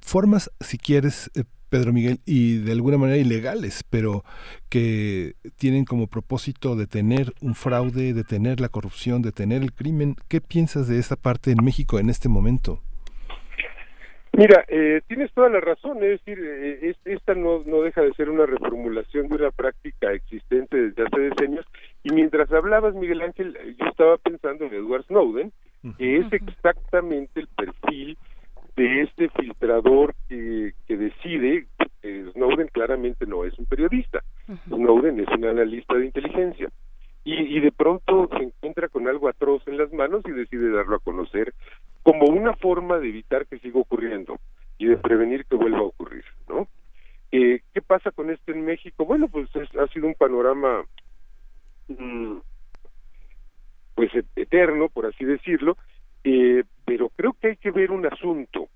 [0.00, 4.24] Formas, si quieres, eh, Pedro Miguel, y de alguna manera ilegales, pero
[4.68, 10.16] que tienen como propósito detener un fraude, detener la corrupción, detener el crimen.
[10.28, 12.82] ¿Qué piensas de esta parte en México en este momento?
[14.34, 18.14] Mira, eh, tienes toda la razón, es decir, eh, es- esta no, no deja de
[18.14, 21.66] ser una reformulación de una práctica existente desde hace decenios,
[22.02, 25.52] y mientras hablabas, Miguel Ángel, eh, yo estaba pensando en Edward Snowden,
[25.98, 28.16] que es exactamente el perfil
[28.76, 31.66] de este filtrador que, que decide,
[32.02, 34.22] eh, Snowden claramente no es un periodista,
[34.68, 36.68] Snowden es un analista de inteligencia,
[37.24, 40.96] y, y de pronto se encuentra con algo atroz en las manos y decide darlo
[40.96, 41.52] a conocer
[42.02, 44.38] como una forma de evitar que siga ocurriendo
[44.78, 46.68] y de prevenir que vuelva a ocurrir, ¿no?
[47.30, 49.04] Eh, ¿Qué pasa con esto en México?
[49.04, 50.84] Bueno, pues es- ha sido un panorama
[51.88, 52.38] mm,
[53.94, 55.76] pues et- eterno, por así decirlo,
[56.24, 58.68] eh, pero creo que hay que ver un asunto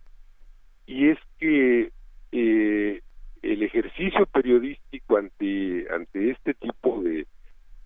[0.87, 1.91] y es que
[2.33, 3.01] eh,
[3.43, 7.27] el ejercicio periodístico ante ante este tipo de,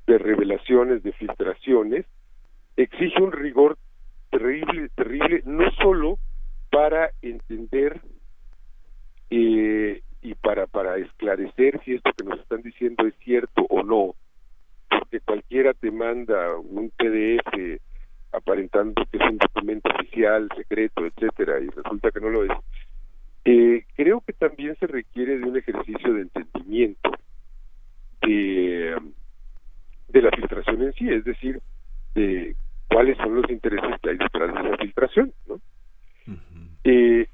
[0.07, 2.07] de revelaciones, de filtraciones,
[2.77, 3.77] exige un rigor
[4.31, 6.18] terrible, terrible, no solo
[6.70, 8.00] para entender
[9.31, 14.15] eh, y para, para esclarecer si esto que nos están diciendo es cierto o no,
[14.89, 17.81] porque cualquiera te manda un PDF
[18.33, 22.52] aparentando que es un documento oficial, secreto, etcétera, y resulta que no lo es.
[23.44, 27.10] Eh, creo que también se requiere de un ejercicio de entendimiento
[28.23, 28.97] de,
[30.09, 31.60] de la filtración en sí, es decir,
[32.15, 32.55] de
[32.91, 35.60] cuáles son los intereses que hay detrás de esa filtración, ¿no?
[36.85, 37.27] Eh,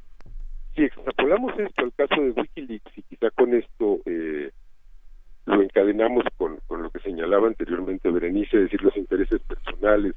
[0.74, 4.50] si extrapolamos esto al caso de Wikileaks y quizá con esto eh,
[5.46, 10.14] lo encadenamos con, con lo que señalaba anteriormente Berenice, es decir, los intereses personales,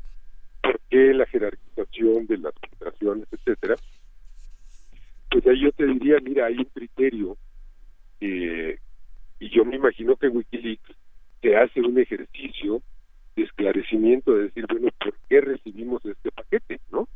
[0.61, 3.75] por qué la jerarquización de las filtraciones, etcétera,
[5.31, 7.37] pues ahí yo te diría, mira, hay un criterio
[8.19, 8.77] eh,
[9.39, 10.91] y yo me imagino que Wikileaks
[11.41, 12.81] se hace un ejercicio
[13.35, 17.07] de esclarecimiento de decir, bueno, ¿por qué recibimos este paquete, no?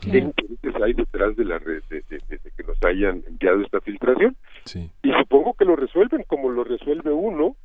[0.00, 3.62] ¿Qué intereses hay detrás de la red de, de- de- de que nos hayan enviado
[3.62, 4.36] esta filtración?
[5.02, 7.56] Y supongo que lo resuelven como lo resuelve uno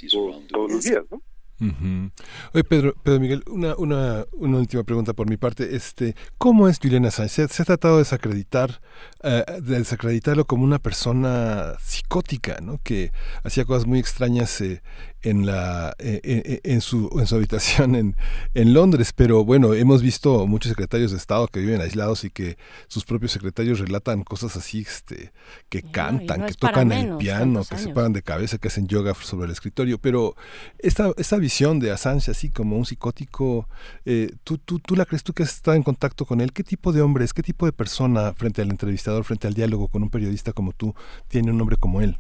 [0.49, 1.23] todos los días, ¿no?
[1.59, 2.11] Ujú.
[2.53, 5.75] Oye, Pedro, Pedro Miguel, una, una, una última pregunta por mi parte.
[5.75, 7.51] Este, ¿Cómo es Juliana Sánchez?
[7.51, 8.81] Se, se ha tratado de desacreditar,
[9.23, 12.79] eh, de desacreditarlo como una persona psicótica, ¿no?
[12.83, 13.11] Que
[13.43, 14.83] hacía cosas muy extrañas eh,
[15.23, 18.17] en, la, eh, en, su, en su habitación en,
[18.55, 19.13] en Londres.
[19.15, 23.33] Pero bueno, hemos visto muchos secretarios de Estado que viven aislados y que sus propios
[23.33, 25.33] secretarios relatan cosas así, este,
[25.69, 29.15] que cantan, no que tocan el piano, que se paran de cabeza, que hacen yoga
[29.15, 29.99] sobre el escritorio.
[29.99, 30.37] Pero
[30.79, 33.69] esta, esta visión de Assange así como un psicótico,
[34.05, 36.53] eh, ¿tú, tú, ¿tú la crees tú que has estado en contacto con él?
[36.53, 37.33] ¿Qué tipo de hombre es?
[37.33, 40.93] ¿Qué tipo de persona frente al entrevistador, frente al diálogo con un periodista como tú,
[41.29, 42.17] tiene un hombre como él?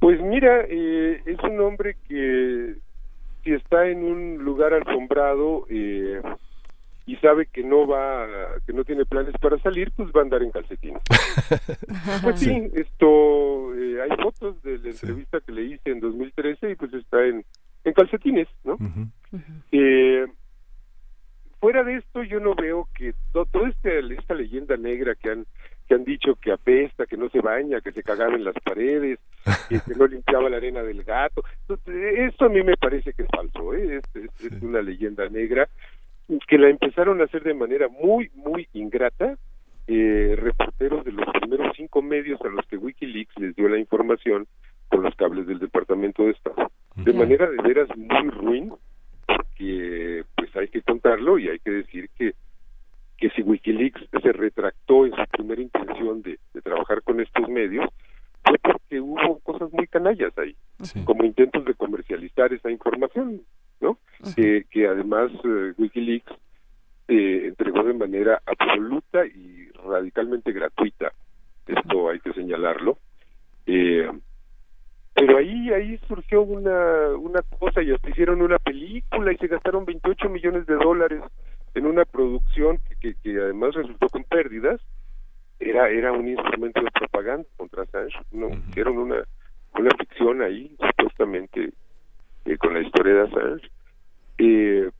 [0.00, 2.74] Pues mira, eh, es un hombre que
[3.44, 6.20] si está en un lugar alfombrado eh,
[7.12, 8.26] y sabe que no va,
[8.66, 11.02] que no tiene planes para salir, pues va a andar en calcetines.
[12.22, 16.74] Pues sí, esto, eh, hay fotos de la entrevista que le hice en 2013 y
[16.76, 17.44] pues está en,
[17.84, 18.76] en calcetines, ¿no?
[19.72, 20.26] Eh,
[21.60, 25.46] fuera de esto yo no veo que to- toda este, esta leyenda negra que han
[25.88, 29.18] que han dicho que apesta, que no se baña, que se cagaba en las paredes,
[29.68, 31.42] que, que no limpiaba la arena del gato.
[31.62, 31.96] Entonces,
[32.30, 33.96] Esto a mí me parece que es falso, ¿eh?
[33.96, 35.68] es, es- es una leyenda negra
[36.46, 39.36] que la empezaron a hacer de manera muy, muy ingrata.
[39.86, 44.46] eh, reporteros de los primeros cinco medios a los que Wikileaks les dio la información
[44.88, 46.70] con los cables del Departamento de Estado.
[46.94, 48.72] De manera de veras muy ruin,
[49.26, 52.34] porque pues hay que contarlo y hay que decir que
[53.18, 57.86] que si Wikileaks se retractó en su primera intención de, de trabajar con estos medios,
[58.42, 60.56] fue porque hubo cosas muy canallas ahí,
[61.04, 63.42] como intentos de comercializar esa información,
[63.80, 63.98] ¿no?
[64.36, 66.32] Que, que además eh, Wikileaks
[67.08, 71.12] eh, entregó de manera absoluta y radicalmente gratuita.
[71.66, 72.98] Esto hay que señalarlo.
[73.66, 74.10] Eh,
[75.14, 79.84] pero ahí ahí surgió una una cosa y hasta hicieron una película y se gastaron
[79.84, 81.22] 28 millones de dólares
[81.74, 84.80] en una producción que, que, que además resultó con pérdidas
[85.58, 89.24] era era un instrumento de propaganda contra Assange no hicieron una
[89.78, 91.72] una ficción ahí supuestamente
[92.44, 93.70] eh, con la historia de Assange
[94.38, 94.90] eh,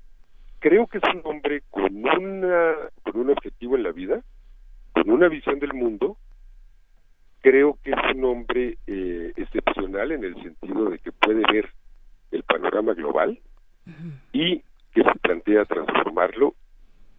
[0.58, 4.20] creo que es un hombre con una con un objetivo en la vida,
[4.92, 6.16] con una visión del mundo.
[7.40, 11.70] Creo que es un hombre eh, excepcional en el sentido de que puede ver
[12.32, 13.38] el panorama global
[14.32, 14.62] y
[14.92, 16.54] que se plantea transformarlo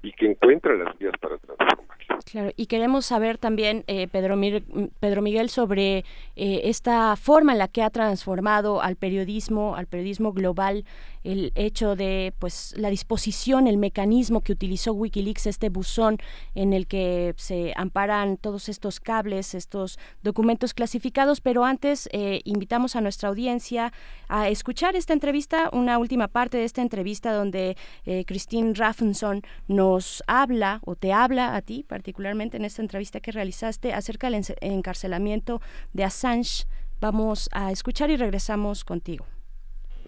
[0.03, 2.00] y que encuentra las vías para transformarlo.
[2.25, 4.63] Claro, y queremos saber también, eh, Pedro, Mir-
[4.99, 10.31] Pedro Miguel, sobre eh, esta forma en la que ha transformado al periodismo, al periodismo
[10.31, 10.85] global,
[11.23, 16.17] el hecho de pues la disposición, el mecanismo que utilizó WikiLeaks, este buzón
[16.55, 21.41] en el que se amparan todos estos cables, estos documentos clasificados.
[21.41, 23.93] Pero antes eh, invitamos a nuestra audiencia
[24.27, 30.23] a escuchar esta entrevista, una última parte de esta entrevista donde eh, Christine Raffenson nos
[30.27, 35.61] habla o te habla a ti particularmente en esta entrevista que realizaste acerca del encarcelamiento
[35.93, 36.65] de Assange.
[36.99, 39.25] Vamos a escuchar y regresamos contigo.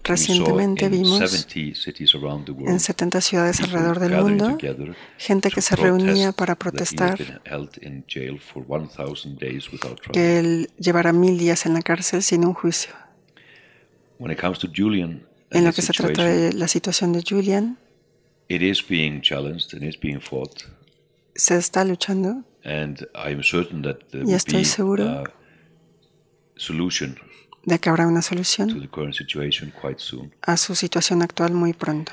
[0.04, 1.46] Recientemente vimos
[2.66, 4.58] en 70 ciudades alrededor del mundo
[5.16, 7.18] gente que se reunía para protestar
[10.12, 12.92] que él llevará mil días en la cárcel sin un juicio.
[14.18, 17.78] When it comes to Julian, En lo que se trata de la situación de Julian,
[18.48, 20.64] it is being challenged and is being fought,
[21.34, 25.24] se está luchando and I am certain that there Y estoy seguro
[27.64, 28.90] de que habrá una solución
[30.42, 32.12] a su situación actual muy pronto,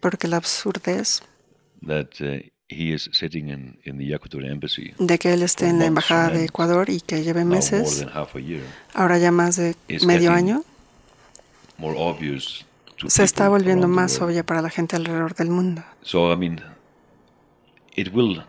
[0.00, 1.20] porque la absurdez
[1.82, 1.88] uh,
[4.98, 8.06] de que él esté en la embajada de Ecuador y que lleve meses,
[8.94, 9.74] ahora ya más de
[10.06, 10.64] medio año,
[13.08, 15.82] se está volviendo más obvia para la gente alrededor del mundo.
[16.02, 16.60] So I mean,
[17.96, 18.42] it will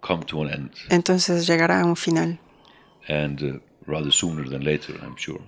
[0.00, 2.38] come to an end, Entonces llegará a un final.
[3.08, 5.40] and uh, rather sooner than later, I'm sure.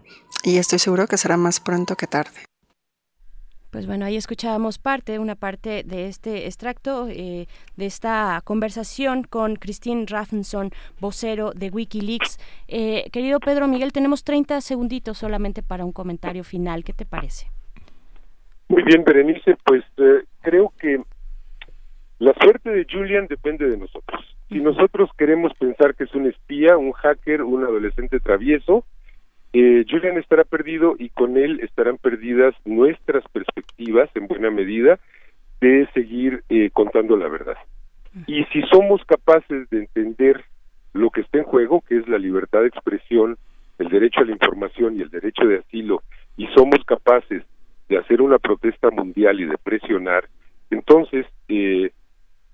[0.45, 2.47] Y estoy seguro que será más pronto que tarde.
[3.71, 9.57] Pues bueno, ahí escuchábamos parte, una parte de este extracto eh, de esta conversación con
[9.57, 12.39] Christine Raffenson, vocero de Wikileaks.
[12.69, 16.85] Eh, querido Pedro Miguel, tenemos 30 segunditos solamente para un comentario final.
[16.85, 17.51] ¿Qué te parece?
[18.69, 21.03] Muy bien, Berenice, pues eh, creo que
[22.19, 24.25] la suerte de Julian depende de nosotros.
[24.49, 28.85] Si nosotros queremos pensar que es un espía, un hacker, un adolescente travieso,
[29.53, 34.99] eh, Julian estará perdido y con él estarán perdidas nuestras perspectivas, en buena medida,
[35.61, 37.57] de seguir eh, contando la verdad.
[38.27, 40.45] Y si somos capaces de entender
[40.95, 43.36] lo que está en juego, que es la libertad de expresión,
[43.78, 46.03] el derecho a la información y el derecho de asilo,
[46.39, 47.43] y somos capaces
[47.89, 50.28] de hacer una protesta mundial y de presionar,
[50.70, 51.93] entonces eh,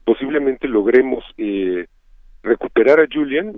[0.04, 1.86] posiblemente logremos eh,
[2.42, 3.52] recuperar a Julian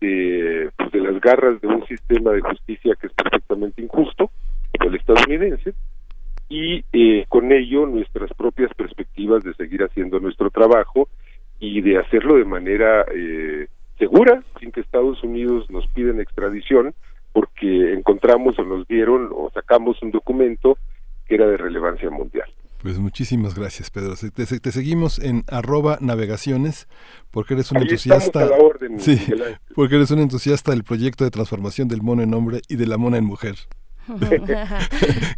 [0.00, 4.30] eh, pues de las garras de un sistema de justicia que es perfectamente injusto,
[4.80, 5.74] el estadounidense,
[6.48, 11.08] y eh, con ello nuestras propias perspectivas de seguir haciendo nuestro trabajo
[11.60, 13.68] y de hacerlo de manera eh,
[13.98, 16.94] segura, sin que Estados Unidos nos piden extradición,
[17.32, 20.76] porque encontramos o nos dieron o sacamos un documento
[21.26, 22.50] que era de relevancia mundial.
[22.82, 24.14] Pues muchísimas gracias, Pedro.
[24.16, 26.88] Te, te seguimos en arroba navegaciones
[27.30, 28.24] porque eres un Ahí entusiasta.
[28.42, 29.20] estamos a la orden, sí,
[29.76, 32.98] porque eres un entusiasta del proyecto de transformación del mono en hombre y de la
[32.98, 33.54] mona en mujer.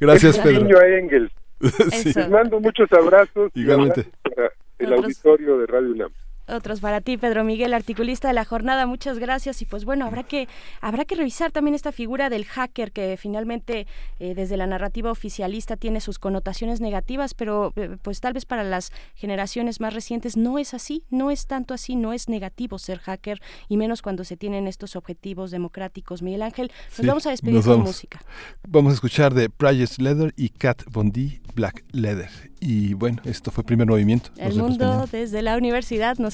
[0.00, 0.62] Gracias, Pedro.
[0.62, 1.32] guiño a Engels.
[1.92, 2.12] Sí.
[2.14, 3.50] Les mando muchos abrazos.
[3.55, 6.10] y abrazos para el auditorio de Radio UNAM.
[6.47, 8.86] Otros para ti, Pedro Miguel, articulista de la jornada.
[8.86, 9.62] Muchas gracias.
[9.62, 10.48] Y pues bueno, habrá que
[10.81, 13.86] habrá que revisar también esta figura del hacker que finalmente
[14.20, 18.62] eh, desde la narrativa oficialista tiene sus connotaciones negativas, pero eh, pues tal vez para
[18.64, 22.98] las generaciones más recientes no es así, no es tanto así, no es negativo ser
[22.98, 26.23] hacker y menos cuando se tienen estos objetivos democráticos.
[26.23, 27.86] Miguel Ángel, nos Sí, vamos a despedir con vamos.
[27.86, 28.20] música.
[28.68, 32.28] Vamos a escuchar de Price Leather y Cat Von D Black Leather.
[32.60, 34.31] Y bueno, esto fue primer movimiento.
[34.36, 36.16] Nos El mundo desde la universidad.
[36.18, 36.33] Nos